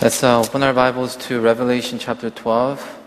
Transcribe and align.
Let's 0.00 0.22
uh, 0.22 0.38
open 0.38 0.62
our 0.62 0.72
Bibles 0.72 1.16
to 1.26 1.40
Revelation 1.40 1.98
chapter 1.98 2.30
12. 2.30 2.98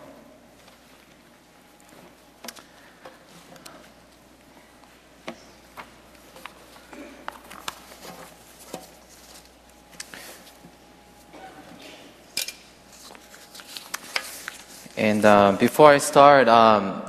And 14.98 15.24
uh, 15.24 15.54
before 15.54 15.92
I 15.92 15.98
start, 16.00 16.50
um, 16.50 17.04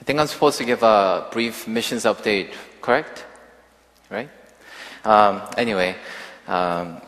I 0.00 0.04
think 0.04 0.18
I'm 0.18 0.26
supposed 0.26 0.58
to 0.58 0.64
give 0.64 0.82
a 0.82 1.28
brief 1.30 1.68
missions 1.68 2.02
update, 2.02 2.52
correct? 2.82 3.24
Right? 4.10 4.28
Um, 5.04 5.42
anyway, 5.56 5.94
um, 6.48 7.00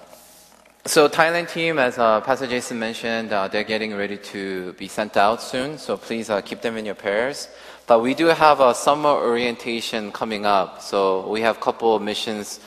so 0.86 1.08
Thailand 1.08 1.50
team, 1.50 1.78
as 1.78 1.98
uh, 1.98 2.20
Pastor 2.22 2.46
Jason 2.46 2.78
mentioned, 2.78 3.32
uh, 3.32 3.48
they're 3.48 3.64
getting 3.64 3.94
ready 3.94 4.16
to 4.16 4.72
be 4.74 4.88
sent 4.88 5.16
out 5.16 5.42
soon. 5.42 5.76
So 5.76 5.96
please 5.96 6.30
uh, 6.30 6.40
keep 6.40 6.62
them 6.62 6.76
in 6.78 6.86
your 6.86 6.94
prayers. 6.94 7.48
But 7.86 8.00
we 8.00 8.14
do 8.14 8.26
have 8.26 8.60
a 8.60 8.74
summer 8.74 9.10
orientation 9.10 10.10
coming 10.10 10.46
up. 10.46 10.80
So 10.80 11.28
we 11.28 11.42
have 11.42 11.58
a 11.58 11.60
couple 11.60 11.94
of 11.94 12.02
missions 12.02 12.60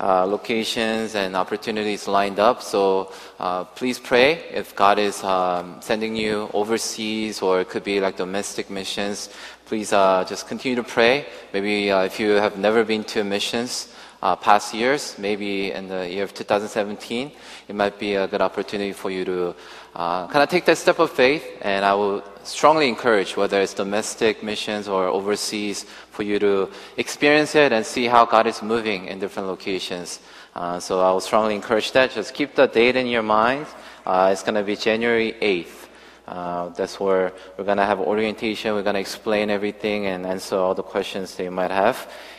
uh, 0.00 0.24
locations 0.24 1.14
and 1.14 1.36
opportunities 1.36 2.06
lined 2.08 2.38
up. 2.38 2.62
So 2.62 3.12
uh, 3.38 3.64
please 3.64 3.98
pray 3.98 4.44
if 4.50 4.74
God 4.74 4.98
is 4.98 5.22
um, 5.24 5.76
sending 5.80 6.16
you 6.16 6.48
overseas 6.54 7.42
or 7.42 7.60
it 7.60 7.68
could 7.68 7.84
be 7.84 8.00
like 8.00 8.16
domestic 8.16 8.70
missions. 8.70 9.28
Please 9.66 9.92
uh, 9.92 10.24
just 10.26 10.46
continue 10.46 10.76
to 10.76 10.84
pray. 10.84 11.26
Maybe 11.52 11.90
uh, 11.90 12.04
if 12.04 12.20
you 12.20 12.30
have 12.30 12.56
never 12.56 12.84
been 12.84 13.04
to 13.04 13.24
missions 13.24 13.92
uh, 14.22 14.36
past 14.36 14.74
years, 14.74 15.16
maybe 15.18 15.72
in 15.72 15.88
the 15.88 16.08
year 16.08 16.24
of 16.24 16.34
2017, 16.34 17.30
it 17.68 17.74
might 17.74 17.98
be 17.98 18.14
a 18.14 18.26
good 18.26 18.40
opportunity 18.40 18.92
for 18.92 19.10
you 19.10 19.24
to 19.24 19.54
uh, 19.94 20.26
kind 20.26 20.42
of 20.42 20.48
take 20.48 20.64
that 20.64 20.78
step 20.78 20.98
of 20.98 21.10
faith. 21.10 21.44
And 21.62 21.84
I 21.84 21.94
will 21.94 22.24
strongly 22.42 22.88
encourage, 22.88 23.36
whether 23.36 23.60
it's 23.60 23.74
domestic 23.74 24.42
missions 24.42 24.88
or 24.88 25.06
overseas, 25.06 25.84
for 26.10 26.22
you 26.22 26.38
to 26.40 26.70
experience 26.96 27.54
it 27.54 27.72
and 27.72 27.84
see 27.84 28.06
how 28.06 28.24
God 28.24 28.46
is 28.46 28.62
moving 28.62 29.06
in 29.06 29.18
different 29.18 29.48
locations. 29.48 30.20
Uh, 30.54 30.80
so 30.80 31.00
I 31.00 31.10
will 31.12 31.20
strongly 31.20 31.54
encourage 31.54 31.92
that. 31.92 32.10
Just 32.10 32.34
keep 32.34 32.54
the 32.54 32.66
date 32.66 32.96
in 32.96 33.06
your 33.06 33.22
mind. 33.22 33.66
Uh, 34.04 34.30
it's 34.32 34.42
going 34.42 34.54
to 34.56 34.64
be 34.64 34.74
January 34.74 35.34
8th. 35.40 35.87
Uh, 36.28 36.68
that's 36.76 37.00
where 37.00 37.32
we're 37.56 37.64
going 37.64 37.78
to 37.78 37.86
have 37.86 38.00
orientation. 38.00 38.74
We're 38.74 38.82
going 38.82 39.00
to 39.00 39.00
explain 39.00 39.48
everything 39.48 40.04
and 40.04 40.26
answer 40.26 40.56
all 40.56 40.74
the 40.74 40.82
questions 40.82 41.38
you 41.38 41.50
might 41.50 41.70
have. 41.70 41.96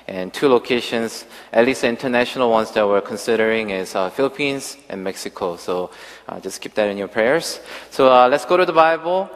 And 0.08 0.31
two 0.31 0.48
locations, 0.48 1.26
at 1.52 1.66
least 1.66 1.84
international 1.84 2.52
ones 2.52 2.70
that 2.73 2.88
we're 2.88 3.02
considering 3.02 3.72
is 3.72 3.96
uh, 3.96 4.12
Philippines 4.12 4.78
and 4.90 5.04
Mexico. 5.04 5.56
So 5.56 5.90
uh, 6.28 6.40
just 6.40 6.62
keep 6.62 6.76
that 6.76 6.88
in 6.88 7.00
your 7.00 7.08
prayers. 7.08 7.62
So 7.90 8.14
uh, 8.14 8.28
let's 8.30 8.46
go 8.46 8.58
to 8.58 8.66
the 8.66 8.73
Bible. 8.73 9.28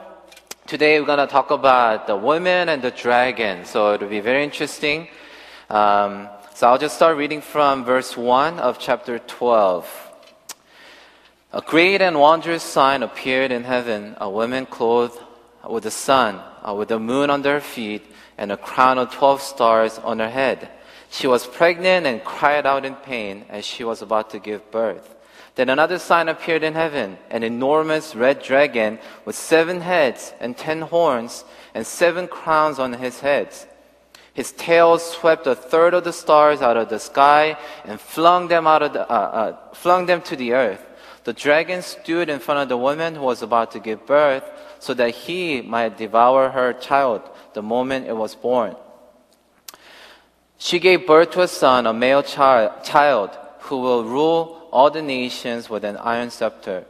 Today 0.67 0.99
we're 0.99 1.07
going 1.07 1.25
to 1.27 1.31
talk 1.31 1.49
about 1.49 2.05
the 2.05 2.15
woman 2.15 2.69
and 2.69 2.79
the 2.79 2.91
dragon. 2.91 3.65
So 3.65 3.95
it'll 3.95 4.07
be 4.07 4.19
very 4.19 4.43
interesting. 4.43 5.07
Um, 5.71 6.29
so 6.53 6.67
I'll 6.67 6.77
just 6.77 6.95
start 6.95 7.17
reading 7.17 7.41
from 7.41 7.85
verse 7.85 8.15
1 8.15 8.59
of 8.59 8.77
chapter 8.77 9.17
12. 9.17 10.02
A 11.55 11.61
great 11.61 12.01
and 12.01 12.19
wondrous 12.19 12.63
sign 12.63 13.03
appeared 13.03 13.51
in 13.51 13.63
heaven 13.63 14.17
a 14.19 14.27
woman 14.27 14.65
clothed 14.65 15.19
with 15.69 15.83
the 15.83 15.91
sun, 15.91 16.41
uh, 16.67 16.73
with 16.73 16.87
the 16.87 16.97
moon 16.97 17.29
under 17.29 17.53
her 17.53 17.61
feet, 17.61 18.01
and 18.39 18.51
a 18.51 18.57
crown 18.57 18.97
of 18.97 19.11
12 19.11 19.39
stars 19.39 19.99
on 19.99 20.17
her 20.17 20.31
head. 20.31 20.67
She 21.11 21.27
was 21.27 21.45
pregnant 21.45 22.07
and 22.07 22.23
cried 22.23 22.65
out 22.65 22.85
in 22.85 22.95
pain 22.95 23.45
as 23.49 23.65
she 23.65 23.83
was 23.83 24.01
about 24.01 24.31
to 24.31 24.39
give 24.39 24.71
birth. 24.71 25.13
Then 25.53 25.69
another 25.69 25.99
sign 25.99 26.27
appeared 26.27 26.63
in 26.63 26.73
heaven 26.73 27.19
an 27.29 27.43
enormous 27.43 28.15
red 28.15 28.41
dragon 28.41 28.97
with 29.23 29.35
seven 29.35 29.81
heads 29.81 30.33
and 30.39 30.57
ten 30.57 30.81
horns 30.81 31.45
and 31.75 31.85
seven 31.85 32.27
crowns 32.27 32.79
on 32.79 32.93
his 32.93 33.19
heads. 33.19 33.67
His 34.33 34.51
tail 34.53 34.97
swept 34.97 35.45
a 35.45 35.53
third 35.53 35.93
of 35.93 36.03
the 36.03 36.13
stars 36.13 36.63
out 36.63 36.77
of 36.77 36.89
the 36.89 36.97
sky 36.97 37.57
and 37.85 38.01
flung 38.01 38.47
them 38.47 38.65
out 38.65 38.81
of 38.81 38.93
the, 38.93 39.07
uh, 39.07 39.13
uh, 39.13 39.73
flung 39.75 40.07
them 40.07 40.23
to 40.23 40.35
the 40.35 40.53
earth. 40.53 40.83
The 41.23 41.33
dragon 41.33 41.81
stood 41.81 42.29
in 42.29 42.39
front 42.39 42.61
of 42.61 42.69
the 42.69 42.77
woman 42.77 43.15
who 43.15 43.21
was 43.21 43.41
about 43.41 43.71
to 43.71 43.79
give 43.79 44.05
birth 44.05 44.43
so 44.79 44.93
that 44.93 45.11
he 45.11 45.61
might 45.61 45.97
devour 45.97 46.49
her 46.49 46.73
child 46.73 47.21
the 47.53 47.61
moment 47.61 48.07
it 48.07 48.17
was 48.17 48.35
born. 48.35 48.75
She 50.57 50.79
gave 50.79 51.07
birth 51.07 51.31
to 51.31 51.41
a 51.41 51.47
son, 51.47 51.87
a 51.87 51.93
male 51.93 52.23
child, 52.23 52.83
child 52.83 53.31
who 53.61 53.79
will 53.79 54.03
rule 54.03 54.67
all 54.71 54.89
the 54.89 55.01
nations 55.01 55.69
with 55.69 55.83
an 55.85 55.97
iron 55.97 56.29
scepter. 56.29 56.85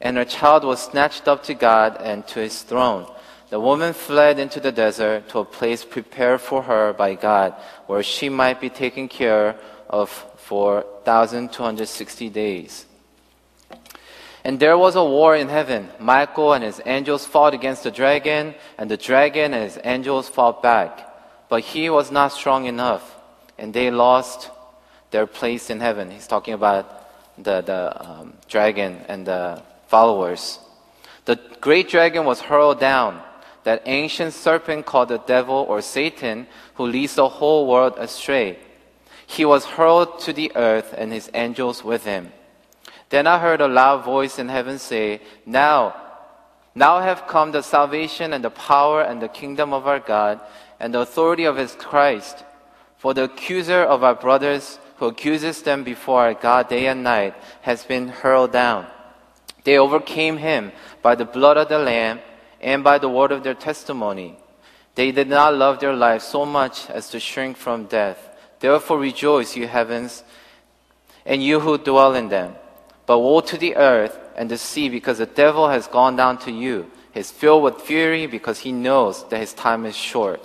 And 0.00 0.16
her 0.16 0.24
child 0.24 0.64
was 0.64 0.82
snatched 0.82 1.28
up 1.28 1.44
to 1.44 1.54
God 1.54 1.96
and 2.00 2.26
to 2.28 2.40
his 2.40 2.62
throne. 2.62 3.10
The 3.48 3.60
woman 3.60 3.92
fled 3.92 4.38
into 4.38 4.60
the 4.60 4.72
desert 4.72 5.28
to 5.30 5.38
a 5.38 5.44
place 5.44 5.84
prepared 5.84 6.40
for 6.40 6.62
her 6.62 6.92
by 6.92 7.14
God, 7.14 7.54
where 7.86 8.02
she 8.02 8.28
might 8.28 8.60
be 8.60 8.68
taken 8.68 9.08
care 9.08 9.56
of 9.88 10.10
for 10.36 10.82
1,260 11.04 12.28
days. 12.30 12.86
And 14.44 14.60
there 14.60 14.76
was 14.76 14.94
a 14.94 15.04
war 15.04 15.34
in 15.34 15.48
heaven. 15.48 15.88
Michael 15.98 16.52
and 16.52 16.62
his 16.62 16.80
angels 16.84 17.24
fought 17.24 17.54
against 17.54 17.82
the 17.82 17.90
dragon, 17.90 18.54
and 18.76 18.90
the 18.90 18.98
dragon 18.98 19.54
and 19.54 19.62
his 19.64 19.78
angels 19.82 20.28
fought 20.28 20.62
back. 20.62 21.10
But 21.48 21.62
he 21.62 21.88
was 21.88 22.10
not 22.10 22.32
strong 22.32 22.66
enough, 22.66 23.18
and 23.56 23.72
they 23.72 23.90
lost 23.90 24.50
their 25.10 25.26
place 25.26 25.70
in 25.70 25.80
heaven. 25.80 26.10
He's 26.10 26.26
talking 26.26 26.52
about 26.52 26.84
the, 27.38 27.62
the 27.62 28.04
um, 28.04 28.34
dragon 28.46 29.00
and 29.08 29.26
the 29.26 29.62
followers. 29.86 30.58
The 31.24 31.40
great 31.60 31.88
dragon 31.88 32.26
was 32.26 32.40
hurled 32.40 32.80
down, 32.80 33.22
that 33.62 33.82
ancient 33.86 34.34
serpent 34.34 34.84
called 34.84 35.08
the 35.08 35.18
devil 35.18 35.64
or 35.68 35.80
Satan, 35.80 36.46
who 36.74 36.84
leads 36.84 37.14
the 37.14 37.28
whole 37.28 37.66
world 37.66 37.94
astray. 37.96 38.58
He 39.26 39.46
was 39.46 39.64
hurled 39.64 40.20
to 40.20 40.34
the 40.34 40.52
earth, 40.54 40.94
and 40.96 41.10
his 41.10 41.30
angels 41.32 41.82
with 41.82 42.04
him. 42.04 42.32
Then 43.14 43.28
I 43.28 43.38
heard 43.38 43.60
a 43.60 43.68
loud 43.68 44.04
voice 44.04 44.40
in 44.40 44.48
heaven 44.48 44.80
say, 44.80 45.20
Now, 45.46 45.94
now 46.74 46.98
have 46.98 47.28
come 47.28 47.52
the 47.52 47.62
salvation 47.62 48.32
and 48.32 48.42
the 48.42 48.50
power 48.50 49.02
and 49.02 49.22
the 49.22 49.28
kingdom 49.28 49.72
of 49.72 49.86
our 49.86 50.00
God 50.00 50.40
and 50.80 50.92
the 50.92 50.98
authority 50.98 51.44
of 51.44 51.56
his 51.56 51.76
Christ. 51.76 52.44
For 52.96 53.14
the 53.14 53.30
accuser 53.30 53.84
of 53.84 54.02
our 54.02 54.16
brothers 54.16 54.80
who 54.96 55.06
accuses 55.06 55.62
them 55.62 55.84
before 55.84 56.22
our 56.22 56.34
God 56.34 56.68
day 56.68 56.88
and 56.88 57.04
night 57.04 57.36
has 57.60 57.84
been 57.84 58.08
hurled 58.08 58.50
down. 58.50 58.88
They 59.62 59.78
overcame 59.78 60.38
him 60.38 60.72
by 61.00 61.14
the 61.14 61.24
blood 61.24 61.56
of 61.56 61.68
the 61.68 61.78
Lamb 61.78 62.18
and 62.60 62.82
by 62.82 62.98
the 62.98 63.08
word 63.08 63.30
of 63.30 63.44
their 63.44 63.54
testimony. 63.54 64.36
They 64.96 65.12
did 65.12 65.28
not 65.28 65.54
love 65.54 65.78
their 65.78 65.94
lives 65.94 66.24
so 66.24 66.44
much 66.44 66.90
as 66.90 67.10
to 67.10 67.20
shrink 67.20 67.58
from 67.58 67.86
death. 67.86 68.18
Therefore 68.58 68.98
rejoice, 68.98 69.54
you 69.54 69.68
heavens, 69.68 70.24
and 71.24 71.40
you 71.40 71.60
who 71.60 71.78
dwell 71.78 72.16
in 72.16 72.28
them. 72.28 72.56
But 73.06 73.18
woe 73.18 73.40
to 73.40 73.58
the 73.58 73.76
earth 73.76 74.18
and 74.36 74.50
the 74.50 74.58
sea 74.58 74.88
because 74.88 75.18
the 75.18 75.26
devil 75.26 75.68
has 75.68 75.86
gone 75.86 76.16
down 76.16 76.38
to 76.38 76.50
you. 76.50 76.90
He's 77.12 77.30
filled 77.30 77.62
with 77.62 77.82
fury 77.82 78.26
because 78.26 78.60
he 78.60 78.72
knows 78.72 79.28
that 79.28 79.38
his 79.38 79.52
time 79.52 79.86
is 79.86 79.96
short. 79.96 80.40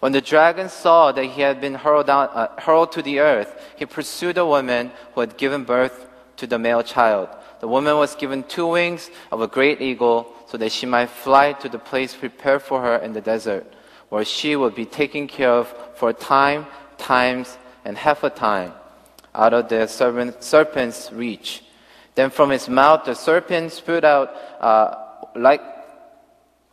When 0.00 0.12
the 0.12 0.20
dragon 0.20 0.68
saw 0.68 1.12
that 1.12 1.24
he 1.24 1.42
had 1.42 1.60
been 1.60 1.74
hurled, 1.74 2.08
down, 2.08 2.28
uh, 2.32 2.60
hurled 2.60 2.92
to 2.92 3.02
the 3.02 3.20
earth, 3.20 3.54
he 3.76 3.86
pursued 3.86 4.34
the 4.34 4.44
woman 4.44 4.90
who 5.14 5.20
had 5.20 5.36
given 5.36 5.62
birth 5.62 6.08
to 6.38 6.46
the 6.46 6.58
male 6.58 6.82
child. 6.82 7.28
The 7.60 7.68
woman 7.68 7.96
was 7.96 8.16
given 8.16 8.42
two 8.42 8.66
wings 8.66 9.10
of 9.30 9.40
a 9.40 9.46
great 9.46 9.80
eagle 9.80 10.34
so 10.48 10.58
that 10.58 10.72
she 10.72 10.86
might 10.86 11.10
fly 11.10 11.52
to 11.54 11.68
the 11.68 11.78
place 11.78 12.14
prepared 12.14 12.62
for 12.62 12.82
her 12.82 12.96
in 12.96 13.12
the 13.12 13.20
desert, 13.20 13.64
where 14.08 14.24
she 14.24 14.56
would 14.56 14.74
be 14.74 14.84
taken 14.84 15.28
care 15.28 15.52
of 15.52 15.72
for 15.94 16.10
a 16.10 16.14
time, 16.14 16.66
times, 16.98 17.56
and 17.84 17.96
half 17.96 18.24
a 18.24 18.30
time 18.30 18.72
out 19.34 19.54
of 19.54 19.68
the 19.68 19.86
serpent, 19.86 20.42
serpent's 20.42 21.12
reach. 21.12 21.64
Then 22.14 22.30
from 22.30 22.50
his 22.50 22.68
mouth 22.68 23.04
the 23.04 23.14
serpent 23.14 23.72
spewed 23.72 24.04
out 24.04 24.34
uh, 24.60 24.94
like 25.34 25.62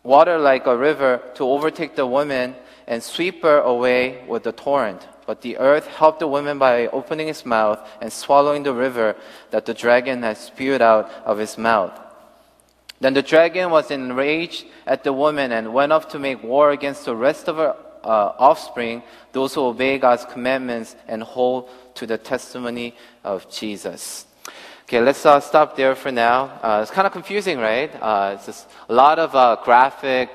water 0.04 0.38
like 0.38 0.66
a 0.66 0.76
river 0.76 1.22
to 1.36 1.44
overtake 1.44 1.96
the 1.96 2.06
woman 2.06 2.56
and 2.88 3.02
sweep 3.02 3.44
her 3.44 3.60
away 3.60 4.24
with 4.28 4.44
the 4.44 4.52
torrent. 4.52 5.08
But 5.26 5.42
the 5.42 5.58
earth 5.58 5.86
helped 5.86 6.20
the 6.20 6.28
woman 6.28 6.58
by 6.58 6.88
opening 6.88 7.28
its 7.28 7.46
mouth 7.46 7.80
and 8.02 8.12
swallowing 8.12 8.64
the 8.64 8.74
river 8.74 9.16
that 9.52 9.66
the 9.66 9.76
dragon 9.76 10.24
had 10.24 10.38
spewed 10.38 10.82
out 10.82 11.12
of 11.24 11.38
his 11.38 11.58
mouth. 11.58 11.94
Then 13.00 13.14
the 13.14 13.22
dragon 13.22 13.70
was 13.70 13.92
enraged 13.92 14.66
at 14.86 15.04
the 15.04 15.14
woman 15.14 15.52
and 15.52 15.74
went 15.74 15.94
off 15.94 16.10
to 16.10 16.20
make 16.20 16.44
war 16.44 16.72
against 16.72 17.06
the 17.06 17.16
rest 17.16 17.48
of 17.48 17.58
her 17.58 17.76
uh, 18.04 18.34
offspring, 18.40 19.04
those 19.32 19.54
who 19.54 19.62
obey 19.62 20.00
God's 20.00 20.26
commandments 20.26 20.96
and 21.08 21.22
hold 21.22 21.70
to 22.00 22.08
the 22.08 22.18
testimony 22.18 22.96
of 23.26 23.50
Jesus. 23.52 24.26
Okay, 24.86 25.02
let's 25.02 25.26
uh, 25.26 25.40
stop 25.42 25.76
there 25.76 25.96
for 25.96 26.12
now. 26.14 26.46
Uh, 26.64 26.80
it's 26.82 26.92
kind 26.92 27.06
of 27.06 27.12
confusing, 27.12 27.60
right? 27.60 27.92
Uh, 28.02 28.36
it's 28.36 28.46
just 28.46 28.70
a 28.88 28.94
lot 28.94 29.20
of 29.20 29.36
uh, 29.36 29.58
graphic 29.66 30.30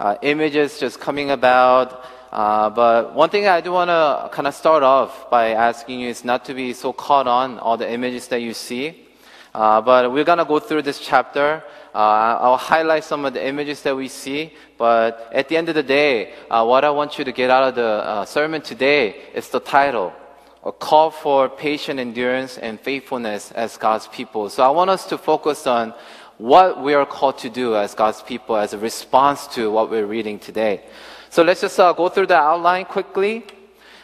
uh, 0.00 0.16
images 0.22 0.80
just 0.80 0.98
coming 0.98 1.30
about. 1.30 2.02
Uh, 2.32 2.70
but 2.70 3.14
one 3.14 3.28
thing 3.28 3.46
I 3.46 3.60
do 3.60 3.72
want 3.72 3.90
to 3.90 4.30
kind 4.32 4.48
of 4.48 4.54
start 4.54 4.82
off 4.82 5.28
by 5.28 5.50
asking 5.50 6.00
you 6.00 6.08
is 6.08 6.24
not 6.24 6.46
to 6.46 6.54
be 6.54 6.72
so 6.72 6.90
caught 6.94 7.28
on 7.28 7.58
all 7.58 7.76
the 7.76 7.90
images 7.92 8.28
that 8.28 8.40
you 8.40 8.54
see. 8.54 9.06
But 9.52 10.10
we're 10.10 10.24
gonna 10.24 10.46
go 10.46 10.58
through 10.58 10.82
this 10.82 11.00
chapter. 11.00 11.62
I'll 11.92 12.56
highlight 12.56 13.04
some 13.04 13.26
of 13.26 13.34
the 13.34 13.44
images 13.44 13.82
that 13.82 13.94
we 13.94 14.08
see. 14.08 14.54
But 14.78 15.28
at 15.32 15.48
the 15.48 15.56
end 15.58 15.68
of 15.68 15.74
the 15.74 15.82
day, 15.82 16.32
what 16.48 16.84
I 16.84 16.90
want 16.90 17.18
you 17.18 17.24
to 17.24 17.32
get 17.32 17.50
out 17.50 17.64
of 17.68 17.74
the 17.74 18.24
sermon 18.24 18.62
today 18.62 19.16
is 19.34 19.48
the 19.50 19.60
title. 19.60 20.14
A 20.62 20.72
call 20.72 21.10
for 21.10 21.48
patient 21.48 21.98
endurance 21.98 22.58
and 22.58 22.78
faithfulness 22.78 23.50
as 23.52 23.78
God's 23.78 24.08
people. 24.08 24.50
So 24.50 24.62
I 24.62 24.68
want 24.68 24.90
us 24.90 25.06
to 25.06 25.16
focus 25.16 25.66
on 25.66 25.94
what 26.36 26.82
we 26.82 26.92
are 26.92 27.06
called 27.06 27.38
to 27.38 27.48
do 27.48 27.76
as 27.76 27.94
God's 27.94 28.22
people 28.22 28.56
as 28.56 28.74
a 28.74 28.78
response 28.78 29.46
to 29.48 29.70
what 29.70 29.90
we're 29.90 30.06
reading 30.06 30.38
today. 30.38 30.82
So 31.30 31.42
let's 31.42 31.62
just 31.62 31.80
uh, 31.80 31.92
go 31.94 32.08
through 32.08 32.26
the 32.26 32.36
outline 32.36 32.84
quickly. 32.84 33.44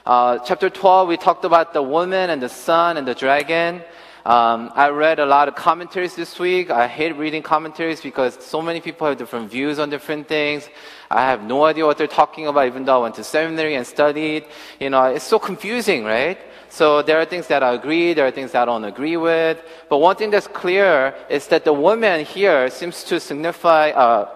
Uh, 0.06 0.38
chapter 0.38 0.70
12, 0.70 1.08
we 1.08 1.16
talked 1.16 1.44
about 1.44 1.74
the 1.74 1.82
woman 1.82 2.30
and 2.30 2.42
the 2.42 2.48
son 2.48 2.96
and 2.96 3.06
the 3.06 3.14
dragon. 3.14 3.82
Um, 4.26 4.72
I 4.74 4.88
read 4.88 5.20
a 5.20 5.24
lot 5.24 5.46
of 5.46 5.54
commentaries 5.54 6.16
this 6.16 6.36
week. 6.40 6.68
I 6.68 6.88
hate 6.88 7.14
reading 7.16 7.44
commentaries 7.44 8.00
because 8.00 8.36
so 8.44 8.60
many 8.60 8.80
people 8.80 9.06
have 9.06 9.16
different 9.16 9.48
views 9.48 9.78
on 9.78 9.88
different 9.88 10.26
things. 10.26 10.68
I 11.08 11.22
have 11.22 11.44
no 11.44 11.64
idea 11.64 11.86
what 11.86 11.96
they're 11.96 12.08
talking 12.08 12.48
about, 12.48 12.66
even 12.66 12.84
though 12.84 12.98
I 12.98 13.02
went 13.04 13.14
to 13.14 13.22
seminary 13.22 13.76
and 13.76 13.86
studied. 13.86 14.46
You 14.80 14.90
know, 14.90 15.04
it's 15.04 15.24
so 15.24 15.38
confusing, 15.38 16.02
right? 16.02 16.38
So 16.70 17.02
there 17.02 17.20
are 17.20 17.24
things 17.24 17.46
that 17.46 17.62
I 17.62 17.74
agree, 17.74 18.14
there 18.14 18.26
are 18.26 18.32
things 18.32 18.50
that 18.50 18.62
I 18.62 18.64
don't 18.64 18.82
agree 18.82 19.16
with. 19.16 19.62
But 19.88 19.98
one 19.98 20.16
thing 20.16 20.30
that's 20.30 20.48
clear 20.48 21.14
is 21.30 21.46
that 21.46 21.64
the 21.64 21.72
woman 21.72 22.24
here 22.24 22.68
seems 22.68 23.04
to 23.04 23.20
signify, 23.20 23.90
uh, 23.90 24.28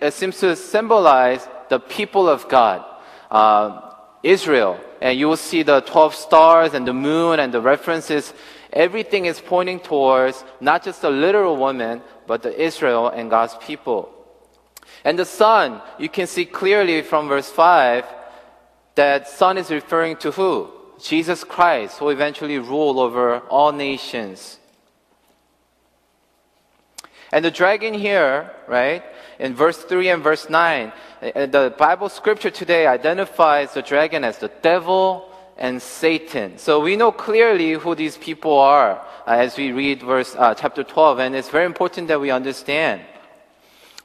uh 0.00 0.10
seems 0.10 0.40
to 0.40 0.56
symbolize 0.56 1.46
the 1.68 1.78
people 1.78 2.26
of 2.26 2.48
God, 2.48 2.82
uh, 3.30 3.82
Israel. 4.22 4.80
And 5.02 5.18
you 5.18 5.28
will 5.28 5.36
see 5.36 5.62
the 5.62 5.82
12 5.82 6.14
stars 6.14 6.72
and 6.72 6.86
the 6.88 6.94
moon 6.94 7.38
and 7.38 7.52
the 7.52 7.60
references 7.60 8.32
Everything 8.72 9.26
is 9.26 9.40
pointing 9.40 9.80
towards 9.80 10.44
not 10.60 10.84
just 10.84 11.02
the 11.02 11.10
literal 11.10 11.56
woman, 11.56 12.02
but 12.26 12.42
the 12.42 12.60
Israel 12.60 13.08
and 13.08 13.28
God's 13.28 13.56
people. 13.56 14.12
And 15.04 15.18
the 15.18 15.24
son, 15.24 15.82
you 15.98 16.08
can 16.08 16.26
see 16.26 16.44
clearly 16.44 17.02
from 17.02 17.28
verse 17.28 17.50
5 17.50 18.04
that 18.94 19.28
son 19.28 19.58
is 19.58 19.70
referring 19.70 20.16
to 20.18 20.30
who? 20.30 20.70
Jesus 21.00 21.42
Christ, 21.44 21.98
who 21.98 22.10
eventually 22.10 22.58
rule 22.58 23.00
over 23.00 23.40
all 23.48 23.72
nations. 23.72 24.58
And 27.32 27.44
the 27.44 27.50
dragon 27.50 27.94
here, 27.94 28.50
right, 28.66 29.02
in 29.38 29.54
verse 29.54 29.78
3 29.78 30.08
and 30.10 30.22
verse 30.22 30.50
9, 30.50 30.92
eh, 31.22 31.46
the 31.46 31.74
Bible 31.78 32.08
scripture 32.08 32.50
today 32.50 32.86
identifies 32.86 33.72
the 33.72 33.82
dragon 33.82 34.24
as 34.24 34.38
the 34.38 34.50
devil 34.62 35.29
and 35.60 35.80
Satan. 35.80 36.56
So 36.56 36.80
we 36.80 36.96
know 36.96 37.12
clearly 37.12 37.72
who 37.74 37.94
these 37.94 38.16
people 38.16 38.58
are 38.58 38.92
uh, 38.92 39.02
as 39.26 39.58
we 39.58 39.72
read 39.72 40.02
verse 40.02 40.34
uh, 40.34 40.54
chapter 40.54 40.82
12, 40.82 41.18
and 41.18 41.36
it's 41.36 41.50
very 41.50 41.66
important 41.66 42.08
that 42.08 42.18
we 42.18 42.30
understand. 42.30 43.02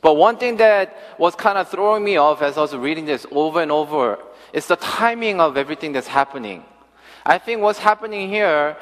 But 0.01 0.17
one 0.17 0.37
thing 0.37 0.57
that 0.57 0.95
was 1.17 1.33
kind 1.33 1.57
of 1.57 1.69
throwing 1.69 2.03
me 2.03 2.17
off 2.17 2.41
as 2.41 2.57
I 2.57 2.61
was 2.61 2.75
reading 2.75 3.05
this 3.05 3.25
over 3.31 3.61
and 3.61 3.71
over 3.71 4.19
is 4.53 4.67
the 4.67 4.75
timing 4.75 5.39
of 5.39 5.57
everything 5.57 5.93
that's 5.93 6.07
happening. 6.07 6.63
I 7.25 7.39
think 7.39 7.61
what's 7.61 7.79
happening 7.79 8.29
here 8.29 8.77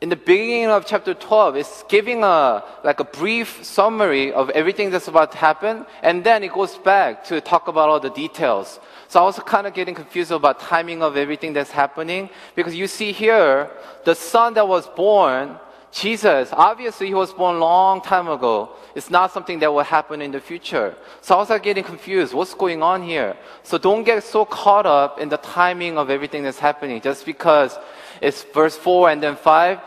in 0.00 0.08
the 0.08 0.16
beginning 0.16 0.66
of 0.66 0.84
chapter 0.84 1.14
12 1.14 1.56
it's 1.56 1.84
giving 1.88 2.24
a 2.24 2.62
like 2.82 3.00
a 3.00 3.04
brief 3.04 3.64
summary 3.64 4.32
of 4.32 4.50
everything 4.50 4.90
that's 4.90 5.08
about 5.08 5.32
to 5.32 5.38
happen 5.38 5.86
and 6.02 6.24
then 6.24 6.42
it 6.42 6.52
goes 6.52 6.76
back 6.78 7.24
to 7.24 7.40
talk 7.40 7.68
about 7.68 7.88
all 7.88 8.00
the 8.00 8.10
details. 8.10 8.80
So 9.08 9.20
I 9.20 9.24
was 9.24 9.38
kind 9.38 9.66
of 9.66 9.74
getting 9.74 9.94
confused 9.94 10.32
about 10.32 10.60
timing 10.60 11.02
of 11.02 11.16
everything 11.16 11.52
that's 11.52 11.70
happening 11.70 12.28
because 12.54 12.74
you 12.74 12.86
see 12.86 13.12
here 13.12 13.70
the 14.04 14.14
son 14.14 14.54
that 14.54 14.66
was 14.66 14.86
born, 14.88 15.58
Jesus, 15.94 16.48
obviously 16.52 17.06
he 17.06 17.14
was 17.14 17.32
born 17.32 17.54
a 17.54 17.58
long 17.60 18.00
time 18.00 18.26
ago. 18.26 18.70
It's 18.96 19.10
not 19.10 19.30
something 19.30 19.60
that 19.60 19.72
will 19.72 19.84
happen 19.84 20.20
in 20.20 20.32
the 20.32 20.40
future. 20.40 20.96
So 21.20 21.36
I 21.36 21.38
was 21.38 21.60
getting 21.60 21.84
confused. 21.84 22.34
What's 22.34 22.52
going 22.52 22.82
on 22.82 23.04
here? 23.04 23.36
So 23.62 23.78
don't 23.78 24.02
get 24.02 24.24
so 24.24 24.44
caught 24.44 24.86
up 24.86 25.20
in 25.20 25.28
the 25.28 25.36
timing 25.36 25.96
of 25.96 26.10
everything 26.10 26.42
that's 26.42 26.58
happening 26.58 27.00
just 27.00 27.24
because 27.24 27.78
it's 28.20 28.42
verse 28.42 28.76
4 28.76 29.10
and 29.10 29.22
then 29.22 29.36
5. 29.36 29.78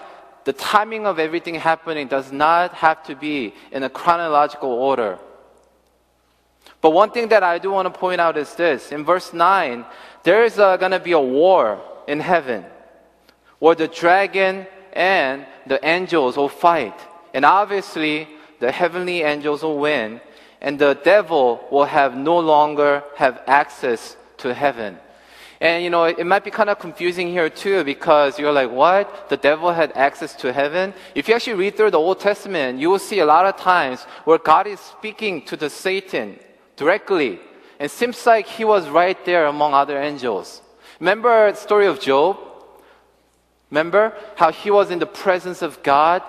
The 0.46 0.54
timing 0.54 1.06
of 1.06 1.20
everything 1.20 1.56
happening 1.56 2.08
does 2.08 2.32
not 2.32 2.72
have 2.76 3.04
to 3.04 3.14
be 3.14 3.54
in 3.74 3.84
a 3.84 3.90
chronological 3.90 4.72
order. 4.72 5.20
But 6.80 6.92
one 6.92 7.12
thing 7.12 7.28
that 7.30 7.44
I 7.44 7.60
do 7.60 7.72
want 7.72 7.94
to 7.94 8.00
point 8.00 8.22
out 8.22 8.38
is 8.38 8.56
this. 8.56 8.94
In 8.94 9.04
verse 9.04 9.34
9, 9.34 9.86
there 10.24 10.46
is 10.46 10.58
uh, 10.58 10.78
going 10.78 10.94
to 10.94 11.02
be 11.02 11.12
a 11.12 11.20
war 11.20 11.82
in 12.08 12.22
heaven 12.22 12.64
where 13.60 13.76
the 13.76 13.90
dragon 13.90 14.68
and 14.94 15.46
the 15.66 15.86
angels 15.86 16.38
will 16.38 16.50
fight. 16.50 17.00
And 17.34 17.46
obviously, 17.46 18.28
the 18.60 18.72
heavenly 18.72 19.22
angels 19.22 19.64
will 19.64 19.78
win, 19.78 20.22
and 20.62 20.80
the 20.80 20.96
devil 21.04 21.66
will 21.72 21.86
have 21.86 22.16
no 22.16 22.40
longer 22.40 23.04
have 23.16 23.42
access 23.48 24.18
to 24.38 24.54
heaven. 24.54 24.98
And 25.60 25.84
you 25.84 25.90
know, 25.90 26.04
it 26.04 26.26
might 26.26 26.44
be 26.44 26.52
kind 26.52 26.70
of 26.70 26.78
confusing 26.78 27.30
here 27.30 27.50
too 27.50 27.84
because 27.84 28.38
you're 28.38 28.52
like, 28.52 28.70
what? 28.70 29.30
The 29.30 29.38
devil 29.38 29.72
had 29.74 29.92
access 29.94 30.36
to 30.36 30.54
heaven? 30.54 30.94
If 31.16 31.28
you 31.28 31.34
actually 31.34 31.56
read 31.56 31.76
through 31.76 31.92
the 31.92 32.00
Old 32.00 32.20
Testament, 32.20 32.80
you 32.80 32.90
will 32.90 33.00
see 33.00 33.20
a 33.20 33.26
lot 33.26 33.46
of 33.46 33.58
times 33.58 34.04
where 34.26 34.38
God 34.38 34.68
is 34.68 34.80
speaking 34.80 35.42
to 35.46 35.58
the 35.58 35.70
Satan 35.70 36.40
directly. 36.76 37.40
It 37.80 37.90
seems 37.90 38.24
like 38.26 38.46
he 38.46 38.66
was 38.66 38.88
right 38.88 39.18
there 39.26 39.48
among 39.48 39.74
other 39.74 40.00
angels. 40.00 40.62
Remember 41.00 41.52
the 41.52 41.58
story 41.58 41.88
of 41.88 42.00
Job? 42.00 42.38
Remember 43.70 44.14
how 44.36 44.52
he 44.52 44.72
was 44.72 44.92
in 44.92 45.00
the 45.00 45.06
presence 45.06 45.62
of 45.62 45.84
God 45.84 46.24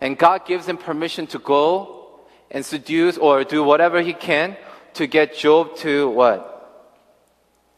and 0.00 0.18
God 0.18 0.46
gives 0.46 0.68
him 0.68 0.76
permission 0.76 1.26
to 1.28 1.38
go 1.38 2.20
and 2.50 2.64
seduce 2.64 3.16
or 3.16 3.44
do 3.44 3.62
whatever 3.62 4.02
he 4.02 4.12
can 4.12 4.56
to 4.94 5.06
get 5.06 5.36
Job 5.36 5.76
to 5.76 6.08
what? 6.10 6.50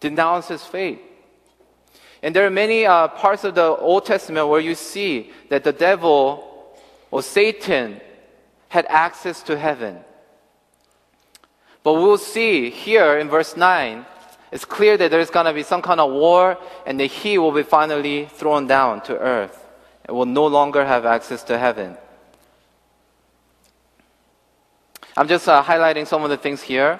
Denounce 0.00 0.48
his 0.48 0.64
faith. 0.64 0.98
And 2.22 2.34
there 2.34 2.46
are 2.46 2.50
many 2.50 2.84
uh, 2.84 3.08
parts 3.08 3.44
of 3.44 3.54
the 3.54 3.76
Old 3.76 4.06
Testament 4.06 4.48
where 4.48 4.60
you 4.60 4.74
see 4.74 5.30
that 5.48 5.64
the 5.64 5.72
devil 5.72 6.76
or 7.10 7.22
Satan 7.22 8.00
had 8.68 8.86
access 8.88 9.42
to 9.44 9.56
heaven. 9.56 10.00
But 11.82 11.94
we'll 11.94 12.18
see 12.18 12.70
here 12.70 13.18
in 13.18 13.28
verse 13.28 13.56
9, 13.56 14.04
it's 14.56 14.64
clear 14.64 14.96
that 14.96 15.10
there's 15.10 15.28
going 15.28 15.44
to 15.44 15.52
be 15.52 15.62
some 15.62 15.82
kind 15.82 16.00
of 16.00 16.10
war 16.10 16.56
and 16.86 16.98
that 16.98 17.08
he 17.08 17.36
will 17.36 17.52
be 17.52 17.62
finally 17.62 18.24
thrown 18.24 18.66
down 18.66 19.02
to 19.02 19.14
earth 19.18 19.68
and 20.06 20.16
will 20.16 20.24
no 20.24 20.46
longer 20.46 20.82
have 20.82 21.04
access 21.04 21.42
to 21.42 21.58
heaven. 21.58 21.94
I'm 25.14 25.28
just 25.28 25.46
uh, 25.46 25.62
highlighting 25.62 26.06
some 26.06 26.24
of 26.24 26.30
the 26.30 26.38
things 26.38 26.62
here. 26.62 26.98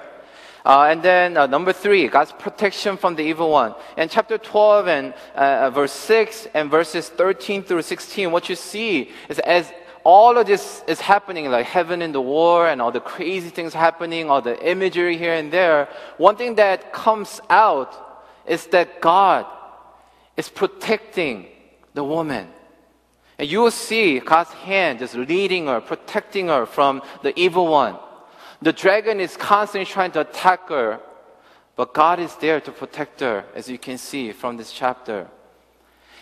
Uh, 0.63 0.89
and 0.91 1.01
then 1.01 1.35
uh, 1.35 1.47
number 1.47 1.73
three, 1.73 2.07
God's 2.07 2.31
protection 2.31 2.95
from 2.95 3.15
the 3.15 3.23
evil 3.23 3.49
one. 3.49 3.73
In 3.97 4.07
chapter 4.07 4.37
12 4.37 4.87
and 4.87 5.13
uh, 5.33 5.71
verse 5.71 5.93
6 5.93 6.49
and 6.53 6.69
verses 6.69 7.09
13 7.09 7.63
through 7.63 7.81
16, 7.81 8.29
what 8.29 8.49
you 8.49 8.55
see 8.55 9.09
is 9.29 9.39
as 9.39 9.73
all 10.07 10.37
of 10.37 10.47
this 10.47 10.81
is 10.87 11.01
happening, 11.01 11.51
like 11.51 11.65
heaven 11.65 12.01
in 12.01 12.13
the 12.13 12.21
war 12.21 12.69
and 12.69 12.81
all 12.81 12.93
the 12.93 13.01
crazy 13.01 13.49
things 13.49 13.73
happening, 13.73 14.29
all 14.29 14.41
the 14.41 14.57
imagery 14.65 15.17
here 15.17 15.33
and 15.33 15.51
there, 15.51 15.89
one 16.15 16.37
thing 16.37 16.55
that 16.55 16.93
comes 16.93 17.41
out 17.49 18.23
is 18.45 18.67
that 18.67 19.01
God 19.01 19.45
is 20.37 20.47
protecting 20.47 21.47
the 21.93 22.05
woman. 22.05 22.47
And 23.37 23.51
you 23.51 23.59
will 23.59 23.77
see 23.89 24.19
God's 24.19 24.51
hand 24.51 24.99
just 24.99 25.13
leading 25.13 25.67
her, 25.67 25.81
protecting 25.81 26.47
her 26.47 26.65
from 26.65 27.01
the 27.21 27.37
evil 27.37 27.67
one. 27.67 27.97
The 28.61 28.71
dragon 28.71 29.19
is 29.19 29.35
constantly 29.35 29.91
trying 29.91 30.11
to 30.11 30.21
attack 30.21 30.69
her, 30.69 31.01
but 31.75 31.93
God 31.93 32.21
is 32.21 32.33
there 32.37 32.61
to 32.61 32.71
protect 32.71 33.19
her, 33.19 33.43
as 33.53 33.67
you 33.67 33.77
can 33.77 33.97
see 33.97 34.31
from 34.31 34.55
this 34.55 34.71
chapter. 34.71 35.27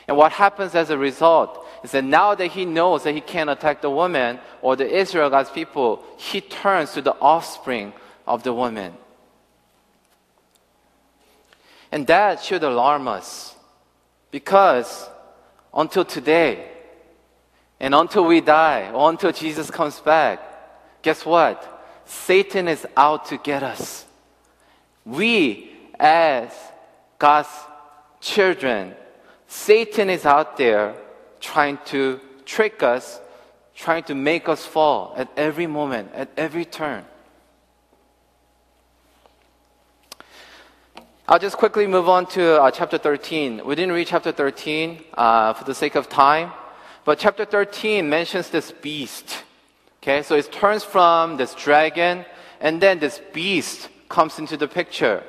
And 0.07 0.17
what 0.17 0.31
happens 0.31 0.75
as 0.75 0.89
a 0.89 0.97
result 0.97 1.65
is 1.83 1.91
that 1.91 2.03
now 2.03 2.35
that 2.35 2.47
he 2.47 2.65
knows 2.65 3.03
that 3.03 3.13
he 3.13 3.21
can't 3.21 3.49
attack 3.49 3.81
the 3.81 3.89
woman 3.89 4.39
or 4.61 4.75
the 4.75 4.87
Israel, 4.87 5.29
God's 5.29 5.49
people, 5.49 6.03
he 6.17 6.41
turns 6.41 6.93
to 6.93 7.01
the 7.01 7.15
offspring 7.19 7.91
of 8.27 8.43
the 8.43 8.53
woman. 8.53 8.93
And 11.91 12.05
that 12.07 12.43
should 12.43 12.63
alarm 12.63 13.07
us 13.07 13.55
because 14.29 15.09
until 15.73 16.05
today, 16.05 16.67
and 17.79 17.93
until 17.93 18.25
we 18.25 18.41
die, 18.41 18.91
or 18.91 19.09
until 19.09 19.31
Jesus 19.31 19.69
comes 19.69 19.99
back, 19.99 20.39
guess 21.01 21.25
what? 21.25 21.83
Satan 22.05 22.67
is 22.67 22.87
out 22.95 23.25
to 23.25 23.37
get 23.37 23.63
us. 23.63 24.05
We, 25.05 25.71
as 25.99 26.51
God's 27.19 27.49
children, 28.21 28.95
Satan 29.55 30.09
is 30.09 30.25
out 30.25 30.57
there 30.57 30.93
trying 31.39 31.79
to 31.85 32.19
trick 32.45 32.83
us, 32.83 33.21
trying 33.73 34.03
to 34.03 34.13
make 34.13 34.49
us 34.49 34.65
fall 34.65 35.13
at 35.15 35.29
every 35.37 35.65
moment, 35.65 36.11
at 36.13 36.29
every 36.35 36.65
turn. 36.65 37.05
I'll 41.27 41.39
just 41.39 41.57
quickly 41.57 41.87
move 41.87 42.09
on 42.09 42.27
to 42.37 42.61
uh, 42.61 42.69
chapter 42.69 42.97
13. 42.97 43.65
We 43.65 43.75
didn't 43.75 43.93
read 43.93 44.07
chapter 44.07 44.31
13 44.33 45.01
uh, 45.13 45.53
for 45.53 45.63
the 45.63 45.73
sake 45.73 45.95
of 45.95 46.09
time. 46.09 46.51
But 47.05 47.17
chapter 47.17 47.45
13 47.45 48.07
mentions 48.07 48.49
this 48.49 48.71
beast. 48.71 49.43
Okay, 50.03 50.21
so 50.21 50.35
it 50.35 50.51
turns 50.51 50.83
from 50.83 51.37
this 51.37 51.55
dragon, 51.55 52.25
and 52.59 52.81
then 52.81 52.99
this 52.99 53.21
beast 53.33 53.89
comes 54.09 54.37
into 54.37 54.57
the 54.57 54.67
picture. 54.67 55.23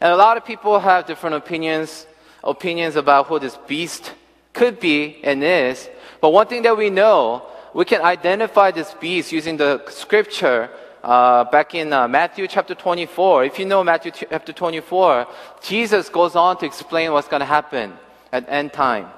And 0.00 0.12
a 0.12 0.16
lot 0.16 0.36
of 0.36 0.44
people 0.44 0.78
have 0.78 1.06
different 1.06 1.36
opinions, 1.36 2.06
opinions 2.44 2.94
about 2.94 3.26
who 3.26 3.38
this 3.38 3.56
beast 3.66 4.12
could 4.52 4.78
be 4.78 5.20
and 5.24 5.42
is. 5.42 5.88
But 6.20 6.30
one 6.30 6.46
thing 6.46 6.62
that 6.62 6.76
we 6.76 6.90
know, 6.90 7.46
we 7.72 7.84
can 7.84 8.02
identify 8.02 8.70
this 8.70 8.94
beast 8.94 9.32
using 9.32 9.56
the 9.56 9.82
scripture 9.88 10.70
uh, 11.02 11.44
back 11.44 11.74
in 11.74 11.92
uh, 11.92 12.06
Matthew 12.08 12.46
chapter 12.46 12.74
24. 12.74 13.44
If 13.44 13.58
you 13.58 13.66
know 13.66 13.82
Matthew 13.82 14.12
chapter 14.12 14.52
24, 14.52 15.26
Jesus 15.62 16.08
goes 16.08 16.36
on 16.36 16.56
to 16.58 16.66
explain 16.66 17.12
what's 17.12 17.28
going 17.28 17.40
to 17.40 17.46
happen 17.46 17.92
at 18.32 18.48
end 18.48 18.72
time. 18.72 19.08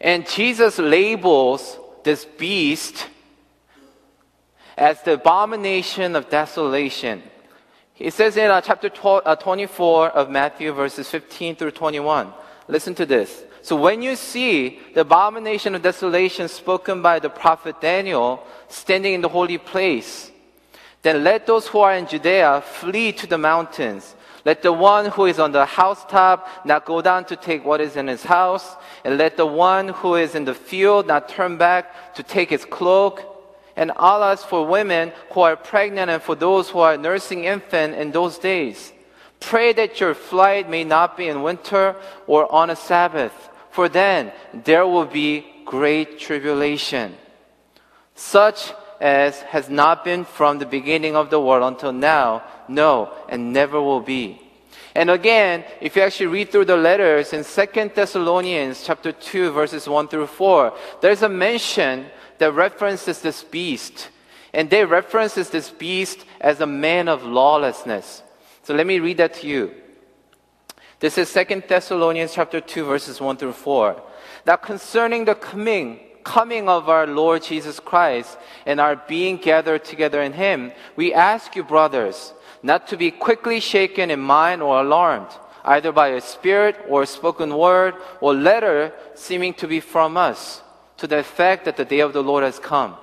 And 0.00 0.28
Jesus 0.28 0.78
labels 0.78 1.78
this 2.04 2.24
beast 2.24 3.08
as 4.76 5.02
the 5.02 5.14
abomination 5.14 6.16
of 6.16 6.30
desolation. 6.30 7.22
He 8.00 8.08
says 8.08 8.38
in 8.38 8.50
uh, 8.50 8.62
chapter 8.62 8.88
12, 8.88 9.22
uh, 9.26 9.36
24 9.36 10.08
of 10.12 10.30
Matthew, 10.30 10.72
verses 10.72 11.10
15 11.10 11.56
through 11.56 11.72
21. 11.72 12.32
Listen 12.66 12.94
to 12.94 13.04
this. 13.04 13.42
So 13.60 13.76
when 13.76 14.00
you 14.00 14.16
see 14.16 14.78
the 14.94 15.02
abomination 15.02 15.74
of 15.74 15.82
desolation 15.82 16.48
spoken 16.48 17.02
by 17.02 17.18
the 17.18 17.28
prophet 17.28 17.78
Daniel 17.82 18.42
standing 18.68 19.12
in 19.12 19.20
the 19.20 19.28
holy 19.28 19.58
place, 19.58 20.30
then 21.02 21.22
let 21.22 21.46
those 21.46 21.66
who 21.66 21.80
are 21.80 21.94
in 21.94 22.06
Judea 22.06 22.62
flee 22.64 23.12
to 23.12 23.26
the 23.26 23.36
mountains. 23.36 24.16
Let 24.46 24.62
the 24.62 24.72
one 24.72 25.10
who 25.10 25.26
is 25.26 25.38
on 25.38 25.52
the 25.52 25.66
housetop 25.66 26.48
not 26.64 26.86
go 26.86 27.02
down 27.02 27.26
to 27.26 27.36
take 27.36 27.66
what 27.66 27.82
is 27.82 27.96
in 27.96 28.06
his 28.06 28.24
house, 28.24 28.76
and 29.04 29.18
let 29.18 29.36
the 29.36 29.44
one 29.44 29.88
who 29.88 30.14
is 30.14 30.34
in 30.34 30.46
the 30.46 30.54
field 30.54 31.06
not 31.06 31.28
turn 31.28 31.58
back 31.58 32.14
to 32.14 32.22
take 32.22 32.48
his 32.48 32.64
cloak. 32.64 33.26
And 33.76 33.92
alas 33.96 34.44
for 34.44 34.66
women 34.66 35.12
who 35.32 35.40
are 35.40 35.56
pregnant 35.56 36.10
and 36.10 36.22
for 36.22 36.34
those 36.34 36.68
who 36.70 36.80
are 36.80 36.96
nursing 36.96 37.44
infant 37.44 37.94
in 37.94 38.10
those 38.10 38.38
days. 38.38 38.92
Pray 39.40 39.72
that 39.72 40.00
your 40.00 40.14
flight 40.14 40.68
may 40.68 40.84
not 40.84 41.16
be 41.16 41.28
in 41.28 41.42
winter 41.42 41.96
or 42.26 42.50
on 42.52 42.70
a 42.70 42.76
Sabbath, 42.76 43.32
for 43.70 43.88
then 43.88 44.32
there 44.52 44.86
will 44.86 45.06
be 45.06 45.46
great 45.64 46.18
tribulation, 46.18 47.14
such 48.14 48.72
as 49.00 49.40
has 49.42 49.70
not 49.70 50.04
been 50.04 50.24
from 50.24 50.58
the 50.58 50.66
beginning 50.66 51.16
of 51.16 51.30
the 51.30 51.40
world 51.40 51.62
until 51.62 51.92
now, 51.92 52.42
no, 52.68 53.12
and 53.28 53.52
never 53.52 53.80
will 53.80 54.00
be. 54.00 54.40
And 54.94 55.08
again, 55.08 55.64
if 55.80 55.96
you 55.96 56.02
actually 56.02 56.26
read 56.26 56.50
through 56.50 56.66
the 56.66 56.76
letters 56.76 57.32
in 57.32 57.44
2 57.44 57.92
Thessalonians 57.94 58.84
chapter 58.84 59.12
2 59.12 59.52
verses 59.52 59.88
1 59.88 60.08
through 60.08 60.26
4, 60.26 60.76
there's 61.00 61.22
a 61.22 61.28
mention 61.28 62.06
that 62.40 62.52
references 62.52 63.20
this 63.20 63.44
beast. 63.44 64.08
And 64.52 64.68
they 64.68 64.84
references 64.84 65.50
this 65.50 65.70
beast 65.70 66.24
as 66.40 66.60
a 66.60 66.66
man 66.66 67.06
of 67.06 67.22
lawlessness. 67.22 68.22
So 68.64 68.74
let 68.74 68.86
me 68.86 68.98
read 68.98 69.18
that 69.18 69.34
to 69.34 69.46
you. 69.46 69.74
This 70.98 71.16
is 71.18 71.32
2 71.32 71.62
Thessalonians 71.68 72.34
chapter 72.34 72.60
2 72.60 72.84
verses 72.84 73.20
1 73.20 73.36
through 73.36 73.52
4. 73.52 74.02
Now 74.46 74.56
concerning 74.56 75.24
the 75.26 75.34
coming 75.34 76.00
coming 76.24 76.68
of 76.68 76.88
our 76.88 77.06
Lord 77.06 77.42
Jesus 77.42 77.80
Christ 77.80 78.36
and 78.66 78.80
our 78.80 78.96
being 78.96 79.36
gathered 79.36 79.84
together 79.84 80.22
in 80.22 80.32
him, 80.32 80.72
we 80.96 81.14
ask 81.14 81.56
you 81.56 81.64
brothers 81.64 82.32
not 82.62 82.86
to 82.88 82.96
be 82.96 83.10
quickly 83.10 83.60
shaken 83.60 84.10
in 84.10 84.20
mind 84.20 84.62
or 84.62 84.80
alarmed, 84.80 85.30
either 85.64 85.92
by 85.92 86.08
a 86.08 86.20
spirit 86.20 86.76
or 86.88 87.02
a 87.02 87.06
spoken 87.06 87.56
word 87.56 87.94
or 88.20 88.34
letter 88.34 88.92
seeming 89.14 89.54
to 89.54 89.66
be 89.66 89.80
from 89.80 90.16
us, 90.16 90.62
to 91.00 91.06
the 91.06 91.18
effect 91.18 91.64
that 91.64 91.76
the 91.76 91.84
day 91.84 92.00
of 92.00 92.12
the 92.12 92.22
Lord 92.22 92.44
has 92.44 92.58
come. 92.58 92.96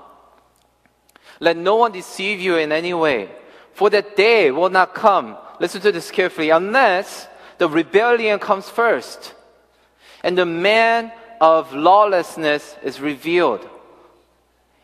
Let 1.40 1.58
no 1.58 1.76
one 1.76 1.92
deceive 1.92 2.40
you 2.40 2.56
in 2.56 2.72
any 2.72 2.94
way, 2.94 3.30
for 3.74 3.90
that 3.90 4.16
day 4.16 4.50
will 4.50 4.70
not 4.70 4.96
come 4.96 5.38
listen 5.60 5.82
to 5.82 5.92
this 5.92 6.12
carefully, 6.12 6.50
unless 6.50 7.28
the 7.58 7.68
rebellion 7.68 8.40
comes 8.40 8.70
first 8.70 9.34
and 10.24 10.38
the 10.38 10.46
man 10.46 11.12
of 11.40 11.74
lawlessness 11.74 12.76
is 12.84 13.00
revealed. 13.00 13.68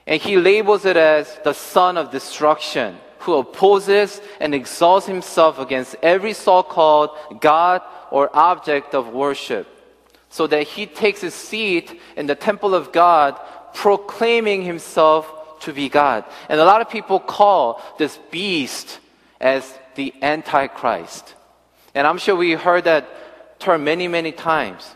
And 0.05 0.21
he 0.21 0.37
labels 0.37 0.85
it 0.85 0.97
as 0.97 1.39
the 1.43 1.53
son 1.53 1.97
of 1.97 2.11
destruction, 2.11 2.97
who 3.19 3.35
opposes 3.35 4.21
and 4.39 4.53
exalts 4.53 5.05
himself 5.05 5.59
against 5.59 5.95
every 6.03 6.33
so 6.33 6.61
called 6.61 7.11
God 7.39 7.81
or 8.11 8.29
object 8.35 8.93
of 8.93 9.09
worship, 9.09 9.67
so 10.33 10.47
that 10.47 10.63
he 10.63 10.87
takes 10.87 11.21
his 11.21 11.35
seat 11.35 12.01
in 12.17 12.25
the 12.25 12.33
temple 12.33 12.73
of 12.73 12.91
God, 12.91 13.39
proclaiming 13.75 14.63
himself 14.63 15.59
to 15.59 15.71
be 15.71 15.89
God. 15.89 16.25
And 16.49 16.59
a 16.59 16.65
lot 16.65 16.81
of 16.81 16.89
people 16.89 17.19
call 17.19 17.79
this 17.99 18.17
beast 18.31 18.97
as 19.39 19.61
the 19.93 20.11
Antichrist. 20.23 21.35
And 21.93 22.07
I'm 22.07 22.17
sure 22.17 22.35
we 22.35 22.53
heard 22.53 22.85
that 22.85 23.59
term 23.59 23.83
many, 23.83 24.07
many 24.07 24.31
times. 24.31 24.95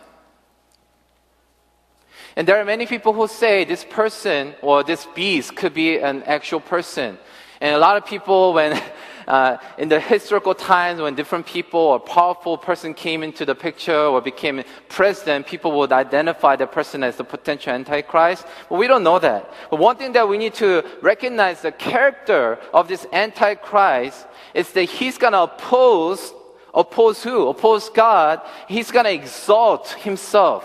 And 2.36 2.48
there 2.48 2.60
are 2.60 2.65
many 2.65 2.88
people 2.88 3.13
who 3.13 3.27
say 3.27 3.63
this 3.63 3.86
person 3.88 4.56
or 4.63 4.84
this 4.84 5.06
beast 5.13 5.56
could 5.56 5.75
be 5.75 6.00
an 6.00 6.24
actual 6.24 6.62
person. 6.62 7.20
And 7.62 7.75
a 7.75 7.79
lot 7.79 7.96
of 7.96 8.08
people, 8.08 8.53
when 8.53 8.74
uh, 9.27 9.57
in 9.77 9.89
the 9.89 10.00
historical 10.00 10.55
times 10.55 11.01
when 11.01 11.15
different 11.15 11.46
people 11.46 11.79
or 11.79 12.00
powerful 12.00 12.57
person 12.57 12.93
came 12.93 13.24
into 13.24 13.46
the 13.46 13.53
picture 13.53 14.00
or 14.00 14.22
became 14.22 14.63
president, 14.88 15.46
people 15.46 15.77
would 15.77 15.91
identify 15.91 16.55
the 16.55 16.65
person 16.65 17.03
as 17.03 17.17
the 17.17 17.24
potential 17.24 17.74
antichrist. 17.74 18.46
But 18.69 18.77
we 18.77 18.88
don't 18.88 19.03
know 19.03 19.19
that. 19.19 19.51
But 19.69 19.79
one 19.79 19.98
thing 19.98 20.13
that 20.13 20.27
we 20.29 20.38
need 20.38 20.53
to 20.55 20.86
recognize 21.01 21.62
the 21.62 21.74
character 21.74 22.57
of 22.74 22.88
this 22.88 23.05
antichrist 23.12 24.25
is 24.53 24.72
that 24.72 24.84
he's 24.84 25.17
gonna 25.17 25.43
oppose, 25.43 26.34
oppose 26.74 27.22
who? 27.22 27.50
Oppose 27.50 27.89
God. 27.89 28.41
He's 28.67 28.91
gonna 28.91 29.10
exalt 29.10 29.89
himself 29.89 30.63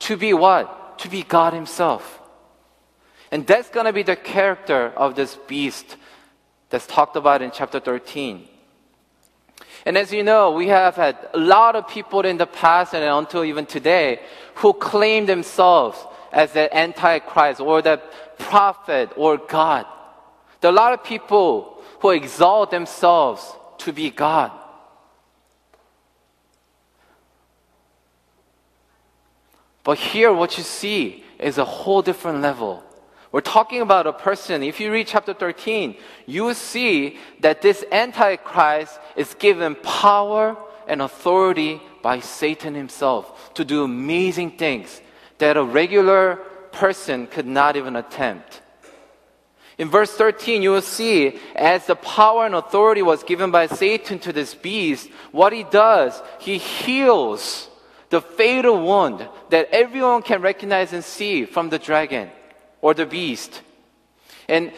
to 0.00 0.16
be 0.16 0.34
what? 0.34 0.98
To 0.98 1.08
be 1.08 1.22
God 1.22 1.54
himself. 1.54 2.20
And 3.30 3.46
that's 3.46 3.68
going 3.70 3.86
to 3.86 3.92
be 3.92 4.02
the 4.02 4.16
character 4.16 4.92
of 4.96 5.14
this 5.14 5.36
beast 5.46 5.96
that's 6.70 6.86
talked 6.86 7.16
about 7.16 7.42
in 7.42 7.50
chapter 7.50 7.80
13. 7.80 8.48
And 9.84 9.98
as 9.98 10.12
you 10.12 10.22
know, 10.22 10.52
we 10.52 10.68
have 10.68 10.96
had 10.96 11.16
a 11.34 11.38
lot 11.38 11.76
of 11.76 11.88
people 11.88 12.20
in 12.20 12.36
the 12.36 12.46
past 12.46 12.94
and 12.94 13.04
until 13.04 13.44
even 13.44 13.66
today 13.66 14.20
who 14.56 14.72
claim 14.72 15.26
themselves 15.26 15.98
as 16.32 16.52
the 16.52 16.74
Antichrist 16.76 17.60
or 17.60 17.82
the 17.82 18.00
prophet 18.38 19.10
or 19.16 19.36
God. 19.36 19.86
There 20.60 20.70
are 20.70 20.72
a 20.72 20.76
lot 20.76 20.92
of 20.92 21.02
people 21.02 21.82
who 22.00 22.10
exalt 22.10 22.70
themselves 22.70 23.54
to 23.78 23.92
be 23.92 24.10
God. 24.10 24.52
But 29.82 29.98
here, 29.98 30.32
what 30.32 30.58
you 30.58 30.62
see 30.62 31.24
is 31.38 31.56
a 31.56 31.64
whole 31.64 32.02
different 32.02 32.42
level. 32.42 32.84
We're 33.32 33.40
talking 33.40 33.80
about 33.80 34.08
a 34.08 34.12
person. 34.12 34.62
If 34.62 34.80
you 34.80 34.90
read 34.90 35.06
chapter 35.06 35.32
13, 35.32 35.96
you 36.26 36.44
will 36.44 36.54
see 36.54 37.18
that 37.40 37.62
this 37.62 37.84
Antichrist 37.92 38.98
is 39.14 39.34
given 39.34 39.76
power 39.76 40.56
and 40.88 41.00
authority 41.00 41.80
by 42.02 42.18
Satan 42.20 42.74
himself 42.74 43.54
to 43.54 43.64
do 43.64 43.84
amazing 43.84 44.52
things 44.52 45.00
that 45.38 45.56
a 45.56 45.62
regular 45.62 46.36
person 46.72 47.28
could 47.28 47.46
not 47.46 47.76
even 47.76 47.94
attempt. 47.94 48.62
In 49.78 49.88
verse 49.88 50.12
13, 50.12 50.60
you 50.60 50.72
will 50.72 50.82
see 50.82 51.38
as 51.54 51.86
the 51.86 51.94
power 51.94 52.46
and 52.46 52.54
authority 52.54 53.00
was 53.00 53.22
given 53.22 53.52
by 53.52 53.66
Satan 53.66 54.18
to 54.20 54.32
this 54.32 54.54
beast, 54.54 55.08
what 55.30 55.52
he 55.52 55.62
does, 55.62 56.20
he 56.40 56.58
heals 56.58 57.68
the 58.10 58.20
fatal 58.20 58.84
wound 58.84 59.26
that 59.50 59.68
everyone 59.70 60.22
can 60.22 60.42
recognize 60.42 60.92
and 60.92 61.04
see 61.04 61.44
from 61.44 61.70
the 61.70 61.78
dragon 61.78 62.28
or 62.80 62.94
the 62.94 63.06
beast. 63.06 63.62
And 64.48 64.72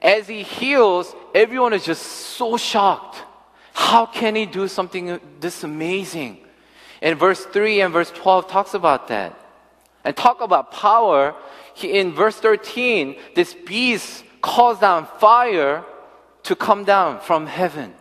as 0.00 0.28
he 0.28 0.42
heals, 0.42 1.14
everyone 1.34 1.72
is 1.72 1.84
just 1.84 2.02
so 2.02 2.56
shocked. 2.56 3.22
How 3.72 4.06
can 4.06 4.34
he 4.34 4.46
do 4.46 4.68
something 4.68 5.20
this 5.40 5.64
amazing? 5.64 6.38
And 7.00 7.18
verse 7.18 7.44
3 7.44 7.80
and 7.80 7.92
verse 7.92 8.10
12 8.10 8.48
talks 8.48 8.74
about 8.74 9.08
that. 9.08 9.38
And 10.04 10.16
talk 10.16 10.40
about 10.40 10.72
power. 10.72 11.34
in 11.82 12.12
verse 12.12 12.36
13, 12.36 13.16
this 13.34 13.54
beast 13.54 14.24
calls 14.40 14.80
down 14.80 15.06
fire 15.18 15.84
to 16.44 16.56
come 16.56 16.84
down 16.84 17.20
from 17.20 17.46
heaven. 17.46 17.94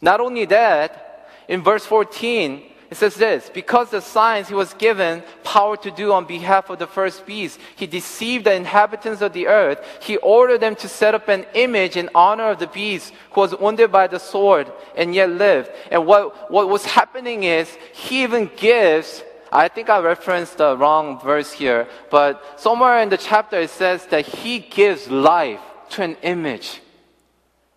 Not 0.00 0.20
only 0.20 0.44
that, 0.46 1.28
in 1.48 1.62
verse 1.62 1.84
14, 1.84 2.62
it 2.90 2.96
says 2.96 3.16
this 3.16 3.50
because 3.52 3.90
the 3.90 4.00
signs 4.00 4.48
he 4.48 4.54
was 4.54 4.72
given 4.74 5.22
power 5.44 5.76
to 5.76 5.90
do 5.90 6.12
on 6.12 6.24
behalf 6.24 6.70
of 6.70 6.78
the 6.78 6.86
first 6.86 7.26
beast, 7.26 7.60
he 7.76 7.86
deceived 7.86 8.46
the 8.46 8.54
inhabitants 8.54 9.20
of 9.20 9.34
the 9.34 9.46
earth. 9.46 9.84
He 10.00 10.16
ordered 10.18 10.60
them 10.60 10.74
to 10.76 10.88
set 10.88 11.14
up 11.14 11.28
an 11.28 11.44
image 11.54 11.96
in 11.96 12.08
honor 12.14 12.50
of 12.50 12.58
the 12.58 12.66
beast 12.66 13.12
who 13.32 13.42
was 13.42 13.58
wounded 13.58 13.92
by 13.92 14.06
the 14.06 14.18
sword 14.18 14.72
and 14.96 15.14
yet 15.14 15.28
lived. 15.30 15.70
And 15.90 16.06
what, 16.06 16.50
what 16.50 16.68
was 16.68 16.86
happening 16.86 17.44
is 17.44 17.68
he 17.92 18.22
even 18.22 18.50
gives 18.56 19.22
I 19.50 19.68
think 19.68 19.88
I 19.88 19.98
referenced 20.00 20.58
the 20.58 20.76
wrong 20.76 21.20
verse 21.20 21.50
here, 21.52 21.88
but 22.10 22.60
somewhere 22.60 23.00
in 23.00 23.08
the 23.08 23.16
chapter 23.16 23.58
it 23.58 23.70
says 23.70 24.04
that 24.08 24.26
he 24.26 24.58
gives 24.58 25.10
life 25.10 25.60
to 25.90 26.02
an 26.02 26.16
image. 26.20 26.82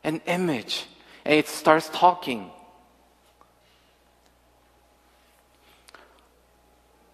An 0.04 0.22
image. 0.26 0.86
And 1.24 1.36
it 1.36 1.48
starts 1.48 1.90
talking. 1.94 2.52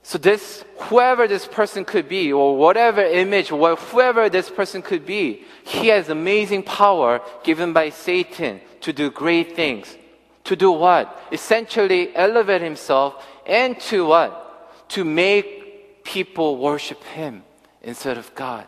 So 0.07 0.17
this, 0.17 0.63
whoever 0.87 1.27
this 1.27 1.45
person 1.45 1.83
could 1.83 2.07
be, 2.07 2.31
or 2.31 2.55
whatever 2.55 3.03
image, 3.03 3.51
or 3.51 3.75
whoever 3.75 4.29
this 4.29 4.49
person 4.49 4.81
could 4.81 5.05
be, 5.05 5.43
he 5.65 5.89
has 5.89 6.07
amazing 6.07 6.63
power 6.63 7.19
given 7.43 7.73
by 7.73 7.89
Satan 7.89 8.61
to 8.79 8.93
do 8.93 9.11
great 9.11 9.53
things. 9.53 9.97
To 10.45 10.55
do 10.55 10.71
what? 10.71 11.13
Essentially 11.33 12.15
elevate 12.15 12.61
himself 12.61 13.21
and 13.45 13.77
to 13.91 14.05
what? 14.05 14.89
To 14.91 15.03
make 15.03 16.05
people 16.05 16.55
worship 16.55 17.03
him 17.03 17.43
instead 17.83 18.17
of 18.17 18.33
God. 18.33 18.65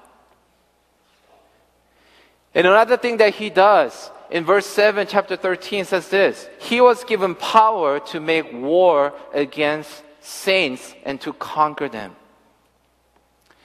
And 2.54 2.68
another 2.68 2.98
thing 2.98 3.16
that 3.16 3.36
he 3.36 3.50
does 3.50 4.12
in 4.30 4.44
verse 4.44 4.66
7, 4.66 5.08
chapter 5.08 5.38
13 5.38 5.86
says 5.86 6.10
this 6.10 6.50
He 6.60 6.82
was 6.82 7.06
given 7.06 7.34
power 7.34 8.02
to 8.12 8.20
make 8.20 8.52
war 8.52 9.14
against 9.34 10.04
saints 10.22 10.94
and 11.06 11.20
to 11.22 11.34
conquer 11.34 11.90
them. 11.90 12.16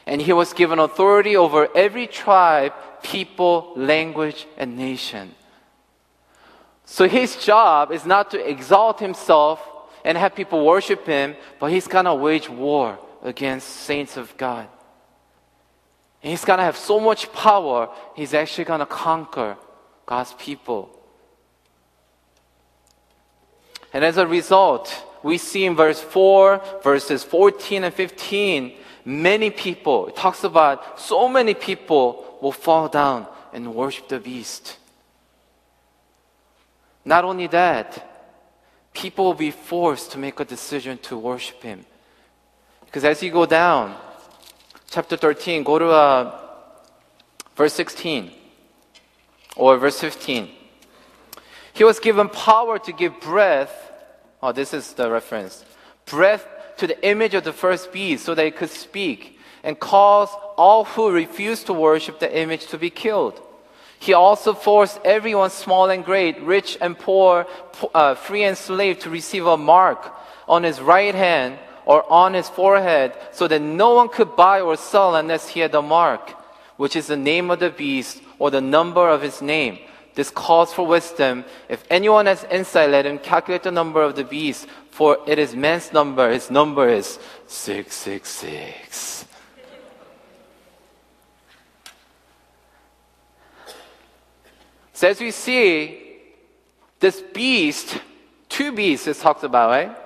And 0.06 0.20
he 0.20 0.32
was 0.32 0.52
given 0.52 0.78
authority 0.78 1.36
over 1.36 1.68
every 1.74 2.06
tribe, 2.06 2.72
people, 3.02 3.72
language, 3.76 4.46
and 4.56 4.76
nation. 4.76 5.34
So 6.84 7.08
his 7.08 7.36
job 7.36 7.90
is 7.90 8.04
not 8.04 8.30
to 8.32 8.48
exalt 8.50 9.00
himself 9.00 9.66
and 10.04 10.18
have 10.18 10.34
people 10.34 10.64
worship 10.64 11.06
him, 11.06 11.34
but 11.58 11.70
he's 11.70 11.88
gonna 11.88 12.14
wage 12.14 12.50
war 12.50 12.98
against 13.22 13.68
saints 13.68 14.18
of 14.18 14.36
God. 14.36 14.68
And 16.22 16.30
he's 16.30 16.44
gonna 16.44 16.64
have 16.64 16.76
so 16.76 17.00
much 17.00 17.32
power, 17.32 17.88
he's 18.14 18.34
actually 18.34 18.64
gonna 18.64 18.86
conquer 18.86 19.56
God's 20.04 20.34
people. 20.34 20.90
And 23.94 24.04
as 24.04 24.18
a 24.18 24.26
result, 24.26 24.92
we 25.24 25.38
see 25.38 25.64
in 25.64 25.74
verse 25.74 26.00
4, 26.00 26.62
verses 26.82 27.24
14 27.24 27.84
and 27.84 27.94
15, 27.94 28.72
many 29.04 29.50
people, 29.50 30.06
it 30.08 30.16
talks 30.16 30.44
about 30.44 31.00
so 31.00 31.28
many 31.28 31.54
people 31.54 32.38
will 32.40 32.52
fall 32.52 32.88
down 32.88 33.26
and 33.52 33.74
worship 33.74 34.08
the 34.08 34.20
beast. 34.20 34.76
Not 37.04 37.24
only 37.24 37.46
that, 37.48 38.10
people 38.92 39.24
will 39.24 39.34
be 39.34 39.50
forced 39.50 40.12
to 40.12 40.18
make 40.18 40.38
a 40.40 40.44
decision 40.44 40.98
to 40.98 41.16
worship 41.16 41.62
him. 41.62 41.84
Because 42.84 43.04
as 43.04 43.22
you 43.22 43.30
go 43.30 43.46
down, 43.46 43.96
chapter 44.90 45.16
13, 45.16 45.64
go 45.64 45.78
to 45.78 45.86
uh, 45.86 46.40
verse 47.56 47.72
16 47.74 48.30
or 49.56 49.76
verse 49.78 50.00
15. 50.00 50.50
He 51.72 51.82
was 51.82 51.98
given 51.98 52.28
power 52.28 52.78
to 52.78 52.92
give 52.92 53.20
breath. 53.20 53.83
Oh, 54.44 54.52
this 54.52 54.74
is 54.74 54.92
the 54.92 55.10
reference. 55.10 55.64
Breath 56.04 56.46
to 56.76 56.86
the 56.86 57.02
image 57.08 57.32
of 57.32 57.44
the 57.44 57.52
first 57.54 57.90
beast 57.90 58.26
so 58.26 58.34
that 58.34 58.44
it 58.44 58.58
could 58.58 58.68
speak 58.68 59.38
and 59.62 59.80
cause 59.80 60.28
all 60.58 60.84
who 60.84 61.10
refuse 61.10 61.64
to 61.64 61.72
worship 61.72 62.18
the 62.18 62.38
image 62.38 62.66
to 62.66 62.76
be 62.76 62.90
killed. 62.90 63.40
He 63.98 64.12
also 64.12 64.52
forced 64.52 65.00
everyone, 65.02 65.48
small 65.48 65.88
and 65.88 66.04
great, 66.04 66.38
rich 66.42 66.76
and 66.82 66.98
poor, 66.98 67.46
uh, 67.94 68.16
free 68.16 68.44
and 68.44 68.54
slave, 68.54 68.98
to 68.98 69.08
receive 69.08 69.46
a 69.46 69.56
mark 69.56 70.12
on 70.46 70.62
his 70.62 70.78
right 70.78 71.14
hand 71.14 71.58
or 71.86 72.04
on 72.12 72.34
his 72.34 72.50
forehead, 72.50 73.14
so 73.32 73.48
that 73.48 73.62
no 73.62 73.94
one 73.94 74.10
could 74.10 74.36
buy 74.36 74.60
or 74.60 74.76
sell 74.76 75.16
unless 75.16 75.48
he 75.48 75.60
had 75.60 75.72
the 75.72 75.80
mark, 75.80 76.32
which 76.76 76.96
is 76.96 77.06
the 77.06 77.16
name 77.16 77.50
of 77.50 77.60
the 77.60 77.70
beast 77.70 78.20
or 78.38 78.50
the 78.50 78.60
number 78.60 79.08
of 79.08 79.22
his 79.22 79.40
name. 79.40 79.78
This 80.14 80.30
calls 80.30 80.72
for 80.72 80.86
wisdom. 80.86 81.44
If 81.68 81.84
anyone 81.90 82.26
has 82.26 82.44
insight, 82.50 82.90
let 82.90 83.06
him 83.06 83.18
calculate 83.18 83.64
the 83.64 83.72
number 83.72 84.02
of 84.02 84.14
the 84.14 84.24
beast, 84.24 84.68
for 84.90 85.18
it 85.26 85.38
is 85.38 85.56
man's 85.56 85.92
number. 85.92 86.30
His 86.30 86.50
number 86.50 86.88
is 86.88 87.18
666. 87.48 89.26
So 94.92 95.08
as 95.08 95.20
we 95.20 95.32
see, 95.32 96.00
this 97.00 97.20
beast, 97.20 97.98
two 98.48 98.70
beasts 98.70 99.08
is 99.08 99.18
talked 99.18 99.42
about, 99.42 99.68
right? 99.68 99.96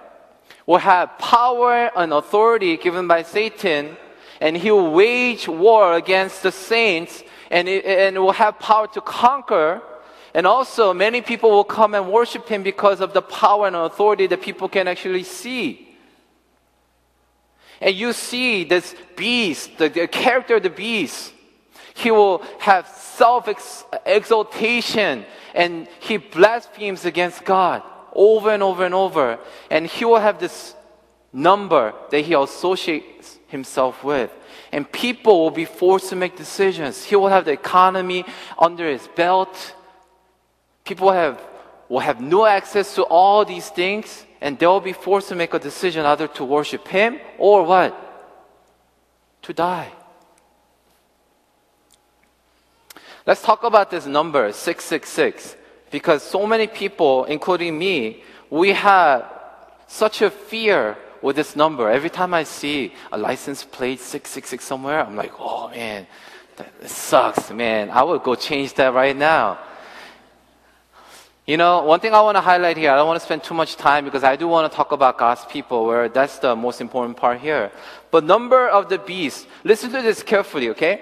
Will 0.65 0.79
have 0.79 1.19
power 1.19 1.91
and 1.95 2.13
authority 2.15 2.79
given 2.79 3.07
by 3.07 3.23
Satan, 3.23 3.99
and 4.41 4.57
he 4.57 4.71
will 4.71 4.91
wage 4.91 5.47
war 5.47 5.95
against 5.95 6.43
the 6.43 6.51
saints, 6.51 7.23
and 7.51 7.69
it, 7.69 7.85
and 7.85 8.19
will 8.19 8.33
have 8.33 8.59
power 8.59 8.87
to 8.89 9.01
conquer. 9.03 9.83
And 10.39 10.47
also, 10.47 10.95
many 10.95 11.21
people 11.21 11.51
will 11.51 11.65
come 11.65 11.97
and 11.97 12.13
worship 12.13 12.49
him 12.49 12.63
because 12.63 13.01
of 13.01 13.13
the 13.13 13.21
power 13.21 13.67
and 13.67 13.75
authority 13.75 14.29
that 14.29 14.41
people 14.41 14.69
can 14.69 14.87
actually 14.87 15.25
see. 15.25 15.89
And 17.81 17.93
you 17.93 18.13
see 18.13 18.63
this 18.63 18.95
beast, 19.17 19.79
the, 19.79 19.89
the 19.89 20.07
character 20.07 20.55
of 20.55 20.63
the 20.63 20.71
beast, 20.71 21.33
he 21.93 22.13
will 22.13 22.45
have 22.61 22.87
self 22.87 23.49
exaltation 24.07 25.25
and 25.57 25.89
he 25.99 26.19
blasphemes 26.19 27.05
against 27.05 27.45
God 27.45 27.83
over 28.13 28.51
and 28.51 28.63
over 28.63 28.85
and 28.85 28.95
over. 28.95 29.41
And 29.73 29.89
he 29.89 30.05
will 30.05 30.21
have 30.21 30.39
this 30.39 30.77
number 31.33 31.93
that 32.13 32.21
he 32.21 32.35
associates 32.35 33.41
himself 33.49 34.05
with. 34.05 34.31
And 34.71 34.89
people 34.93 35.41
will 35.41 35.51
be 35.51 35.65
forced 35.65 36.11
to 36.11 36.15
make 36.15 36.37
decisions. 36.37 37.03
He 37.03 37.17
will 37.17 37.27
have 37.27 37.45
the 37.45 37.51
economy 37.51 38.25
under 38.57 38.89
his 38.89 39.09
belt. 39.17 39.75
People 40.89 41.13
have, 41.13 41.39
will 41.91 41.99
have 41.99 42.19
no 42.19 42.47
access 42.47 42.95
to 42.95 43.03
all 43.03 43.45
these 43.45 43.69
things, 43.69 44.25
and 44.41 44.59
they 44.59 44.67
will 44.67 44.81
be 44.81 44.95
forced 44.95 45.29
to 45.29 45.35
make 45.35 45.53
a 45.53 45.59
decision 45.59 46.07
either 46.07 46.27
to 46.29 46.45
worship 46.45 46.89
him 46.89 47.21
or 47.37 47.63
what? 47.63 47.93
To 49.43 49.53
die. 49.53 49.93
Let's 53.27 53.43
talk 53.43 53.65
about 53.65 53.91
this 53.91 54.07
number, 54.07 54.51
666, 54.51 55.57
because 55.91 56.23
so 56.23 56.47
many 56.47 56.67
people, 56.67 57.27
including 57.27 57.79
me, 57.79 58.23
we 58.49 58.73
have 58.73 59.31
such 59.89 60.23
a 60.23 60.31
fear 60.31 60.97
with 61.21 61.37
this 61.37 61.55
number. 61.55 61.91
Every 61.91 62.09
time 62.09 62.33
I 62.33 62.45
see 62.45 62.95
a 63.13 63.19
license 63.19 63.63
plate 63.63 64.01
666 64.01 64.65
somewhere, 64.65 65.05
I'm 65.05 65.17
like, 65.17 65.33
oh 65.39 65.69
man, 65.69 66.07
that 66.57 66.89
sucks, 66.89 67.51
man. 67.51 67.91
I 67.91 68.03
would 68.05 68.23
go 68.23 68.35
change 68.35 68.73
that 68.81 68.95
right 68.95 69.15
now. 69.15 69.59
You 71.49 71.57
know, 71.57 71.83
one 71.83 71.99
thing 71.99 72.13
I 72.13 72.21
want 72.21 72.37
to 72.37 72.43
highlight 72.43 72.77
here, 72.77 72.91
I 72.91 72.97
don't 72.97 73.07
want 73.07 73.19
to 73.19 73.25
spend 73.25 73.43
too 73.43 73.55
much 73.55 73.77
time 73.77 74.05
because 74.05 74.23
I 74.23 74.37
do 74.37 74.47
want 74.47 74.71
to 74.71 74.77
talk 74.77 74.93
about 74.93 75.17
God's 75.17 75.47
people 75.47 75.87
where 75.87 76.07
that's 76.11 76.41
the 76.41 76.55
most 76.55 76.79
important 76.83 77.17
part 77.17 77.41
here. 77.41 77.73
But 78.11 78.25
number 78.25 78.69
of 78.69 78.91
the 78.91 78.99
beast, 78.99 79.47
listen 79.65 79.91
to 79.93 80.03
this 80.03 80.23
carefully, 80.23 80.69
okay? 80.69 81.01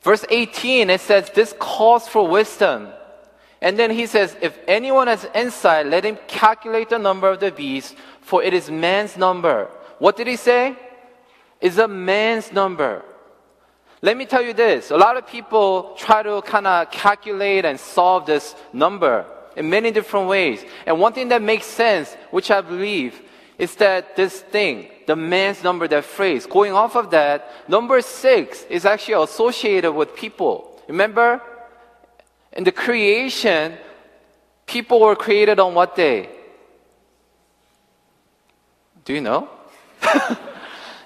Verse 0.00 0.24
18, 0.30 0.88
it 0.88 1.02
says, 1.02 1.28
This 1.34 1.54
calls 1.58 2.08
for 2.08 2.26
wisdom. 2.26 2.88
And 3.60 3.78
then 3.78 3.90
he 3.90 4.06
says, 4.06 4.34
If 4.40 4.58
anyone 4.66 5.08
has 5.08 5.26
insight, 5.34 5.84
let 5.84 6.06
him 6.06 6.16
calculate 6.26 6.88
the 6.88 6.98
number 6.98 7.28
of 7.28 7.38
the 7.38 7.52
beast, 7.52 7.96
for 8.22 8.42
it 8.42 8.54
is 8.54 8.70
man's 8.70 9.18
number. 9.18 9.68
What 9.98 10.16
did 10.16 10.26
he 10.26 10.36
say? 10.36 10.74
It's 11.60 11.76
a 11.76 11.86
man's 11.86 12.50
number. 12.50 13.04
Let 14.04 14.18
me 14.18 14.26
tell 14.26 14.42
you 14.42 14.52
this 14.52 14.90
a 14.90 14.98
lot 14.98 15.16
of 15.16 15.26
people 15.26 15.94
try 15.96 16.22
to 16.22 16.42
kind 16.42 16.66
of 16.66 16.90
calculate 16.90 17.64
and 17.64 17.80
solve 17.80 18.26
this 18.26 18.54
number 18.70 19.24
in 19.56 19.70
many 19.70 19.90
different 19.92 20.28
ways. 20.28 20.62
And 20.84 21.00
one 21.00 21.14
thing 21.14 21.28
that 21.28 21.40
makes 21.40 21.64
sense, 21.64 22.14
which 22.30 22.50
I 22.50 22.60
believe, 22.60 23.22
is 23.56 23.74
that 23.76 24.14
this 24.14 24.42
thing, 24.42 24.90
the 25.06 25.16
man's 25.16 25.64
number, 25.64 25.88
that 25.88 26.04
phrase, 26.04 26.44
going 26.44 26.74
off 26.74 26.96
of 26.96 27.12
that, 27.12 27.50
number 27.66 28.02
six 28.02 28.64
is 28.64 28.84
actually 28.84 29.24
associated 29.24 29.92
with 29.92 30.14
people. 30.14 30.82
Remember? 30.86 31.40
In 32.52 32.64
the 32.64 32.72
creation, 32.72 33.72
people 34.66 35.00
were 35.00 35.16
created 35.16 35.58
on 35.58 35.72
what 35.72 35.96
day? 35.96 36.28
Do 39.06 39.14
you 39.14 39.22
know? 39.22 39.48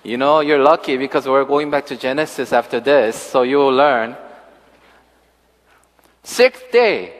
you 0.08 0.16
know, 0.16 0.40
you're 0.40 0.62
lucky 0.62 0.96
because 0.96 1.28
we're 1.28 1.44
going 1.44 1.70
back 1.70 1.86
to 1.86 1.96
Genesis 1.96 2.52
after 2.52 2.80
this, 2.80 3.14
so 3.14 3.42
you 3.42 3.58
will 3.58 3.74
learn. 3.74 4.16
Sixth 6.22 6.64
day, 6.72 7.14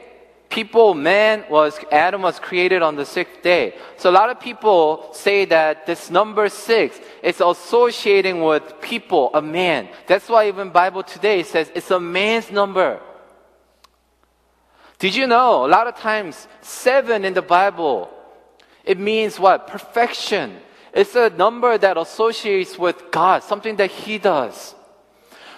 people, 0.49 0.95
man 0.95 1.45
was, 1.49 1.79
Adam 1.91 2.23
was 2.23 2.39
created 2.39 2.81
on 2.81 2.95
the 2.95 3.05
sixth 3.05 3.43
day. 3.43 3.75
So 3.97 4.09
a 4.09 4.15
lot 4.19 4.29
of 4.31 4.39
people 4.39 5.09
say 5.13 5.45
that 5.45 5.85
this 5.85 6.09
number 6.09 6.49
six 6.49 6.99
is 7.21 7.39
associating 7.41 8.41
with 8.41 8.81
people, 8.81 9.29
a 9.35 9.41
man. 9.41 9.89
That's 10.07 10.27
why 10.27 10.47
even 10.47 10.71
Bible 10.71 11.03
today 11.03 11.43
says 11.43 11.71
it's 11.75 11.91
a 11.91 11.99
man's 11.99 12.51
number. 12.51 12.99
Did 14.97 15.15
you 15.15 15.27
know 15.27 15.65
a 15.65 15.69
lot 15.69 15.87
of 15.87 15.95
times 15.95 16.47
seven 16.61 17.23
in 17.23 17.33
the 17.33 17.41
Bible 17.41 18.09
It 18.83 18.97
means 18.97 19.39
what? 19.39 19.67
Perfection. 19.67 20.57
It's 20.93 21.15
a 21.15 21.29
number 21.29 21.77
that 21.77 21.97
associates 21.97 22.77
with 22.77 23.11
God, 23.11 23.43
something 23.43 23.75
that 23.77 23.91
He 23.91 24.17
does. 24.17 24.75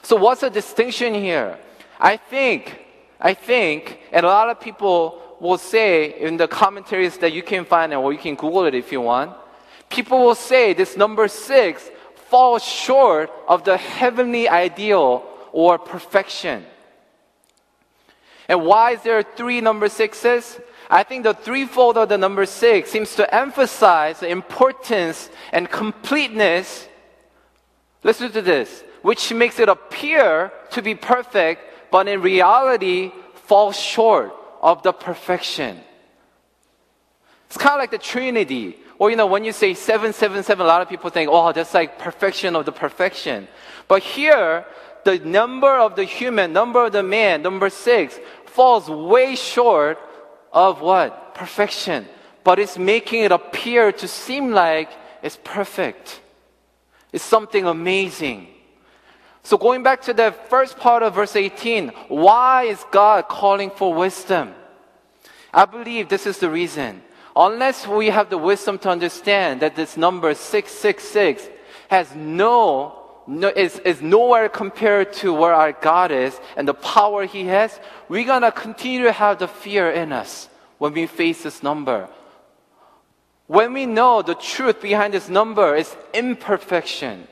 So 0.01 0.15
what's 0.15 0.41
the 0.41 0.49
distinction 0.49 1.13
here? 1.13 1.57
I 1.99 2.17
think, 2.17 2.85
I 3.19 3.33
think, 3.33 3.99
and 4.11 4.25
a 4.25 4.29
lot 4.29 4.49
of 4.49 4.59
people 4.59 5.21
will 5.39 5.57
say 5.57 6.19
in 6.19 6.37
the 6.37 6.47
commentaries 6.47 7.17
that 7.17 7.33
you 7.33 7.43
can 7.43 7.65
find 7.65 7.93
or 7.93 8.11
you 8.13 8.19
can 8.19 8.35
Google 8.35 8.65
it 8.65 8.75
if 8.75 8.91
you 8.91 9.01
want, 9.01 9.35
people 9.89 10.19
will 10.19 10.35
say 10.35 10.73
this 10.73 10.97
number 10.97 11.27
six 11.27 11.89
falls 12.29 12.63
short 12.63 13.31
of 13.47 13.63
the 13.63 13.77
heavenly 13.77 14.47
ideal 14.47 15.23
or 15.51 15.77
perfection. 15.77 16.65
And 18.47 18.65
why 18.65 18.91
is 18.91 19.01
there 19.03 19.23
three 19.23 19.61
number 19.61 19.89
sixes? 19.89 20.59
I 20.91 21.03
think 21.03 21.23
the 21.23 21.33
threefold 21.33 21.97
of 21.97 22.09
the 22.09 22.17
number 22.17 22.45
six 22.45 22.91
seems 22.91 23.15
to 23.15 23.33
emphasize 23.33 24.19
the 24.19 24.27
importance 24.27 25.29
and 25.53 25.71
completeness. 25.71 26.85
Listen 28.03 28.29
to 28.33 28.41
this, 28.41 28.83
which 29.01 29.31
makes 29.31 29.57
it 29.57 29.69
appear 29.69 30.51
to 30.71 30.81
be 30.81 30.93
perfect, 30.93 31.61
but 31.91 32.09
in 32.09 32.21
reality 32.21 33.13
falls 33.33 33.79
short 33.79 34.35
of 34.61 34.83
the 34.83 34.91
perfection. 34.91 35.79
It's 37.47 37.57
kind 37.57 37.75
of 37.75 37.79
like 37.79 37.91
the 37.91 37.97
Trinity. 37.97 38.75
Or, 38.99 39.09
you 39.09 39.15
know, 39.15 39.27
when 39.27 39.45
you 39.45 39.53
say 39.53 39.73
777, 39.73 40.63
a 40.63 40.67
lot 40.67 40.81
of 40.81 40.89
people 40.89 41.09
think, 41.09 41.29
oh, 41.31 41.53
that's 41.53 41.73
like 41.73 41.99
perfection 41.99 42.53
of 42.55 42.65
the 42.65 42.71
perfection. 42.73 43.47
But 43.87 44.03
here, 44.03 44.65
the 45.05 45.19
number 45.19 45.73
of 45.73 45.95
the 45.95 46.03
human, 46.03 46.51
number 46.51 46.85
of 46.85 46.91
the 46.91 47.01
man, 47.01 47.41
number 47.41 47.69
six, 47.69 48.19
falls 48.45 48.89
way 48.89 49.35
short 49.35 49.97
of 50.51 50.81
what? 50.81 51.35
Perfection. 51.35 52.07
But 52.43 52.59
it's 52.59 52.77
making 52.77 53.23
it 53.23 53.31
appear 53.31 53.91
to 53.91 54.07
seem 54.07 54.51
like 54.51 54.89
it's 55.21 55.37
perfect. 55.43 56.21
It's 57.13 57.23
something 57.23 57.65
amazing. 57.65 58.47
So 59.43 59.57
going 59.57 59.83
back 59.83 60.01
to 60.03 60.13
the 60.13 60.33
first 60.49 60.77
part 60.77 61.03
of 61.03 61.15
verse 61.15 61.35
18, 61.35 61.89
why 62.07 62.63
is 62.63 62.83
God 62.91 63.27
calling 63.27 63.71
for 63.71 63.93
wisdom? 63.93 64.53
I 65.53 65.65
believe 65.65 66.09
this 66.09 66.27
is 66.27 66.37
the 66.37 66.49
reason. 66.49 67.01
Unless 67.35 67.87
we 67.87 68.07
have 68.07 68.29
the 68.29 68.37
wisdom 68.37 68.77
to 68.79 68.89
understand 68.89 69.61
that 69.61 69.75
this 69.75 69.97
number 69.97 70.33
666 70.33 71.49
has 71.89 72.13
no 72.15 73.00
no, 73.27 73.49
is, 73.49 73.79
is 73.79 74.01
nowhere 74.01 74.49
compared 74.49 75.13
to 75.13 75.33
where 75.33 75.53
our 75.53 75.71
God 75.71 76.11
is 76.11 76.39
and 76.55 76.67
the 76.67 76.73
power 76.73 77.25
He 77.25 77.45
has, 77.45 77.79
we're 78.09 78.25
gonna 78.25 78.51
continue 78.51 79.03
to 79.03 79.11
have 79.11 79.39
the 79.39 79.47
fear 79.47 79.91
in 79.91 80.11
us 80.11 80.49
when 80.77 80.93
we 80.93 81.05
face 81.05 81.43
this 81.43 81.61
number. 81.61 82.09
When 83.47 83.73
we 83.73 83.85
know 83.85 84.21
the 84.21 84.35
truth 84.35 84.81
behind 84.81 85.13
this 85.13 85.29
number 85.29 85.75
is 85.75 85.95
imperfection, 86.13 87.27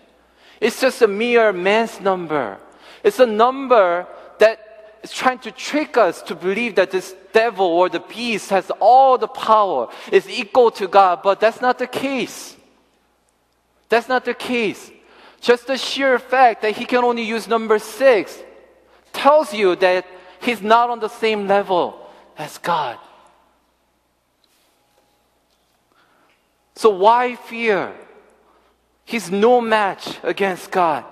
it's 0.59 0.81
just 0.81 1.01
a 1.01 1.07
mere 1.07 1.53
man's 1.53 2.01
number. 2.01 2.57
It's 3.03 3.19
a 3.19 3.25
number 3.25 4.05
that 4.39 4.99
is 5.01 5.11
trying 5.11 5.39
to 5.39 5.51
trick 5.51 5.97
us 5.97 6.21
to 6.23 6.35
believe 6.35 6.75
that 6.75 6.91
this 6.91 7.15
devil 7.31 7.65
or 7.65 7.89
the 7.89 8.01
beast 8.01 8.49
has 8.49 8.69
all 8.79 9.17
the 9.17 9.27
power, 9.27 9.89
is 10.11 10.29
equal 10.29 10.71
to 10.71 10.87
God, 10.87 11.21
but 11.23 11.39
that's 11.39 11.61
not 11.61 11.79
the 11.79 11.87
case. 11.87 12.55
That's 13.87 14.09
not 14.09 14.25
the 14.25 14.33
case. 14.33 14.91
Just 15.41 15.67
the 15.67 15.77
sheer 15.77 16.19
fact 16.19 16.61
that 16.61 16.75
he 16.75 16.85
can 16.85 17.03
only 17.03 17.23
use 17.23 17.47
number 17.47 17.79
six 17.79 18.37
tells 19.13 19.53
you 19.53 19.75
that 19.77 20.05
he's 20.41 20.61
not 20.61 20.89
on 20.89 20.99
the 20.99 21.07
same 21.07 21.47
level 21.47 22.07
as 22.37 22.57
God. 22.57 22.97
So 26.75 26.89
why 26.89 27.35
fear? 27.35 27.93
He's 29.05 29.31
no 29.31 29.59
match 29.59 30.19
against 30.23 30.71
God. 30.71 31.03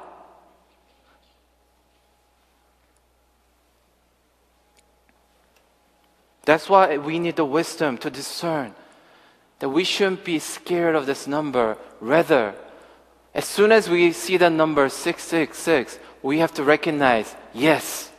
That's 6.45 6.69
why 6.69 6.97
we 6.97 7.19
need 7.19 7.35
the 7.35 7.43
wisdom 7.43 7.97
to 7.97 8.09
discern 8.09 8.73
that 9.59 9.67
we 9.67 9.83
shouldn't 9.83 10.23
be 10.23 10.39
scared 10.39 10.95
of 10.95 11.05
this 11.05 11.27
number. 11.27 11.77
Rather, 11.99 12.55
as 13.37 13.45
soon 13.45 13.71
as 13.71 13.87
we 13.87 14.11
see 14.13 14.35
the 14.37 14.49
number 14.49 14.89
666, 14.89 15.99
we 16.23 16.39
have 16.39 16.55
to 16.55 16.63
recognize 16.63 17.35
yes, 17.53 18.11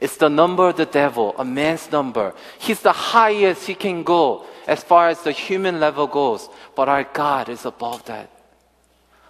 it's 0.00 0.16
the 0.16 0.28
number 0.28 0.68
of 0.68 0.76
the 0.76 0.84
devil, 0.84 1.32
a 1.38 1.44
man's 1.44 1.92
number. 1.92 2.34
He's 2.58 2.80
the 2.80 2.92
highest 2.92 3.68
he 3.68 3.76
can 3.76 4.02
go 4.02 4.44
as 4.66 4.82
far 4.82 5.10
as 5.10 5.22
the 5.22 5.30
human 5.30 5.78
level 5.78 6.08
goes, 6.08 6.48
but 6.74 6.88
our 6.88 7.04
God 7.04 7.48
is 7.48 7.64
above 7.66 8.04
that. 8.06 8.30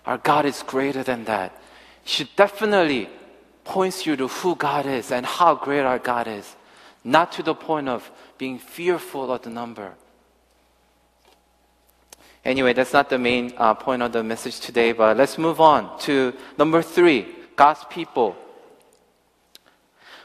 Our 0.07 0.17
God 0.17 0.47
is 0.47 0.63
greater 0.63 1.03
than 1.03 1.25
that. 1.25 1.53
She 2.07 2.25
definitely 2.35 3.11
points 3.65 4.07
you 4.07 4.17
to 4.17 4.29
who 4.29 4.57
God 4.57 4.87
is 4.87 5.13
and 5.13 5.27
how 5.27 5.57
great 5.57 5.83
our 5.83 5.99
God 5.99 6.27
is, 6.27 6.57
not 7.05 7.33
to 7.33 7.43
the 7.43 7.55
point 7.55 7.91
of 7.91 8.11
being 8.39 8.59
fearful 8.59 9.31
of 9.31 9.43
the 9.43 9.51
number. 9.51 9.93
Anyway, 12.45 12.73
that's 12.73 12.93
not 12.93 13.11
the 13.11 13.19
main 13.19 13.53
uh, 13.57 13.75
point 13.75 14.03
of 14.03 14.13
the 14.13 14.23
message 14.23 14.61
today, 14.61 14.93
but 14.93 15.17
let's 15.17 15.39
move 15.39 15.61
on 15.61 15.99
to 16.01 16.33
number 16.57 16.83
three 16.83 17.27
God's 17.57 17.85
people. 17.91 18.37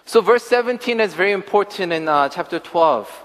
So, 0.05 0.21
verse 0.21 0.43
17 0.43 0.99
is 0.99 1.13
very 1.13 1.31
important 1.31 1.93
in 1.93 2.07
uh, 2.07 2.29
chapter 2.29 2.59
12. 2.59 3.23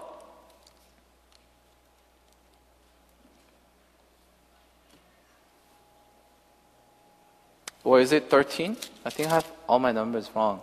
Or 7.85 8.01
is 8.01 8.13
it 8.13 8.31
13? 8.31 8.77
I 9.05 9.11
think 9.11 9.29
I 9.29 9.35
have 9.35 9.51
all 9.69 9.79
my 9.79 9.93
numbers 9.93 10.31
wrong. 10.35 10.61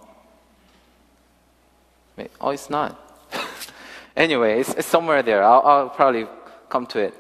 Wait, 2.18 2.32
oh, 2.40 2.52
it's 2.52 2.70
not. 2.70 3.00
anyway, 4.16 4.60
it's, 4.60 4.74
it's 4.76 4.88
somewhere 4.88 5.22
there. 5.24 5.44
I'll, 5.44 5.62
I'll 5.62 5.90
probably 5.90 6.28
come 6.70 6.86
to 6.88 7.00
it. 7.00 7.14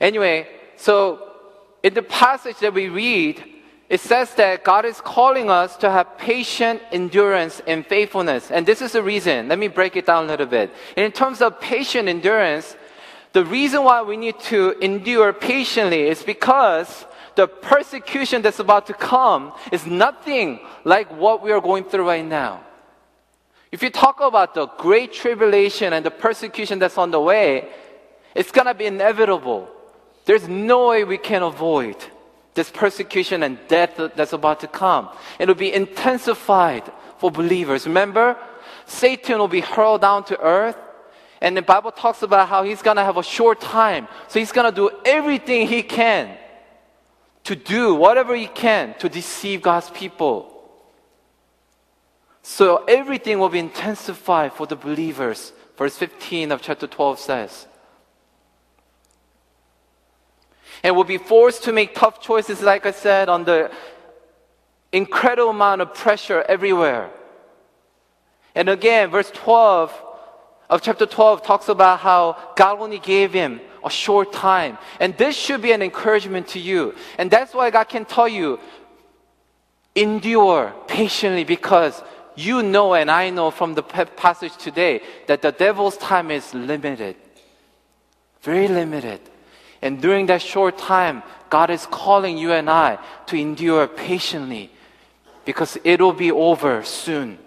Anyway, 0.00 0.46
so 0.76 1.32
in 1.82 1.94
the 1.94 2.02
passage 2.02 2.58
that 2.58 2.74
we 2.74 2.88
read, 2.88 3.42
it 3.88 4.00
says 4.00 4.34
that 4.34 4.64
God 4.64 4.84
is 4.84 5.00
calling 5.00 5.48
us 5.48 5.76
to 5.76 5.90
have 5.90 6.18
patient 6.18 6.82
endurance 6.90 7.62
and 7.66 7.86
faithfulness. 7.86 8.50
And 8.50 8.66
this 8.66 8.82
is 8.82 8.92
the 8.92 9.02
reason. 9.02 9.48
Let 9.48 9.58
me 9.58 9.68
break 9.68 9.94
it 9.94 10.06
down 10.06 10.24
a 10.24 10.26
little 10.26 10.46
bit. 10.46 10.72
in 10.96 11.12
terms 11.12 11.40
of 11.40 11.60
patient 11.60 12.08
endurance, 12.08 12.76
the 13.32 13.44
reason 13.44 13.84
why 13.84 14.02
we 14.02 14.16
need 14.16 14.40
to 14.40 14.72
endure 14.80 15.32
patiently 15.32 16.08
is 16.08 16.22
because 16.22 17.04
the 17.36 17.46
persecution 17.46 18.42
that's 18.42 18.58
about 18.58 18.86
to 18.86 18.94
come 18.94 19.52
is 19.70 19.86
nothing 19.86 20.60
like 20.84 21.08
what 21.12 21.42
we 21.42 21.52
are 21.52 21.60
going 21.60 21.84
through 21.84 22.08
right 22.08 22.24
now. 22.24 22.64
If 23.70 23.82
you 23.82 23.90
talk 23.90 24.20
about 24.20 24.54
the 24.54 24.66
great 24.78 25.12
tribulation 25.12 25.92
and 25.92 26.04
the 26.04 26.10
persecution 26.10 26.78
that's 26.78 26.96
on 26.96 27.10
the 27.10 27.20
way, 27.20 27.68
it's 28.34 28.50
gonna 28.50 28.74
be 28.74 28.86
inevitable. 28.86 29.68
There's 30.26 30.48
no 30.48 30.88
way 30.88 31.04
we 31.04 31.18
can 31.18 31.42
avoid 31.42 31.96
this 32.54 32.68
persecution 32.68 33.42
and 33.42 33.58
death 33.68 33.96
that's 34.16 34.32
about 34.32 34.60
to 34.60 34.66
come. 34.66 35.08
It 35.38 35.46
will 35.46 35.54
be 35.54 35.72
intensified 35.72 36.82
for 37.18 37.30
believers. 37.30 37.86
Remember, 37.86 38.36
Satan 38.86 39.38
will 39.38 39.48
be 39.48 39.60
hurled 39.60 40.00
down 40.00 40.24
to 40.24 40.40
earth. 40.40 40.76
And 41.40 41.56
the 41.56 41.62
Bible 41.62 41.92
talks 41.92 42.22
about 42.22 42.48
how 42.48 42.64
he's 42.64 42.82
going 42.82 42.96
to 42.96 43.04
have 43.04 43.18
a 43.18 43.22
short 43.22 43.60
time. 43.60 44.08
So 44.26 44.38
he's 44.38 44.52
going 44.52 44.68
to 44.68 44.74
do 44.74 44.90
everything 45.04 45.68
he 45.68 45.82
can 45.82 46.36
to 47.44 47.54
do 47.54 47.94
whatever 47.94 48.34
he 48.34 48.48
can 48.48 48.94
to 48.98 49.08
deceive 49.08 49.62
God's 49.62 49.90
people. 49.90 50.52
So 52.42 52.84
everything 52.84 53.38
will 53.38 53.48
be 53.48 53.60
intensified 53.60 54.52
for 54.54 54.66
the 54.66 54.76
believers. 54.76 55.52
Verse 55.76 55.96
15 55.96 56.50
of 56.52 56.62
chapter 56.62 56.86
12 56.86 57.18
says 57.20 57.66
and 60.82 60.94
will 60.96 61.04
be 61.04 61.18
forced 61.18 61.64
to 61.64 61.72
make 61.72 61.94
tough 61.94 62.20
choices, 62.20 62.62
like 62.62 62.86
I 62.86 62.92
said, 62.92 63.28
under 63.28 63.70
incredible 64.92 65.50
amount 65.50 65.82
of 65.82 65.94
pressure 65.94 66.44
everywhere. 66.48 67.10
And 68.54 68.68
again, 68.68 69.10
verse 69.10 69.30
12 69.30 69.92
of 70.68 70.82
chapter 70.82 71.06
12 71.06 71.42
talks 71.42 71.68
about 71.68 72.00
how 72.00 72.36
God 72.56 72.80
only 72.80 72.98
gave 72.98 73.32
him 73.32 73.60
a 73.84 73.90
short 73.90 74.32
time. 74.32 74.78
And 74.98 75.16
this 75.16 75.36
should 75.36 75.62
be 75.62 75.72
an 75.72 75.82
encouragement 75.82 76.48
to 76.48 76.58
you. 76.58 76.94
And 77.18 77.30
that's 77.30 77.54
why 77.54 77.70
God 77.70 77.84
can 77.84 78.04
tell 78.04 78.28
you, 78.28 78.58
endure 79.94 80.74
patiently 80.88 81.44
because 81.44 82.02
you 82.34 82.62
know 82.62 82.94
and 82.94 83.10
I 83.10 83.30
know 83.30 83.50
from 83.50 83.74
the 83.74 83.82
passage 83.82 84.56
today 84.56 85.00
that 85.26 85.40
the 85.40 85.52
devil's 85.52 85.96
time 85.96 86.30
is 86.30 86.52
limited. 86.52 87.16
Very 88.42 88.68
limited. 88.68 89.20
And 89.82 90.00
during 90.00 90.26
that 90.26 90.42
short 90.42 90.78
time, 90.78 91.22
God 91.50 91.70
is 91.70 91.86
calling 91.86 92.38
you 92.38 92.52
and 92.52 92.68
I 92.70 92.98
to 93.26 93.36
endure 93.36 93.86
patiently 93.86 94.70
because 95.44 95.78
it 95.84 96.00
will 96.00 96.12
be 96.12 96.32
over 96.32 96.82
soon. 96.82 97.38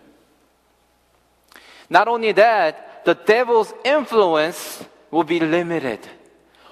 Not 1.90 2.08
only 2.08 2.32
that, 2.34 3.04
the 3.06 3.16
devil's 3.16 3.74
influence 3.84 4.84
will 5.12 5.24
be 5.24 5.40
limited. 5.40 6.08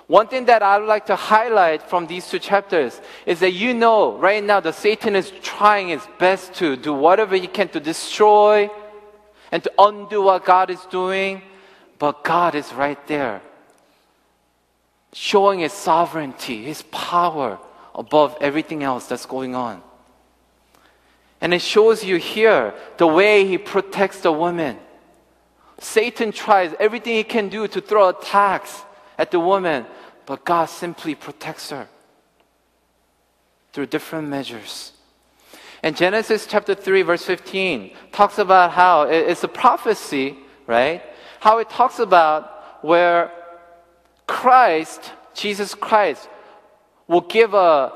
One 0.08 0.28
thing 0.28 0.46
that 0.46 0.64
I 0.64 0.78
would 0.80 0.88
like 0.88 1.08
to 1.08 1.18
highlight 1.18 1.84
from 1.84 2.08
these 2.08 2.30
two 2.30 2.40
chapters 2.40 3.02
is 3.26 3.42
that 3.42 3.52
you 3.52 3.74
know 3.74 4.18
right 4.18 4.42
now 4.42 4.62
that 4.62 4.76
Satan 4.76 5.18
is 5.18 5.32
trying 5.42 5.90
his 5.90 6.08
best 6.18 6.54
to 6.56 6.78
do 6.78 6.94
whatever 6.94 7.36
he 7.36 7.48
can 7.48 7.68
to 7.70 7.80
destroy 7.82 8.70
and 9.52 9.62
to 9.64 9.72
undo 9.78 10.22
what 10.22 10.46
God 10.46 10.70
is 10.70 10.80
doing, 10.86 11.42
but 12.00 12.24
God 12.24 12.56
is 12.56 12.72
right 12.74 13.00
there, 13.08 13.42
showing 15.14 15.60
his 15.60 15.74
sovereignty, 15.74 16.64
his 16.64 16.82
power 16.84 17.60
above 17.96 18.38
everything 18.42 18.84
else 18.84 19.08
that's 19.08 19.26
going 19.26 19.56
on. 19.56 19.82
And 21.42 21.54
it 21.54 21.62
shows 21.62 22.04
you 22.04 22.18
here 22.18 22.74
the 22.98 23.08
way 23.08 23.46
he 23.46 23.58
protects 23.58 24.22
the 24.22 24.32
woman. 24.32 24.78
Satan 25.80 26.32
tries 26.32 26.74
everything 26.80 27.14
he 27.14 27.24
can 27.24 27.50
do 27.50 27.68
to 27.68 27.82
throw 27.82 28.10
attacks 28.10 28.84
at 29.18 29.32
the 29.32 29.40
woman, 29.40 29.86
but 30.26 30.44
God 30.44 30.66
simply 30.66 31.16
protects 31.16 31.70
her 31.70 31.88
through 33.74 33.86
different 33.88 34.28
measures. 34.28 34.94
And 35.84 35.96
Genesis 35.96 36.48
chapter 36.48 36.74
3, 36.74 37.04
verse 37.04 37.24
15 37.24 37.92
talks 38.12 38.40
about 38.40 38.72
how 38.72 39.04
it's 39.04 39.44
a 39.44 39.48
prophecy, 39.48 40.36
right? 40.66 41.04
How 41.40 41.60
it 41.60 41.70
talks 41.70 42.00
about 42.00 42.84
where 42.84 43.32
Christ, 44.28 45.12
Jesus 45.34 45.74
Christ, 45.74 46.30
will 47.08 47.22
give 47.22 47.54
a 47.54 47.94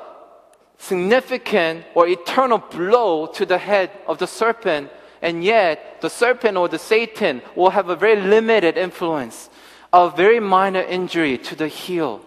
significant 0.77 1.85
or 1.93 2.07
eternal 2.07 2.57
blow 2.57 3.27
to 3.27 3.45
the 3.45 3.57
head 3.57 3.91
of 4.07 4.17
the 4.17 4.27
serpent, 4.27 4.89
and 5.21 5.43
yet 5.43 6.01
the 6.01 6.09
serpent 6.09 6.57
or 6.57 6.67
the 6.67 6.79
Satan 6.79 7.41
will 7.55 7.69
have 7.69 7.89
a 7.89 7.95
very 7.95 8.19
limited 8.19 8.77
influence 8.77 9.49
a 9.93 10.09
very 10.09 10.39
minor 10.39 10.81
injury 10.81 11.37
to 11.37 11.55
the 11.55 11.67
heel. 11.67 12.21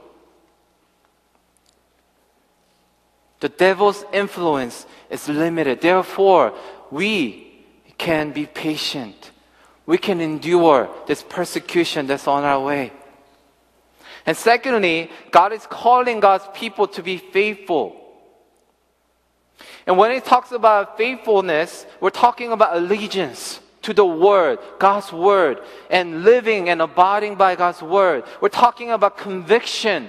The 3.40 3.48
devil's 3.48 4.04
influence 4.12 4.86
is 5.10 5.28
limited. 5.28 5.80
Therefore, 5.80 6.54
we 6.90 7.64
can 7.98 8.32
be 8.32 8.46
patient. 8.46 9.30
We 9.86 9.98
can 9.98 10.20
endure 10.20 10.88
this 11.06 11.22
persecution 11.22 12.06
that's 12.06 12.26
on 12.26 12.44
our 12.44 12.60
way. 12.60 12.92
And 14.26 14.36
secondly, 14.36 15.10
God 15.30 15.52
is 15.52 15.66
calling 15.66 16.20
God's 16.20 16.44
people 16.54 16.86
to 16.88 17.02
be 17.02 17.18
faithful. 17.18 18.00
And 19.86 19.98
when 19.98 20.10
he 20.12 20.20
talks 20.20 20.52
about 20.52 20.96
faithfulness, 20.96 21.86
we're 22.00 22.10
talking 22.10 22.52
about 22.52 22.76
allegiance 22.76 23.60
to 23.82 23.92
the 23.92 24.04
Word, 24.04 24.58
God's 24.78 25.12
Word, 25.12 25.60
and 25.90 26.24
living 26.24 26.70
and 26.70 26.80
abiding 26.80 27.34
by 27.34 27.54
God's 27.54 27.82
Word. 27.82 28.24
We're 28.40 28.48
talking 28.48 28.90
about 28.90 29.18
conviction, 29.18 30.08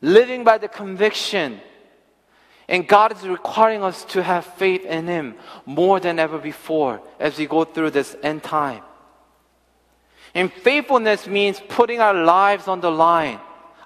living 0.00 0.44
by 0.44 0.58
the 0.58 0.68
conviction. 0.68 1.60
And 2.68 2.86
God 2.86 3.16
is 3.16 3.26
requiring 3.26 3.82
us 3.82 4.04
to 4.06 4.22
have 4.22 4.46
faith 4.46 4.84
in 4.84 5.08
Him 5.08 5.34
more 5.66 5.98
than 5.98 6.20
ever 6.20 6.38
before 6.38 7.02
as 7.18 7.36
we 7.36 7.46
go 7.46 7.64
through 7.64 7.90
this 7.90 8.16
end 8.22 8.44
time. 8.44 8.82
And 10.34 10.52
faithfulness 10.52 11.26
means 11.26 11.60
putting 11.68 12.00
our 12.00 12.14
lives 12.14 12.68
on 12.68 12.80
the 12.80 12.90
line 12.90 13.40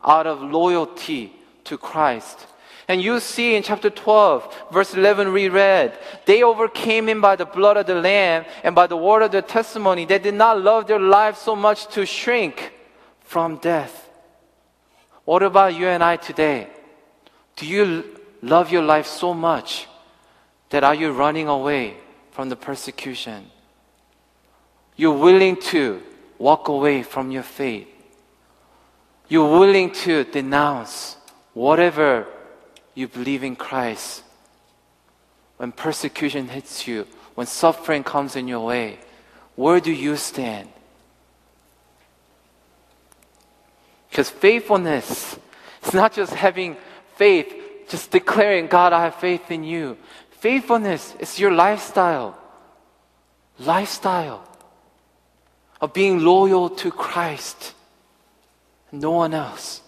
out 0.04 0.26
of 0.26 0.42
loyalty 0.42 1.32
to 1.64 1.78
Christ. 1.78 2.46
And 2.86 3.00
you 3.00 3.18
see 3.18 3.54
in 3.54 3.62
chapter 3.62 3.88
12, 3.88 4.66
verse 4.70 4.92
11, 4.92 5.32
we 5.32 5.48
read, 5.48 5.98
They 6.26 6.42
overcame 6.42 7.08
him 7.08 7.22
by 7.22 7.36
the 7.36 7.46
blood 7.46 7.78
of 7.78 7.86
the 7.86 7.94
Lamb 7.94 8.44
and 8.62 8.74
by 8.74 8.86
the 8.86 8.96
word 8.96 9.22
of 9.22 9.32
their 9.32 9.42
testimony. 9.42 10.04
They 10.04 10.18
did 10.18 10.34
not 10.34 10.60
love 10.60 10.86
their 10.86 11.00
lives 11.00 11.38
so 11.38 11.56
much 11.56 11.86
to 11.94 12.04
shrink 12.04 12.74
from 13.20 13.56
death. 13.56 14.10
What 15.24 15.42
about 15.42 15.74
you 15.74 15.86
and 15.86 16.04
I 16.04 16.16
today? 16.16 16.68
Do 17.56 17.66
you 17.66 18.20
love 18.42 18.70
your 18.70 18.82
life 18.82 19.06
so 19.06 19.32
much 19.32 19.88
that 20.68 20.84
are 20.84 20.94
you 20.94 21.12
running 21.12 21.48
away 21.48 21.96
from 22.32 22.50
the 22.50 22.56
persecution? 22.56 23.46
You're 24.96 25.16
willing 25.16 25.56
to 25.72 26.02
walk 26.44 26.68
away 26.68 27.02
from 27.02 27.30
your 27.30 27.42
faith. 27.42 27.88
You're 29.28 29.58
willing 29.58 29.92
to 30.04 30.24
denounce 30.24 31.16
whatever 31.54 32.26
you 32.94 33.08
believe 33.08 33.42
in 33.42 33.56
Christ, 33.56 34.22
when 35.56 35.72
persecution 35.72 36.48
hits 36.48 36.86
you, 36.86 37.06
when 37.34 37.46
suffering 37.46 38.04
comes 38.04 38.36
in 38.36 38.46
your 38.46 38.60
way, 38.60 38.98
where 39.56 39.80
do 39.80 39.90
you 39.90 40.16
stand? 40.16 40.68
Because 44.10 44.28
faithfulness 44.28 45.38
is 45.82 45.94
not 45.94 46.12
just 46.12 46.34
having 46.34 46.76
faith, 47.16 47.48
just 47.88 48.10
declaring, 48.10 48.66
God, 48.66 48.92
I 48.92 49.04
have 49.04 49.14
faith 49.14 49.50
in 49.50 49.64
you. 49.64 49.96
Faithfulness 50.40 51.14
is 51.18 51.40
your 51.40 51.52
lifestyle. 51.52 52.36
Lifestyle 53.58 54.53
of 55.84 55.92
being 55.92 56.20
loyal 56.20 56.70
to 56.70 56.90
Christ, 56.90 57.74
no 58.90 59.10
one 59.12 59.34
else. 59.34 59.82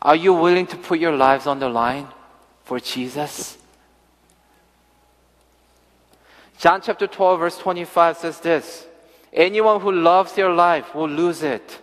Are 0.00 0.16
you 0.16 0.32
willing 0.34 0.66
to 0.66 0.76
put 0.76 0.98
your 0.98 1.16
lives 1.16 1.46
on 1.46 1.58
the 1.58 1.68
line? 1.68 2.08
for 2.64 2.80
Jesus? 2.80 3.58
John 6.58 6.80
chapter 6.80 7.06
12, 7.06 7.40
verse 7.40 7.58
25 7.58 8.16
says 8.16 8.40
this 8.40 8.86
Anyone 9.32 9.80
who 9.80 9.92
loves 9.92 10.32
their 10.32 10.50
life 10.50 10.94
will 10.94 11.08
lose 11.08 11.42
it, 11.42 11.80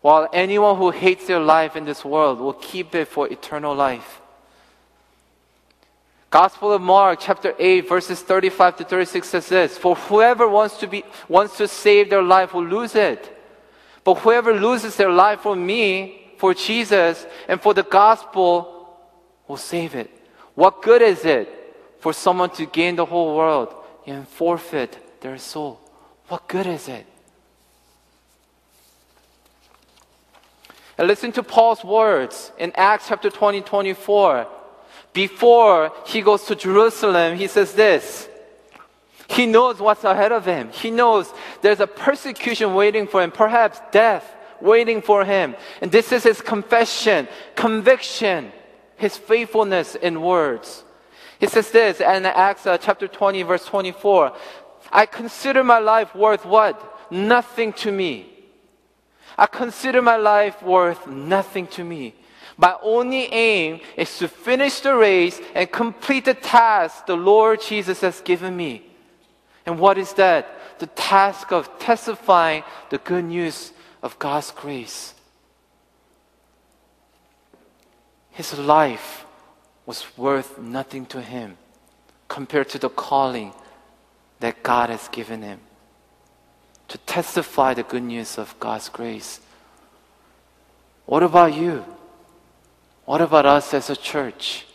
while 0.00 0.28
anyone 0.32 0.76
who 0.76 0.90
hates 0.90 1.26
their 1.26 1.40
life 1.40 1.76
in 1.76 1.84
this 1.84 2.04
world 2.04 2.38
will 2.38 2.52
keep 2.52 2.94
it 2.94 3.08
for 3.08 3.26
eternal 3.28 3.74
life. 3.74 4.20
Gospel 6.34 6.72
of 6.72 6.82
Mark 6.82 7.20
chapter 7.22 7.54
8 7.60 7.88
verses 7.88 8.20
35 8.20 8.78
to 8.78 8.84
36 8.84 9.28
says 9.28 9.48
this, 9.48 9.78
for 9.78 9.94
whoever 9.94 10.48
wants 10.48 10.78
to 10.78 10.88
be 10.88 11.04
wants 11.28 11.56
to 11.58 11.68
save 11.68 12.10
their 12.10 12.24
life 12.24 12.52
will 12.52 12.66
lose 12.66 12.96
it. 12.96 13.30
But 14.02 14.16
whoever 14.16 14.52
loses 14.52 14.96
their 14.96 15.12
life 15.12 15.42
for 15.42 15.54
me, 15.54 16.32
for 16.38 16.52
Jesus, 16.52 17.24
and 17.46 17.62
for 17.62 17.72
the 17.72 17.84
gospel 17.84 18.98
will 19.46 19.56
save 19.56 19.94
it. 19.94 20.10
What 20.56 20.82
good 20.82 21.02
is 21.02 21.24
it 21.24 21.46
for 22.00 22.12
someone 22.12 22.50
to 22.56 22.66
gain 22.66 22.96
the 22.96 23.04
whole 23.04 23.36
world 23.36 23.72
and 24.04 24.26
forfeit 24.26 25.20
their 25.20 25.38
soul? 25.38 25.78
What 26.26 26.48
good 26.48 26.66
is 26.66 26.88
it? 26.88 27.06
And 30.98 31.06
listen 31.06 31.30
to 31.30 31.44
Paul's 31.44 31.84
words 31.84 32.50
in 32.58 32.72
Acts 32.74 33.06
chapter 33.06 33.30
20, 33.30 33.60
24. 33.60 34.48
Before 35.12 35.92
he 36.06 36.22
goes 36.22 36.44
to 36.44 36.54
Jerusalem, 36.54 37.36
he 37.36 37.46
says 37.46 37.72
this. 37.74 38.28
He 39.28 39.46
knows 39.46 39.80
what's 39.80 40.04
ahead 40.04 40.32
of 40.32 40.44
him. 40.44 40.70
He 40.70 40.90
knows 40.90 41.32
there's 41.62 41.80
a 41.80 41.86
persecution 41.86 42.74
waiting 42.74 43.06
for 43.06 43.22
him, 43.22 43.30
perhaps 43.30 43.80
death 43.90 44.34
waiting 44.60 45.02
for 45.02 45.24
him. 45.24 45.54
And 45.80 45.90
this 45.90 46.12
is 46.12 46.24
his 46.24 46.40
confession, 46.40 47.28
conviction 47.54 48.52
his 48.96 49.16
faithfulness 49.16 49.94
in 49.94 50.20
words. 50.20 50.84
He 51.38 51.46
says 51.46 51.70
this 51.70 52.00
in 52.00 52.26
Acts 52.26 52.66
uh, 52.66 52.78
chapter 52.78 53.08
20, 53.08 53.42
verse 53.42 53.64
24 53.66 54.32
I 54.92 55.06
consider 55.06 55.64
my 55.64 55.78
life 55.78 56.14
worth 56.14 56.44
what? 56.44 57.10
Nothing 57.10 57.72
to 57.74 57.90
me. 57.90 58.30
I 59.36 59.46
consider 59.46 60.00
my 60.00 60.16
life 60.16 60.62
worth 60.62 61.06
nothing 61.06 61.66
to 61.68 61.84
me. 61.84 62.14
My 62.56 62.76
only 62.82 63.32
aim 63.32 63.80
is 63.96 64.18
to 64.18 64.28
finish 64.28 64.80
the 64.80 64.94
race 64.94 65.40
and 65.54 65.70
complete 65.70 66.26
the 66.26 66.34
task 66.34 67.06
the 67.06 67.16
Lord 67.16 67.60
Jesus 67.60 68.00
has 68.00 68.20
given 68.20 68.56
me. 68.56 68.84
And 69.66 69.78
what 69.78 69.98
is 69.98 70.12
that? 70.14 70.78
The 70.78 70.86
task 70.86 71.52
of 71.52 71.78
testifying 71.78 72.62
the 72.90 72.98
good 72.98 73.24
news 73.24 73.72
of 74.02 74.18
God's 74.18 74.50
grace. 74.50 75.14
his 78.34 78.58
life 78.58 79.24
was 79.86 80.04
worth 80.18 80.58
nothing 80.58 81.06
to 81.06 81.22
him 81.22 81.56
compared 82.26 82.68
to 82.68 82.78
the 82.78 82.88
calling 82.88 83.52
that 84.40 84.60
God 84.62 84.90
has 84.90 85.06
given 85.08 85.42
him 85.42 85.60
to 86.88 86.98
testify 86.98 87.74
the 87.74 87.84
good 87.84 88.02
news 88.02 88.36
of 88.36 88.58
God's 88.58 88.88
grace. 88.88 89.40
What 91.06 91.22
about 91.22 91.54
you? 91.54 91.84
What 93.04 93.20
about 93.20 93.46
us 93.46 93.74
as 93.74 93.90
a 93.90 93.96
church? 93.96 94.66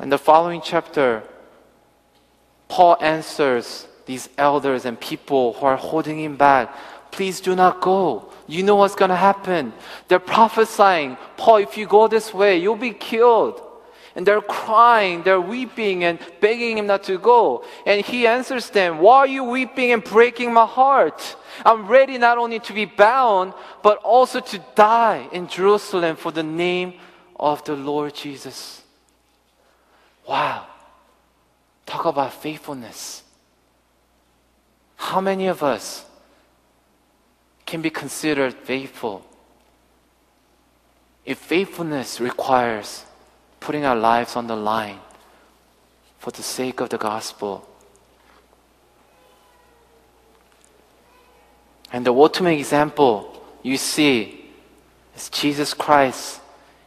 In 0.00 0.08
the 0.08 0.18
following 0.18 0.60
chapter, 0.62 1.22
Paul 2.68 2.96
answers 3.00 3.88
these 4.06 4.28
elders 4.36 4.84
and 4.84 5.00
people 5.00 5.54
who 5.54 5.66
are 5.66 5.76
holding 5.76 6.20
him 6.20 6.36
back. 6.36 6.74
Please 7.10 7.40
do 7.40 7.56
not 7.56 7.80
go. 7.80 8.30
You 8.46 8.62
know 8.62 8.76
what's 8.76 8.94
going 8.94 9.08
to 9.08 9.16
happen. 9.16 9.72
They're 10.08 10.18
prophesying, 10.18 11.16
Paul, 11.36 11.56
if 11.56 11.78
you 11.78 11.86
go 11.86 12.06
this 12.06 12.34
way, 12.34 12.58
you'll 12.58 12.76
be 12.76 12.92
killed. 12.92 13.62
And 14.16 14.24
they're 14.24 14.40
crying, 14.40 15.22
they're 15.24 15.40
weeping 15.40 16.04
and 16.04 16.20
begging 16.40 16.78
him 16.78 16.86
not 16.86 17.02
to 17.04 17.18
go. 17.18 17.64
And 17.84 18.04
he 18.04 18.26
answers 18.26 18.70
them, 18.70 18.98
Why 18.98 19.18
are 19.18 19.26
you 19.26 19.42
weeping 19.42 19.90
and 19.90 20.04
breaking 20.04 20.52
my 20.52 20.66
heart? 20.66 21.36
I'm 21.64 21.88
ready 21.88 22.16
not 22.18 22.38
only 22.38 22.60
to 22.60 22.72
be 22.72 22.84
bound, 22.84 23.54
but 23.82 23.98
also 23.98 24.40
to 24.40 24.58
die 24.76 25.28
in 25.32 25.48
Jerusalem 25.48 26.16
for 26.16 26.30
the 26.30 26.44
name 26.44 26.94
of 27.38 27.64
the 27.64 27.74
Lord 27.74 28.14
Jesus. 28.14 28.82
Wow. 30.28 30.66
Talk 31.86 32.06
about 32.06 32.32
faithfulness. 32.32 33.22
How 34.96 35.20
many 35.20 35.48
of 35.48 35.62
us 35.62 36.04
can 37.66 37.82
be 37.82 37.90
considered 37.90 38.54
faithful? 38.54 39.26
If 41.24 41.38
faithfulness 41.38 42.20
requires 42.20 43.04
putting 43.64 43.86
our 43.86 43.96
lives 43.96 44.36
on 44.36 44.46
the 44.46 44.54
line 44.54 44.98
for 46.18 46.30
the 46.30 46.42
sake 46.42 46.80
of 46.80 46.90
the 46.90 46.98
gospel. 46.98 47.66
And 51.90 52.04
the 52.04 52.12
ultimate 52.12 52.58
example 52.58 53.42
you 53.62 53.78
see 53.78 54.50
is 55.16 55.30
Jesus 55.30 55.72
Christ. 55.72 56.40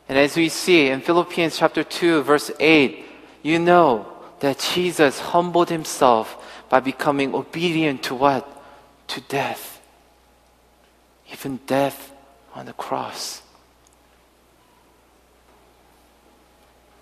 And 0.08 0.20
as 0.20 0.38
we 0.38 0.50
see 0.50 0.90
in 0.90 1.02
Philippians 1.02 1.58
chapter 1.58 1.84
2 1.84 2.22
verse 2.22 2.52
8, 2.60 3.04
you 3.42 3.58
know 3.58 4.06
that 4.42 4.60
Jesus 4.60 5.20
humbled 5.20 5.70
himself 5.70 6.38
by 6.70 6.80
becoming 6.80 7.34
obedient 7.34 8.04
to 8.04 8.14
what? 8.14 8.46
To 9.08 9.22
death. 9.22 9.82
Even 11.34 11.58
death 11.66 12.14
on 12.54 12.68
the 12.68 12.74
cross. 12.74 13.42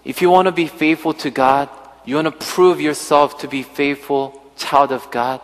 If 0.05 0.21
you 0.21 0.29
want 0.29 0.45
to 0.45 0.51
be 0.51 0.67
faithful 0.67 1.13
to 1.15 1.31
God, 1.31 1.67
you 2.05 2.15
want 2.15 2.27
to 2.27 2.45
prove 2.45 2.79
yourself 2.79 3.39
to 3.39 3.47
be 3.47 3.63
faithful 3.63 4.39
child 4.55 4.91
of 4.91 5.09
God, 5.09 5.41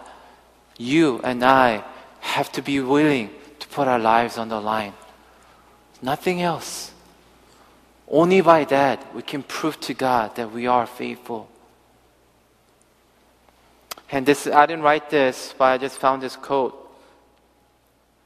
you 0.77 1.19
and 1.23 1.43
I 1.43 1.83
have 2.19 2.51
to 2.53 2.61
be 2.61 2.79
willing 2.79 3.31
to 3.59 3.67
put 3.67 3.87
our 3.87 3.99
lives 3.99 4.37
on 4.37 4.49
the 4.49 4.61
line. 4.61 4.93
Nothing 6.01 6.41
else. 6.41 6.91
Only 8.07 8.41
by 8.41 8.65
that 8.65 9.15
we 9.15 9.23
can 9.23 9.41
prove 9.41 9.79
to 9.81 9.95
God 9.95 10.35
that 10.35 10.51
we 10.51 10.67
are 10.67 10.85
faithful. 10.85 11.49
And 14.11 14.25
this 14.25 14.45
I 14.45 14.67
didn't 14.67 14.83
write 14.83 15.09
this, 15.09 15.55
but 15.57 15.65
I 15.65 15.77
just 15.79 15.97
found 15.97 16.21
this 16.21 16.35
quote. 16.35 16.77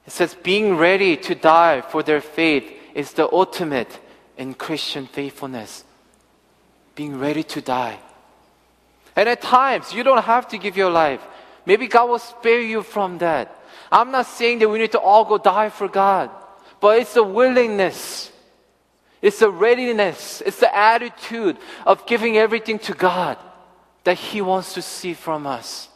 It 0.05 0.11
says 0.11 0.35
being 0.35 0.75
ready 0.75 1.15
to 1.15 1.35
die 1.35 1.79
for 1.79 2.03
their 2.03 2.21
faith 2.21 2.69
is 2.93 3.13
the 3.13 3.31
ultimate 3.31 3.99
in 4.37 4.53
Christian 4.53 5.07
faithfulness 5.07 5.84
being 6.95 7.19
ready 7.19 7.43
to 7.43 7.61
die. 7.61 7.99
And 9.15 9.29
at 9.29 9.41
times, 9.41 9.93
you 9.93 10.03
don't 10.03 10.23
have 10.23 10.47
to 10.49 10.57
give 10.57 10.75
your 10.75 10.89
life. 10.89 11.21
Maybe 11.65 11.87
God 11.87 12.09
will 12.09 12.19
spare 12.19 12.61
you 12.61 12.81
from 12.81 13.17
that. 13.19 13.63
I'm 13.91 14.11
not 14.11 14.25
saying 14.25 14.59
that 14.59 14.69
we 14.69 14.79
need 14.79 14.91
to 14.93 14.99
all 14.99 15.25
go 15.25 15.37
die 15.37 15.69
for 15.69 15.87
God, 15.87 16.29
but 16.79 16.99
it's 16.99 17.13
the 17.13 17.23
willingness, 17.23 18.31
it's 19.21 19.39
the 19.39 19.49
readiness, 19.49 20.41
it's 20.45 20.59
the 20.59 20.75
attitude 20.75 21.57
of 21.85 22.05
giving 22.05 22.37
everything 22.37 22.79
to 22.79 22.93
God 22.93 23.37
that 24.03 24.17
He 24.17 24.41
wants 24.41 24.73
to 24.73 24.81
see 24.81 25.13
from 25.13 25.47
us. 25.47 25.89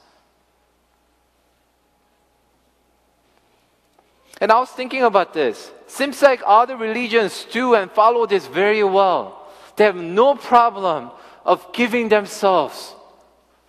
And 4.41 4.51
I 4.51 4.59
was 4.59 4.69
thinking 4.69 5.03
about 5.03 5.33
this. 5.33 5.71
Seems 5.88 6.21
like 6.21 6.41
other 6.45 6.77
religions 6.77 7.45
do 7.51 7.75
and 7.75 7.91
follow 7.91 8.25
this 8.25 8.47
very 8.47 8.83
well. 8.83 9.38
They 9.79 9.85
have 9.85 9.95
no 9.95 10.35
problem 10.35 11.09
of 11.45 11.71
giving 11.71 12.09
themselves, 12.09 12.93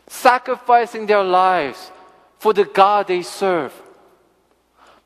sacrificing 0.08 1.06
their 1.06 1.22
lives 1.22 1.92
for 2.40 2.52
the 2.52 2.64
God 2.64 3.06
they 3.06 3.22
serve. 3.22 3.72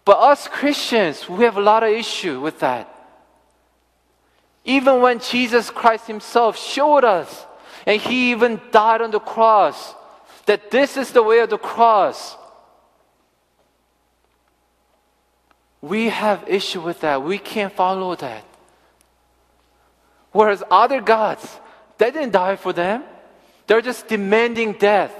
But 0.06 0.16
us 0.16 0.48
Christians, 0.48 1.28
we 1.28 1.44
have 1.44 1.58
a 1.58 1.60
lot 1.60 1.82
of 1.82 1.90
issue 1.90 2.40
with 2.40 2.58
that. 2.60 2.88
Even 4.64 5.02
when 5.02 5.18
Jesus 5.18 5.68
Christ 5.68 6.06
himself 6.06 6.56
showed 6.56 7.04
us, 7.04 7.44
and 7.84 8.00
he 8.00 8.30
even 8.30 8.58
died 8.72 9.02
on 9.02 9.10
the 9.10 9.20
cross, 9.20 9.94
that 10.46 10.70
this 10.70 10.96
is 10.96 11.10
the 11.10 11.22
way 11.22 11.40
of 11.40 11.50
the 11.50 11.58
cross. 11.58 12.34
We 15.82 16.08
have 16.08 16.48
issue 16.48 16.80
with 16.80 17.02
that. 17.02 17.22
We 17.22 17.36
can't 17.36 17.74
follow 17.74 18.16
that. 18.16 18.53
Whereas 20.34 20.64
other 20.68 21.00
gods, 21.00 21.46
they 21.96 22.10
didn't 22.10 22.32
die 22.32 22.56
for 22.56 22.72
them. 22.72 23.04
They're 23.68 23.80
just 23.80 24.08
demanding 24.08 24.72
death. 24.72 25.14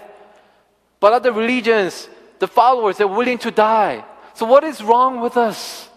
But 0.99 1.13
other 1.13 1.31
religions, 1.31 2.09
the 2.41 2.49
followers, 2.49 2.99
they're 2.99 3.07
willing 3.07 3.39
to 3.39 3.53
die. 3.53 4.05
So 4.35 4.45
what 4.45 4.65
is 4.65 4.83
wrong 4.83 5.21
with 5.21 5.37
us 5.37 5.89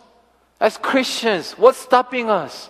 as 0.62 0.78
Christians? 0.78 1.54
What's 1.54 1.80
stopping 1.80 2.30
us? 2.30 2.70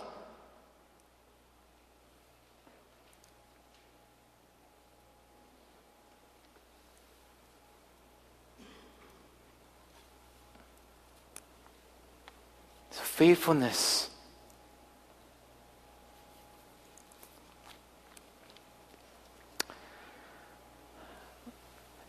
faithfulness. 13.18 14.10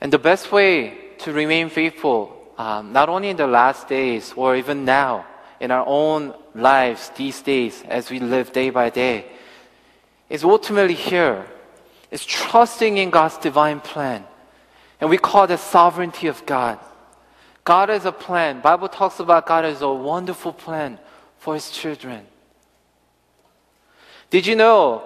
And 0.01 0.13
the 0.13 0.19
best 0.19 0.51
way 0.51 0.97
to 1.19 1.33
remain 1.33 1.69
faithful, 1.69 2.53
um, 2.57 2.93
not 2.93 3.09
only 3.09 3.29
in 3.29 3.38
the 3.38 3.47
last 3.47 3.88
days 3.88 4.33
or 4.35 4.55
even 4.55 4.85
now, 4.85 5.25
in 5.59 5.71
our 5.71 5.85
own 5.85 6.33
lives 6.55 7.12
these 7.15 7.41
days 7.41 7.83
as 7.88 8.09
we 8.09 8.19
live 8.19 8.53
day 8.53 8.69
by 8.69 8.89
day, 8.89 9.25
is 10.29 10.43
ultimately 10.43 10.93
here, 10.93 11.45
is 12.12 12.25
trusting 12.25 12.97
in 12.97 13.09
God's 13.09 13.38
divine 13.38 13.81
plan. 13.81 14.23
And 15.01 15.09
we 15.09 15.17
call 15.17 15.47
that 15.47 15.59
sovereignty 15.59 16.27
of 16.27 16.45
God. 16.45 16.79
God 17.65 17.89
has 17.89 18.05
a 18.05 18.12
plan. 18.12 18.62
Bible 18.62 18.88
talks 18.88 19.19
about 19.19 19.45
God 19.45 19.65
as 19.65 19.81
a 19.81 19.91
wonderful 19.91 20.53
plan 20.53 20.97
for 21.38 21.53
his 21.53 21.71
children. 21.71 22.25
Did 24.29 24.45
you 24.45 24.55
know 24.55 25.03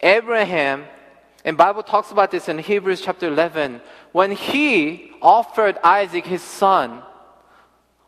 Abraham 0.00 0.84
and 1.46 1.56
Bible 1.56 1.84
talks 1.84 2.10
about 2.10 2.32
this 2.32 2.48
in 2.48 2.58
Hebrews 2.58 3.00
chapter 3.00 3.28
11. 3.28 3.80
When 4.10 4.32
he 4.32 5.12
offered 5.22 5.78
Isaac 5.84 6.26
his 6.26 6.42
son 6.42 7.02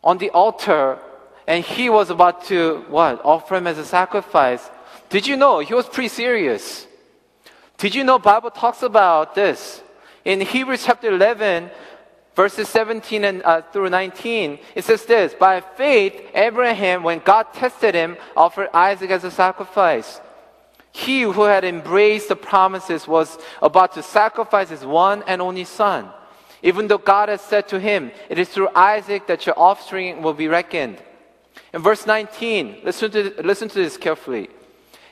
on 0.03 0.17
the 0.17 0.29
altar 0.31 0.99
and 1.47 1.63
he 1.63 1.89
was 1.89 2.09
about 2.09 2.43
to 2.45 2.83
what? 2.89 3.21
Offer 3.23 3.55
him 3.55 3.67
as 3.67 3.77
a 3.77 3.85
sacrifice. 3.85 4.69
Did 5.09 5.25
you 5.25 5.37
know 5.37 5.59
he 5.59 5.73
was 5.73 5.87
pretty 5.87 6.09
serious? 6.09 6.85
Did 7.77 7.95
you 7.95 8.03
know 8.03 8.19
Bible 8.19 8.51
talks 8.51 8.83
about 8.83 9.35
this? 9.35 9.81
In 10.25 10.41
Hebrews 10.41 10.83
chapter 10.83 11.07
11, 11.07 11.71
verses 12.35 12.67
17 12.67 13.23
and 13.23 13.41
uh, 13.43 13.61
through 13.61 13.89
19, 13.89 14.59
it 14.75 14.83
says 14.83 15.05
this, 15.05 15.33
by 15.33 15.61
faith, 15.61 16.29
Abraham, 16.35 17.03
when 17.03 17.19
God 17.19 17.53
tested 17.53 17.95
him, 17.95 18.17
offered 18.35 18.67
Isaac 18.73 19.11
as 19.11 19.23
a 19.23 19.31
sacrifice. 19.31 20.19
He 21.05 21.21
who 21.21 21.43
had 21.43 21.63
embraced 21.63 22.27
the 22.27 22.35
promises 22.35 23.07
was 23.07 23.37
about 23.61 23.93
to 23.93 24.03
sacrifice 24.03 24.69
his 24.69 24.85
one 24.85 25.23
and 25.27 25.41
only 25.41 25.63
son. 25.63 26.09
Even 26.61 26.87
though 26.87 26.97
God 26.97 27.29
had 27.29 27.39
said 27.39 27.69
to 27.69 27.79
him, 27.79 28.11
It 28.29 28.37
is 28.37 28.49
through 28.49 28.69
Isaac 28.75 29.25
that 29.27 29.45
your 29.45 29.57
offspring 29.57 30.21
will 30.21 30.33
be 30.33 30.49
reckoned. 30.49 31.01
In 31.73 31.81
verse 31.81 32.05
19, 32.05 32.81
listen 32.83 33.11
to, 33.11 33.33
listen 33.43 33.69
to 33.69 33.75
this 33.75 33.95
carefully. 33.95 34.49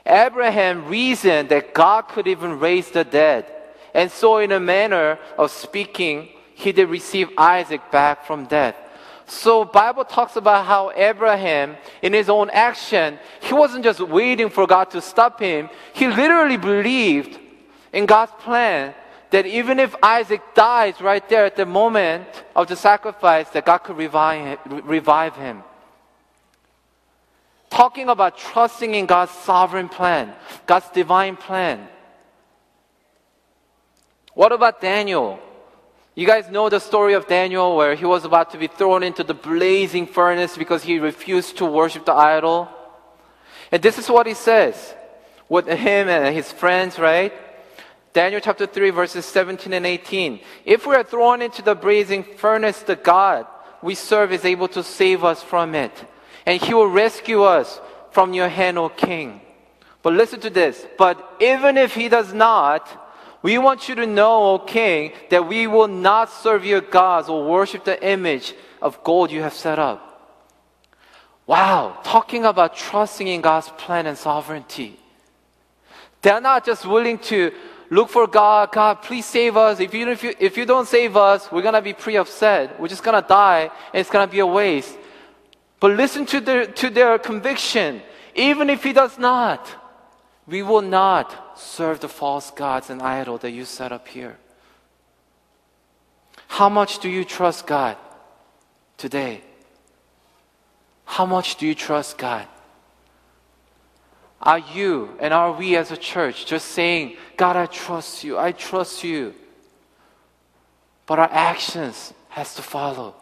Abraham 0.05 0.87
reasoned 0.87 1.49
that 1.49 1.73
God 1.73 2.09
could 2.09 2.27
even 2.27 2.59
raise 2.59 2.91
the 2.91 3.05
dead. 3.05 3.45
And 3.93 4.11
so, 4.11 4.39
in 4.39 4.51
a 4.51 4.59
manner 4.59 5.17
of 5.37 5.51
speaking, 5.51 6.29
he 6.53 6.73
did 6.73 6.89
receive 6.89 7.29
Isaac 7.37 7.91
back 7.91 8.25
from 8.25 8.45
death. 8.45 8.75
So 9.27 9.65
Bible 9.65 10.05
talks 10.05 10.37
about 10.37 10.65
how 10.65 10.91
Abraham, 10.95 11.75
in 12.01 12.13
his 12.13 12.29
own 12.29 12.49
action, 12.49 13.19
he 13.41 13.53
wasn't 13.53 13.83
just 13.83 13.99
waiting 13.99 14.49
for 14.49 14.65
God 14.65 14.89
to 14.91 15.01
stop 15.01 15.41
him. 15.41 15.69
He 15.93 16.07
literally 16.07 16.55
believed 16.55 17.37
in 17.91 18.05
God's 18.05 18.31
plan 18.39 18.95
that 19.31 19.45
even 19.45 19.79
if 19.79 19.93
Isaac 20.01 20.41
dies 20.55 21.01
right 21.01 21.27
there 21.27 21.43
at 21.43 21.57
the 21.57 21.65
moment 21.65 22.25
of 22.55 22.67
the 22.67 22.77
sacrifice, 22.77 23.49
that 23.49 23.65
God 23.65 23.79
could 23.79 23.97
revive, 23.97 24.59
revive 24.65 25.35
him. 25.35 25.61
Talking 27.69 28.07
about 28.07 28.37
trusting 28.37 28.95
in 28.95 29.05
God's 29.05 29.33
sovereign 29.33 29.89
plan, 29.89 30.33
God's 30.65 30.89
divine 30.91 31.35
plan. 31.35 31.85
What 34.33 34.53
about 34.53 34.79
Daniel? 34.79 35.39
You 36.17 36.25
guys 36.25 36.49
know 36.49 36.67
the 36.67 36.79
story 36.79 37.13
of 37.13 37.27
Daniel 37.27 37.75
where 37.75 37.93
he 37.93 38.03
was 38.03 38.25
about 38.25 38.49
to 38.49 38.57
be 38.57 38.65
thrown 38.65 39.03
into 39.03 39.23
the 39.23 39.35
blazing 39.35 40.07
furnace 40.07 40.57
because 40.57 40.81
he 40.81 40.97
refused 40.97 41.57
to 41.57 41.65
worship 41.65 42.05
the 42.05 42.13
idol? 42.13 42.67
And 43.71 43.83
this 43.83 43.99
is 43.99 44.09
what 44.09 44.25
he 44.25 44.33
says 44.33 44.95
with 45.47 45.67
him 45.67 46.07
and 46.09 46.35
his 46.35 46.51
friends, 46.51 46.97
right? 46.97 47.31
Daniel 48.13 48.41
chapter 48.41 48.65
3, 48.65 48.89
verses 48.89 49.25
17 49.25 49.71
and 49.73 49.85
18. 49.85 50.39
If 50.65 50.87
we 50.87 50.95
are 50.95 51.03
thrown 51.03 51.43
into 51.43 51.61
the 51.61 51.75
blazing 51.75 52.23
furnace, 52.23 52.79
the 52.79 52.95
God 52.95 53.45
we 53.83 53.93
serve 53.93 54.33
is 54.33 54.43
able 54.43 54.69
to 54.69 54.81
save 54.81 55.23
us 55.23 55.43
from 55.43 55.75
it. 55.75 55.93
And 56.47 56.59
he 56.59 56.73
will 56.73 56.87
rescue 56.87 57.43
us 57.43 57.79
from 58.09 58.33
your 58.33 58.49
hand, 58.49 58.79
O 58.79 58.89
king. 58.89 59.39
But 60.01 60.13
listen 60.13 60.39
to 60.39 60.49
this. 60.49 60.83
But 60.97 61.37
even 61.39 61.77
if 61.77 61.93
he 61.93 62.09
does 62.09 62.33
not, 62.33 63.06
we 63.47 63.57
want 63.57 63.87
you 63.87 63.95
to 63.95 64.05
know, 64.05 64.43
O 64.43 64.59
king, 64.59 65.13
that 65.29 65.47
we 65.47 65.67
will 65.67 65.87
not 65.87 66.29
serve 66.29 66.65
your 66.65 66.81
gods 66.81 67.29
or 67.29 67.47
worship 67.47 67.85
the 67.85 67.95
image 68.05 68.53
of 68.81 69.01
gold 69.05 69.31
you 69.31 69.41
have 69.41 69.53
set 69.53 69.79
up. 69.79 70.03
Wow, 71.45 71.97
talking 72.03 72.43
about 72.43 72.75
trusting 72.75 73.25
in 73.25 73.39
God's 73.39 73.69
plan 73.69 74.05
and 74.05 74.17
sovereignty. 74.17 74.99
They're 76.21 76.41
not 76.41 76.65
just 76.65 76.85
willing 76.85 77.19
to 77.31 77.53
look 77.89 78.09
for 78.09 78.27
God, 78.27 78.73
God, 78.73 78.95
please 79.01 79.25
save 79.25 79.55
us. 79.55 79.79
If 79.79 79.93
you, 79.93 80.09
if 80.09 80.23
you, 80.23 80.33
if 80.37 80.57
you 80.57 80.65
don't 80.65 80.85
save 80.85 81.15
us, 81.15 81.49
we're 81.49 81.61
going 81.61 81.73
to 81.73 81.81
be 81.81 81.93
pretty 81.93 82.17
upset. 82.17 82.77
We're 82.77 82.89
just 82.89 83.01
going 83.01 83.15
to 83.15 83.25
die, 83.25 83.71
and 83.93 84.01
it's 84.01 84.09
going 84.09 84.27
to 84.27 84.31
be 84.37 84.39
a 84.39 84.45
waste. 84.45 84.97
But 85.79 85.91
listen 85.91 86.25
to 86.25 86.41
their, 86.41 86.65
to 86.65 86.89
their 86.89 87.17
conviction. 87.17 88.01
Even 88.35 88.69
if 88.69 88.83
He 88.83 88.91
does 88.91 89.17
not, 89.17 89.73
we 90.47 90.63
will 90.63 90.81
not 90.81 91.46
serve 91.59 91.99
the 91.99 92.09
false 92.09 92.51
gods 92.51 92.89
and 92.89 93.01
idol 93.01 93.37
that 93.39 93.51
you 93.51 93.65
set 93.65 93.91
up 93.91 94.07
here. 94.07 94.37
How 96.47 96.69
much 96.69 96.99
do 96.99 97.09
you 97.09 97.23
trust 97.23 97.67
God 97.67 97.97
today? 98.97 99.41
How 101.05 101.25
much 101.25 101.55
do 101.57 101.67
you 101.67 101.75
trust 101.75 102.17
God? 102.17 102.47
Are 104.41 104.59
you 104.59 105.17
and 105.19 105.33
are 105.33 105.51
we 105.51 105.75
as 105.75 105.91
a 105.91 105.97
church 105.97 106.45
just 106.45 106.67
saying, 106.67 107.17
God, 107.37 107.55
I 107.55 107.65
trust 107.65 108.23
you, 108.23 108.37
I 108.37 108.51
trust 108.51 109.03
you? 109.03 109.33
But 111.05 111.19
our 111.19 111.29
actions 111.31 112.13
has 112.29 112.55
to 112.55 112.61
follow. 112.61 113.15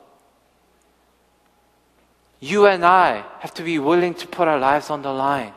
You 2.40 2.68
and 2.68 2.84
I 2.84 3.24
have 3.40 3.54
to 3.56 3.64
be 3.64 3.80
willing 3.80 4.14
to 4.16 4.28
put 4.28 4.48
our 4.48 4.60
lives 4.60 4.90
on 4.90 5.02
the 5.02 5.12
line. 5.12 5.54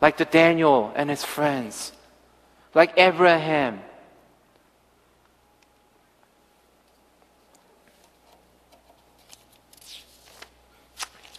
Like 0.00 0.16
the 0.16 0.24
Daniel 0.24 0.92
and 0.94 1.08
his 1.10 1.24
friends. 1.24 1.92
Like 2.74 2.94
Abraham. 2.96 3.80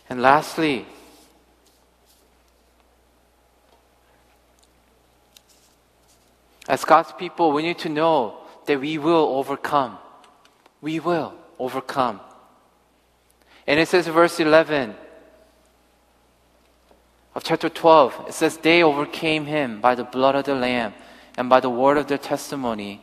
And 0.10 0.22
lastly, 0.22 0.86
As 6.68 6.84
God's 6.84 7.12
people, 7.14 7.52
we 7.52 7.62
need 7.62 7.78
to 7.80 7.90
know 7.90 8.38
that 8.66 8.80
we 8.80 8.98
will 8.98 9.28
overcome. 9.38 9.98
We 10.82 11.00
will 11.00 11.34
overcome. 11.60 12.20
And 13.68 13.80
it 13.80 13.88
says 13.88 14.08
verse 14.08 14.40
11 14.40 14.96
of 17.36 17.44
chapter 17.44 17.70
12, 17.70 18.26
it 18.30 18.34
says, 18.34 18.58
They 18.58 18.82
overcame 18.82 19.46
him 19.46 19.82
by 19.82 19.94
the 19.94 20.04
blood 20.04 20.36
of 20.36 20.46
the 20.46 20.56
Lamb 20.56 20.94
and 21.38 21.50
by 21.50 21.60
the 21.60 21.70
word 21.70 21.98
of 21.98 22.08
their 22.08 22.18
testimony. 22.18 23.02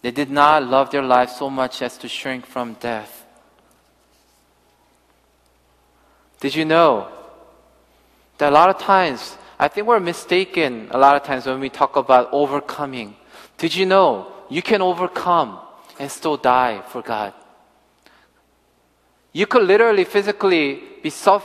They 0.00 0.10
did 0.10 0.30
not 0.30 0.64
love 0.64 0.90
their 0.90 1.02
life 1.02 1.30
so 1.30 1.50
much 1.50 1.82
as 1.82 1.98
to 1.98 2.08
shrink 2.08 2.46
from 2.46 2.74
death. 2.74 3.26
Did 6.40 6.54
you 6.54 6.64
know 6.64 7.08
that 8.38 8.50
a 8.50 8.54
lot 8.54 8.70
of 8.70 8.78
times 8.78 9.36
I 9.58 9.68
think 9.68 9.86
we're 9.86 10.00
mistaken 10.00 10.88
a 10.92 10.98
lot 10.98 11.16
of 11.16 11.24
times 11.24 11.46
when 11.46 11.58
we 11.58 11.68
talk 11.68 11.96
about 11.96 12.28
overcoming. 12.32 13.16
Did 13.58 13.74
you 13.74 13.86
know 13.86 14.32
you 14.48 14.62
can 14.62 14.80
overcome 14.80 15.58
and 15.98 16.10
still 16.10 16.36
die 16.36 16.82
for 16.88 17.02
God? 17.02 17.34
You 19.32 19.46
could 19.46 19.64
literally 19.64 20.04
physically 20.04 20.80
be 21.02 21.10
uh, 21.26 21.40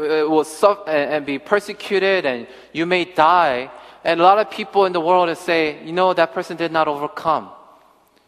Uh, 0.00 0.26
will 0.28 0.44
suffer 0.44 0.88
uh, 0.88 0.92
and 0.92 1.26
be 1.26 1.38
persecuted 1.38 2.24
and 2.24 2.46
you 2.72 2.86
may 2.86 3.04
die. 3.04 3.70
And 4.02 4.18
a 4.18 4.22
lot 4.22 4.38
of 4.38 4.50
people 4.50 4.86
in 4.86 4.92
the 4.92 5.00
world 5.00 5.36
say, 5.36 5.84
you 5.84 5.92
know, 5.92 6.14
that 6.14 6.32
person 6.32 6.56
did 6.56 6.72
not 6.72 6.88
overcome. 6.88 7.50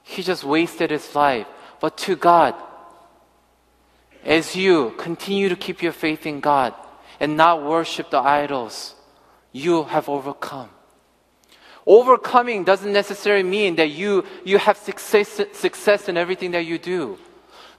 He 0.03 0.23
just 0.23 0.45
wasted 0.45 0.91
his 0.91 1.15
life. 1.15 1.47
But 1.81 1.97
to 1.99 2.15
God, 2.15 2.55
as 4.23 4.55
you 4.55 4.95
continue 4.99 5.49
to 5.49 5.57
keep 5.57 5.83
your 5.83 5.93
faith 5.93 6.27
in 6.27 6.41
God 6.41 6.75
and 7.19 7.37
not 7.39 7.65
worship 7.65 8.11
the 8.11 8.19
idols, 8.19 8.95
you 9.53 9.85
have 9.85 10.11
overcome. 10.11 10.69
Overcoming 11.87 12.65
doesn't 12.65 12.93
necessarily 12.93 13.43
mean 13.43 13.77
that 13.77 13.89
you, 13.89 14.25
you 14.45 14.59
have 14.59 14.77
success, 14.77 15.41
success 15.53 16.09
in 16.09 16.17
everything 16.19 16.51
that 16.53 16.67
you 16.67 16.79
do, 16.79 17.19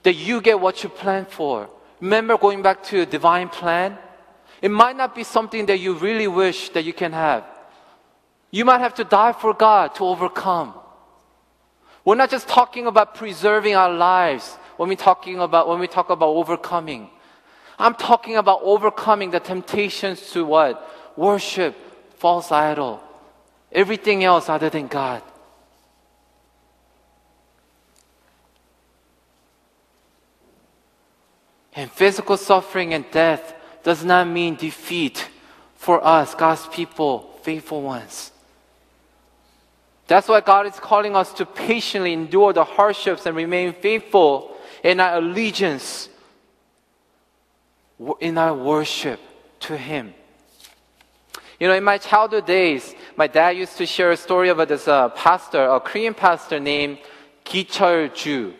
that 0.02 0.14
you 0.14 0.40
get 0.40 0.60
what 0.60 0.82
you 0.82 0.88
plan 0.88 1.26
for. 1.26 1.70
Remember 2.00 2.36
going 2.36 2.62
back 2.62 2.82
to 2.84 3.06
divine 3.06 3.48
plan? 3.48 3.98
It 4.60 4.70
might 4.70 4.96
not 4.96 5.14
be 5.14 5.24
something 5.24 5.66
that 5.66 5.78
you 5.78 5.94
really 5.94 6.28
wish 6.28 6.70
that 6.70 6.84
you 6.84 6.92
can 6.92 7.12
have. 7.12 7.44
You 8.50 8.64
might 8.64 8.80
have 8.80 8.94
to 8.94 9.04
die 9.04 9.32
for 9.32 9.52
God 9.54 9.94
to 9.96 10.04
overcome. 10.04 10.74
We're 12.04 12.14
not 12.16 12.30
just 12.30 12.48
talking 12.48 12.86
about 12.86 13.14
preserving 13.14 13.74
our 13.74 13.92
lives 13.92 14.56
when 14.76 14.88
we 14.88 14.96
talking 14.96 15.40
about 15.40 15.68
when 15.68 15.78
we 15.78 15.86
talk 15.86 16.10
about 16.10 16.28
overcoming. 16.28 17.10
I'm 17.78 17.94
talking 17.94 18.36
about 18.36 18.60
overcoming 18.62 19.30
the 19.30 19.40
temptations 19.40 20.30
to 20.32 20.44
what? 20.44 20.90
worship 21.16 21.74
false 22.18 22.50
idol, 22.50 23.00
everything 23.70 24.24
else 24.24 24.48
other 24.48 24.70
than 24.70 24.86
God. 24.86 25.22
And 31.76 31.90
physical 31.90 32.36
suffering 32.36 32.94
and 32.94 33.04
death 33.10 33.54
does 33.82 34.04
not 34.04 34.28
mean 34.28 34.54
defeat 34.54 35.28
for 35.74 36.04
us, 36.04 36.34
God's 36.34 36.66
people, 36.68 37.38
faithful 37.42 37.82
ones. 37.82 38.30
That's 40.06 40.28
why 40.28 40.40
God 40.40 40.66
is 40.66 40.78
calling 40.78 41.16
us 41.16 41.32
to 41.34 41.46
patiently 41.46 42.12
endure 42.12 42.52
the 42.52 42.64
hardships 42.64 43.26
and 43.26 43.36
remain 43.36 43.72
faithful 43.72 44.56
in 44.82 45.00
our 45.00 45.16
allegiance, 45.18 46.08
in 48.20 48.38
our 48.38 48.54
worship 48.54 49.20
to 49.60 49.76
Him. 49.76 50.14
You 51.58 51.68
know, 51.68 51.74
in 51.74 51.84
my 51.84 51.98
childhood 51.98 52.46
days, 52.46 52.94
my 53.16 53.26
dad 53.26 53.56
used 53.56 53.78
to 53.78 53.86
share 53.86 54.10
a 54.10 54.16
story 54.16 54.50
about 54.50 54.68
this 54.68 54.86
uh, 54.86 55.08
pastor, 55.10 55.64
a 55.64 55.80
Korean 55.80 56.12
pastor 56.12 56.60
named 56.60 56.98
Gichul 57.44 58.14
Ju. 58.14 58.54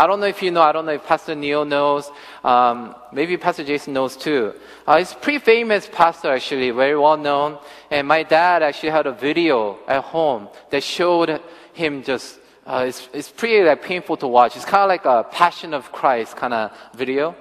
I 0.00 0.06
don't 0.06 0.18
know 0.18 0.28
if 0.28 0.42
you 0.42 0.50
know, 0.50 0.62
I 0.62 0.72
don't 0.72 0.86
know 0.86 0.92
if 0.92 1.04
Pastor 1.04 1.34
Neil 1.34 1.66
knows, 1.66 2.10
um, 2.42 2.94
maybe 3.12 3.36
Pastor 3.36 3.64
Jason 3.64 3.92
knows 3.92 4.16
too. 4.16 4.54
Uh, 4.86 4.96
he's 4.96 5.12
pretty 5.12 5.40
famous 5.40 5.86
pastor 5.92 6.32
actually, 6.32 6.70
very 6.70 6.96
well 6.96 7.18
known. 7.18 7.58
And 7.90 8.08
my 8.08 8.22
dad 8.22 8.62
actually 8.62 8.92
had 8.92 9.06
a 9.06 9.12
video 9.12 9.78
at 9.86 10.02
home 10.02 10.48
that 10.70 10.82
showed 10.82 11.42
him 11.74 12.02
just, 12.02 12.40
uh, 12.64 12.86
it's, 12.88 13.10
it's 13.12 13.28
pretty 13.28 13.62
like 13.62 13.82
painful 13.82 14.16
to 14.16 14.26
watch. 14.26 14.56
It's 14.56 14.64
kind 14.64 14.84
of 14.84 14.88
like 14.88 15.04
a 15.04 15.28
Passion 15.30 15.74
of 15.74 15.92
Christ 15.92 16.34
kind 16.34 16.54
of 16.54 16.72
video 16.94 17.36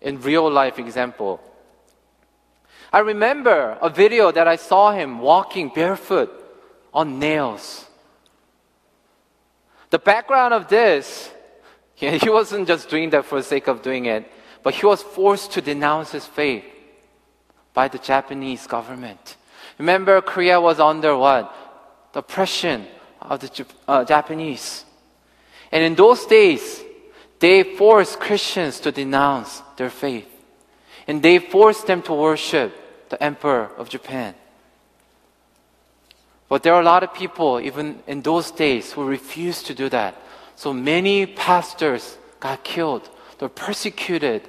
in 0.00 0.20
real 0.20 0.50
life 0.50 0.80
example. 0.80 1.40
I 2.92 2.98
remember 2.98 3.78
a 3.80 3.88
video 3.88 4.32
that 4.32 4.48
I 4.48 4.56
saw 4.56 4.90
him 4.90 5.20
walking 5.20 5.70
barefoot 5.72 6.32
on 6.92 7.20
nails. 7.20 7.86
The 9.90 10.00
background 10.00 10.54
of 10.54 10.66
this, 10.66 11.30
he 12.12 12.30
wasn't 12.30 12.68
just 12.68 12.88
doing 12.88 13.10
that 13.10 13.24
for 13.24 13.38
the 13.38 13.44
sake 13.44 13.68
of 13.68 13.82
doing 13.82 14.06
it, 14.06 14.30
but 14.62 14.74
he 14.74 14.86
was 14.86 15.02
forced 15.02 15.52
to 15.52 15.60
denounce 15.60 16.12
his 16.12 16.26
faith 16.26 16.64
by 17.72 17.88
the 17.88 17.98
Japanese 17.98 18.66
government. 18.66 19.36
Remember, 19.78 20.20
Korea 20.20 20.60
was 20.60 20.80
under 20.80 21.16
what? 21.16 21.54
The 22.12 22.20
oppression 22.20 22.86
of 23.20 23.40
the 23.40 23.66
uh, 23.88 24.04
Japanese. 24.04 24.84
And 25.72 25.82
in 25.82 25.94
those 25.94 26.26
days, 26.26 26.82
they 27.40 27.62
forced 27.62 28.20
Christians 28.20 28.80
to 28.80 28.92
denounce 28.92 29.62
their 29.76 29.90
faith. 29.90 30.28
And 31.06 31.22
they 31.22 31.38
forced 31.38 31.86
them 31.86 32.02
to 32.02 32.14
worship 32.14 32.72
the 33.10 33.22
emperor 33.22 33.70
of 33.76 33.88
Japan. 33.88 34.34
But 36.48 36.62
there 36.62 36.74
are 36.74 36.80
a 36.80 36.84
lot 36.84 37.02
of 37.02 37.12
people, 37.12 37.60
even 37.60 37.98
in 38.06 38.22
those 38.22 38.50
days, 38.50 38.92
who 38.92 39.04
refused 39.04 39.66
to 39.66 39.74
do 39.74 39.88
that. 39.88 40.14
So 40.56 40.72
many 40.72 41.26
pastors 41.26 42.16
got 42.40 42.64
killed, 42.64 43.08
they're 43.38 43.48
persecuted. 43.48 44.48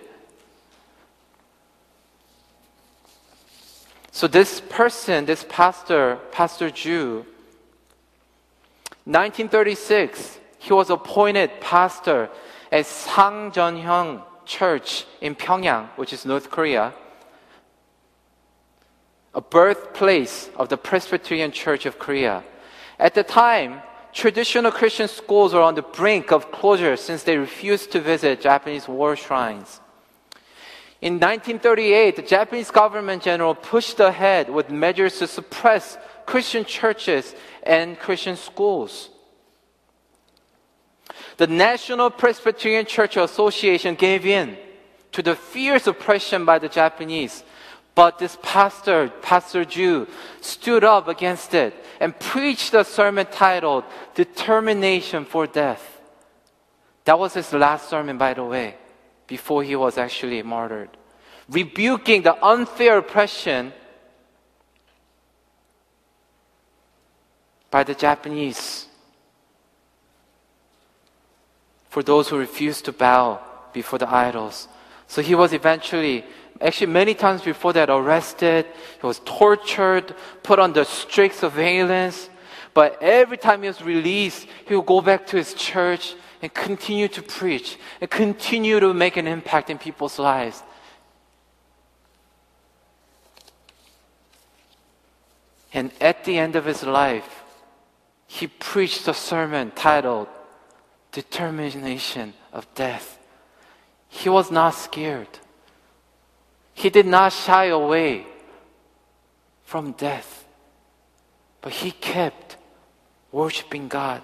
So 4.12 4.28
this 4.28 4.62
person, 4.62 5.26
this 5.26 5.45
pastor, 5.49 6.18
Pastor 6.32 6.70
Ju, 6.70 7.26
1936, 9.03 10.39
he 10.58 10.74
was 10.74 10.89
appointed 10.89 11.60
pastor 11.60 12.30
at 12.72 12.86
Sanjeonghyeon 12.86 14.24
Church 14.45 15.06
in 15.22 15.36
Pyongyang, 15.36 15.89
which 15.97 16.14
is 16.14 16.26
North 16.26 16.49
Korea. 16.49 16.93
a 19.36 19.41
birthplace 19.41 20.49
of 20.56 20.70
the 20.70 20.78
Presbyterian 20.78 21.51
Church 21.51 21.86
of 21.86 21.99
Korea. 21.99 22.43
At 22.97 23.14
the 23.14 23.24
time, 23.24 23.82
traditional 24.16 24.72
Christian 24.72 25.09
schools 25.09 25.53
were 25.53 25.61
on 25.61 25.76
the 25.76 25.82
brink 25.82 26.32
of 26.32 26.51
closure 26.51 26.95
since 26.95 27.24
they 27.24 27.38
refused 27.38 27.91
to 27.91 27.99
visit 27.99 28.41
Japanese 28.41 28.88
war 28.88 29.16
shrines. 29.16 29.82
In 31.01 31.16
1938, 31.16 32.16
the 32.16 32.22
Japanese 32.22 32.72
government 32.72 33.22
general 33.22 33.53
pushed 33.53 33.99
ahead 33.99 34.49
with 34.49 34.70
measures 34.70 35.20
to 35.20 35.28
suppress 35.28 35.97
Christian 36.26 36.63
churches 36.63 37.36
and 37.61 37.99
Christian 37.99 38.38
schools. 38.38 39.09
The 41.38 41.47
National 41.47 42.09
Presbyterian 42.09 42.86
Church 42.86 43.18
Association 43.18 43.95
gave 43.95 44.26
in 44.26 44.57
to 45.11 45.22
the 45.22 45.36
fierce 45.36 45.88
oppression 45.88 46.45
by 46.45 46.59
the 46.59 46.70
Japanese. 46.70 47.43
But 47.96 48.20
this 48.20 48.38
pastor, 48.43 49.10
Pastor 49.22 49.64
Ju, 49.64 50.06
stood 50.41 50.84
up 50.84 51.08
against 51.08 51.54
it 51.54 51.74
and 52.02 52.18
preached 52.20 52.74
a 52.74 52.84
sermon 52.84 53.26
titled 53.32 53.86
Determination 54.14 55.24
for 55.24 55.48
Death. 55.48 56.02
That 57.06 57.18
was 57.18 57.34
his 57.34 57.54
last 57.54 57.89
sermon, 57.89 58.18
by 58.18 58.34
the 58.34 58.43
way, 58.43 58.76
before 59.28 59.64
he 59.64 59.78
was 59.78 59.98
actually 59.98 60.43
martyred. 60.43 60.89
Rebuking 61.50 62.24
the 62.24 62.43
unfair 62.46 62.98
oppression 62.98 63.72
by 67.72 67.84
the 67.84 67.96
Japanese 67.96 68.88
for 71.89 72.04
those 72.04 72.28
who 72.28 72.38
refused 72.38 72.84
to 72.86 72.91
bow 72.91 73.39
before 73.72 74.00
the 74.00 74.10
idols. 74.14 74.68
So 75.08 75.22
he 75.22 75.36
was 75.36 75.54
eventually, 75.54 76.26
actually 76.62 76.88
many 76.88 77.14
times 77.14 77.41
before 77.41 77.74
that, 77.74 77.89
arrested. 77.89 78.66
He 78.99 79.06
was 79.06 79.20
tortured, 79.26 80.16
put 80.43 80.60
under 80.60 80.84
strict 80.84 81.36
surveillance. 81.36 82.30
But 82.74 83.01
every 83.01 83.38
time 83.38 83.62
he 83.62 83.68
was 83.68 83.82
released, 83.82 84.47
he 84.68 84.76
would 84.76 84.86
go 84.86 85.01
back 85.01 85.28
to 85.28 85.38
his 85.38 85.53
church 85.53 86.16
and 86.41 86.53
continue 86.53 87.08
to 87.08 87.22
preach 87.22 87.78
and 88.01 88.10
continue 88.10 88.80
to 88.80 88.93
make 88.93 89.18
an 89.18 89.28
impact 89.28 89.70
in 89.70 89.78
people's 89.78 90.20
lives. 90.20 90.62
And 95.74 95.91
at 95.99 96.24
the 96.24 96.38
end 96.38 96.56
of 96.56 96.66
his 96.66 96.84
life, 96.84 97.43
he 98.28 98.47
preached 98.47 99.08
a 99.08 99.14
sermon 99.14 99.72
titled 99.72 100.28
determination 101.12 102.34
of 102.51 102.68
death. 102.76 103.18
He 104.10 104.30
was 104.30 104.51
not 104.51 104.72
scared. 104.72 105.39
He 106.76 106.89
did 106.89 107.07
not 107.07 107.32
shy 107.32 107.65
away 107.65 108.28
from 109.63 109.93
death, 109.93 110.45
but 111.61 111.71
he 111.71 111.89
kept 111.89 112.57
worshiping 113.32 113.88
God. 113.88 114.21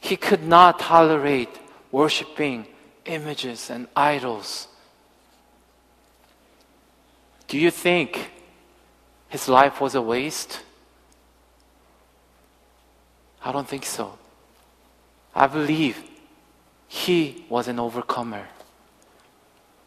He 0.00 0.16
could 0.16 0.42
not 0.42 0.80
tolerate 0.80 1.48
worshiping 1.92 2.66
images 3.04 3.70
and 3.70 3.86
idols. 3.96 4.66
Do 7.46 7.58
you 7.58 7.70
think 7.70 8.30
his 9.28 9.48
life 9.48 9.80
was 9.80 9.94
a 9.94 10.02
waste? 10.02 10.60
I 13.42 13.52
don't 13.52 13.68
think 13.68 13.86
so. 13.86 14.18
I 15.34 15.46
believe 15.46 16.02
he 16.88 17.44
was 17.48 17.68
an 17.68 17.78
overcomer. 17.78 18.46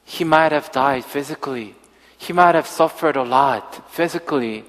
He 0.06 0.24
might 0.24 0.52
have 0.52 0.72
died 0.72 1.06
physically. 1.06 1.76
He 2.18 2.34
might 2.34 2.56
have 2.56 2.68
suffered 2.68 3.16
a 3.16 3.24
lot 3.24 3.90
physically. 3.92 4.66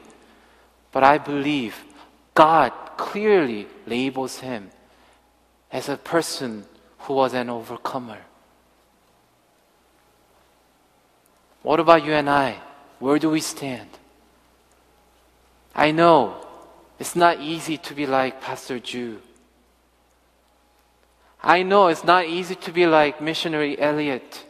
But 0.93 1.05
I 1.05 1.19
believe 1.19 1.85
God 2.35 2.73
clearly 2.97 3.67
labels 3.87 4.39
him 4.39 4.71
as 5.71 5.89
a 5.89 5.97
person 5.97 6.65
who 7.01 7.15
was 7.15 7.35
an 7.35 7.51
overcomer. 7.51 8.19
What 11.63 11.81
about 11.81 12.05
you 12.05 12.13
and 12.13 12.29
I? 12.29 12.59
Where 12.99 13.19
do 13.19 13.31
we 13.31 13.41
stand? 13.41 13.89
I 15.75 15.91
know 15.91 16.47
it's 16.99 17.17
not 17.17 17.41
easy 17.41 17.77
to 17.79 17.95
be 17.95 18.07
like 18.07 18.41
Pastor 18.41 18.79
Ju. 18.79 19.21
I 21.43 21.63
know 21.63 21.89
it's 21.89 22.05
not 22.05 22.27
easy 22.27 22.55
to 22.55 22.73
be 22.73 22.87
like 22.87 23.21
missionary 23.21 23.79
Elliot. 23.79 24.45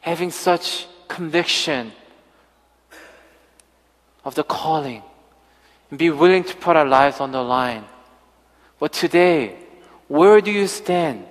Having 0.00 0.30
such 0.30 0.86
conviction 1.08 1.92
of 4.24 4.34
the 4.34 4.44
calling 4.44 5.02
and 5.90 5.98
be 5.98 6.10
willing 6.10 6.44
to 6.44 6.56
put 6.56 6.76
our 6.76 6.86
lives 6.86 7.20
on 7.20 7.32
the 7.32 7.42
line. 7.42 7.84
But 8.78 8.92
today, 8.92 9.56
where 10.08 10.40
do 10.40 10.50
you 10.50 10.66
stand 10.66 11.26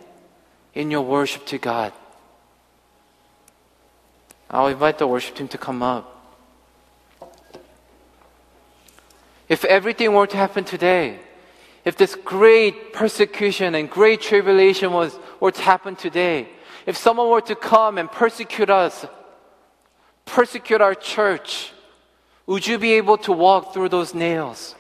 in 0.74 0.92
your 0.92 1.02
worship 1.02 1.46
to 1.48 1.58
God? 1.58 1.94
I'll 4.50 4.68
invite 4.68 4.98
the 4.98 5.08
worship 5.08 5.36
team 5.36 5.48
to 5.50 5.58
come 5.58 5.84
up. 5.84 6.16
If 9.48 9.66
everything 9.66 10.14
were 10.14 10.28
to 10.28 10.38
happen 10.38 10.64
today, 10.64 11.20
if 11.86 11.98
this 11.98 12.16
great 12.16 12.94
persecution 12.94 13.74
and 13.76 13.90
great 13.90 14.22
tribulation 14.22 14.92
was 14.92 15.18
were 15.40 15.52
to 15.52 15.62
happen 15.62 15.96
today, 15.96 16.50
if 16.90 16.98
someone 16.98 17.30
were 17.30 17.42
to 17.42 17.56
come 17.56 18.00
and 18.00 18.12
persecute 18.12 18.68
us, 18.68 19.06
persecute 20.26 20.82
our 20.82 20.96
church, 20.96 21.72
would 22.48 22.66
you 22.66 22.80
be 22.80 22.94
able 22.94 23.16
to 23.16 23.32
walk 23.32 23.76
through 23.76 23.90
those 23.90 24.16
nails? 24.16 24.74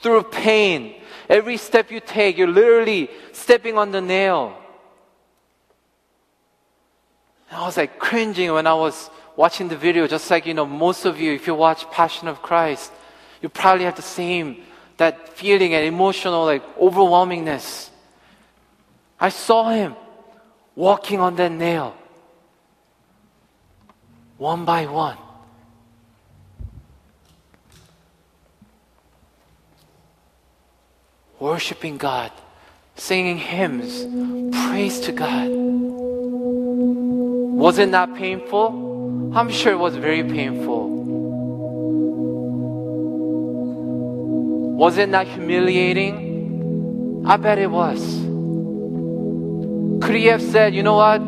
Through 0.00 0.22
pain. 0.22 0.94
Every 1.28 1.58
step 1.58 1.90
you 1.90 2.00
take, 2.00 2.38
you're 2.38 2.48
literally 2.48 3.10
stepping 3.32 3.76
on 3.76 3.90
the 3.90 4.00
nail. 4.00 4.56
And 7.50 7.60
I 7.60 7.66
was 7.66 7.76
like 7.76 7.98
cringing 7.98 8.50
when 8.50 8.66
I 8.66 8.72
was 8.72 9.10
watching 9.36 9.68
the 9.68 9.76
video, 9.76 10.06
just 10.06 10.30
like, 10.30 10.46
you 10.46 10.54
know, 10.54 10.64
most 10.64 11.04
of 11.04 11.20
you, 11.20 11.34
if 11.34 11.46
you 11.46 11.54
watch 11.54 11.84
Passion 11.90 12.28
of 12.28 12.40
Christ, 12.40 12.90
you 13.42 13.50
probably 13.50 13.84
have 13.84 13.96
the 13.96 14.00
same 14.00 14.64
that 14.96 15.28
feeling 15.36 15.74
and 15.74 15.84
emotional 15.84 16.46
like 16.46 16.64
overwhelmingness. 16.78 17.90
I 19.20 19.28
saw 19.28 19.68
him 19.68 19.94
walking 20.78 21.18
on 21.18 21.34
that 21.34 21.50
nail 21.50 21.92
one 24.36 24.64
by 24.64 24.86
one. 24.86 25.18
Worshiping 31.40 31.96
God, 31.98 32.30
singing 32.94 33.38
hymns, 33.38 34.06
praise 34.66 35.00
to 35.00 35.10
God. 35.10 35.48
Was 37.58 37.78
it 37.78 37.88
not 37.88 38.14
painful? 38.14 39.32
I'm 39.34 39.50
sure 39.50 39.72
it 39.72 39.78
was 39.78 39.96
very 39.96 40.22
painful. 40.22 40.86
Was 44.76 44.96
it 44.96 45.08
not 45.08 45.26
humiliating? 45.26 47.24
I 47.26 47.36
bet 47.36 47.58
it 47.58 47.68
was. 47.68 48.27
Could 50.00 50.14
he 50.14 50.26
have 50.26 50.42
said, 50.42 50.74
you 50.74 50.82
know 50.82 50.94
what? 50.94 51.18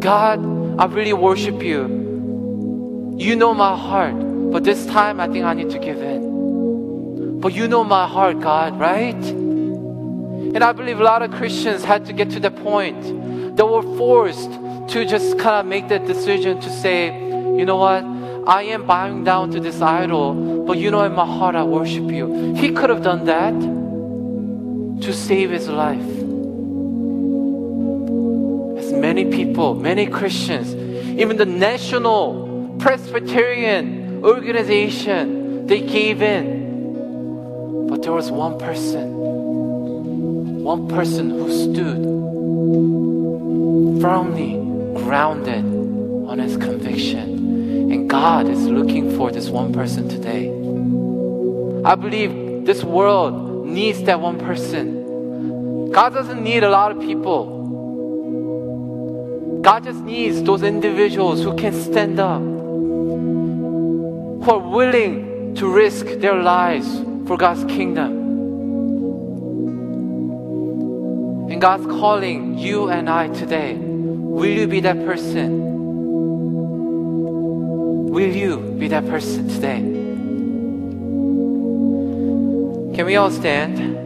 God, 0.00 0.40
I 0.80 0.86
really 0.86 1.12
worship 1.12 1.62
you. 1.62 3.16
You 3.18 3.36
know 3.36 3.52
my 3.54 3.76
heart, 3.76 4.14
but 4.50 4.64
this 4.64 4.86
time 4.86 5.20
I 5.20 5.28
think 5.28 5.44
I 5.44 5.54
need 5.54 5.70
to 5.70 5.78
give 5.78 6.00
in. 6.00 7.40
But 7.40 7.52
you 7.52 7.68
know 7.68 7.84
my 7.84 8.06
heart, 8.06 8.40
God, 8.40 8.78
right? 8.78 9.14
And 9.14 10.64
I 10.64 10.72
believe 10.72 11.00
a 11.00 11.04
lot 11.04 11.22
of 11.22 11.30
Christians 11.30 11.84
had 11.84 12.06
to 12.06 12.12
get 12.12 12.30
to 12.30 12.40
the 12.40 12.50
point 12.50 13.56
that 13.56 13.66
were 13.66 13.82
forced 13.96 14.50
to 14.92 15.04
just 15.04 15.38
kind 15.38 15.60
of 15.60 15.66
make 15.66 15.88
that 15.88 16.06
decision 16.06 16.60
to 16.60 16.70
say, 16.70 17.14
you 17.58 17.64
know 17.64 17.76
what? 17.76 18.04
I 18.48 18.62
am 18.64 18.86
bowing 18.86 19.22
down 19.22 19.50
to 19.52 19.60
this 19.60 19.80
idol, 19.80 20.64
but 20.64 20.78
you 20.78 20.90
know 20.90 21.04
in 21.04 21.12
my 21.12 21.26
heart 21.26 21.54
I 21.54 21.62
worship 21.62 22.10
you. 22.10 22.54
He 22.54 22.72
could 22.72 22.90
have 22.90 23.02
done 23.02 23.26
that 23.26 23.54
to 25.02 25.12
save 25.12 25.50
his 25.50 25.68
life. 25.68 26.19
Many 29.10 29.24
people, 29.24 29.74
many 29.74 30.06
Christians, 30.06 30.72
even 31.18 31.36
the 31.36 31.44
National 31.44 32.76
Presbyterian 32.78 34.22
organization, 34.22 35.66
they 35.66 35.80
gave 35.80 36.22
in. 36.22 37.88
But 37.88 38.02
there 38.02 38.12
was 38.12 38.30
one 38.30 38.56
person, 38.56 39.12
one 40.62 40.86
person 40.86 41.30
who 41.30 41.50
stood 41.50 42.00
firmly 44.00 44.52
grounded 45.02 45.64
on 46.28 46.38
his 46.38 46.56
conviction. 46.56 47.92
And 47.92 48.08
God 48.08 48.48
is 48.48 48.64
looking 48.68 49.16
for 49.16 49.32
this 49.32 49.48
one 49.48 49.72
person 49.72 50.08
today. 50.08 50.50
I 51.84 51.96
believe 51.96 52.64
this 52.64 52.84
world 52.84 53.66
needs 53.66 54.04
that 54.04 54.20
one 54.20 54.38
person. 54.38 55.90
God 55.90 56.14
doesn't 56.14 56.44
need 56.44 56.62
a 56.62 56.70
lot 56.70 56.92
of 56.92 57.00
people. 57.00 57.59
God 59.62 59.84
just 59.84 60.00
needs 60.00 60.42
those 60.42 60.62
individuals 60.62 61.42
who 61.42 61.54
can 61.56 61.74
stand 61.74 62.18
up 62.18 62.40
who 64.40 64.50
are 64.50 64.58
willing 64.58 65.54
to 65.54 65.70
risk 65.70 66.06
their 66.06 66.34
lives 66.34 66.88
for 67.26 67.36
God's 67.36 67.64
kingdom. 67.64 68.18
And 71.50 71.60
God's 71.60 71.84
calling 71.84 72.56
you 72.56 72.88
and 72.88 73.10
I 73.10 73.28
today. 73.28 73.74
Will 73.74 74.46
you 74.46 74.66
be 74.66 74.80
that 74.80 75.04
person? 75.04 75.60
Will 78.10 78.34
you 78.34 78.56
be 78.78 78.88
that 78.88 79.06
person 79.08 79.46
today? 79.48 79.80
Can 82.96 83.04
we 83.04 83.16
all 83.16 83.30
stand? 83.30 83.99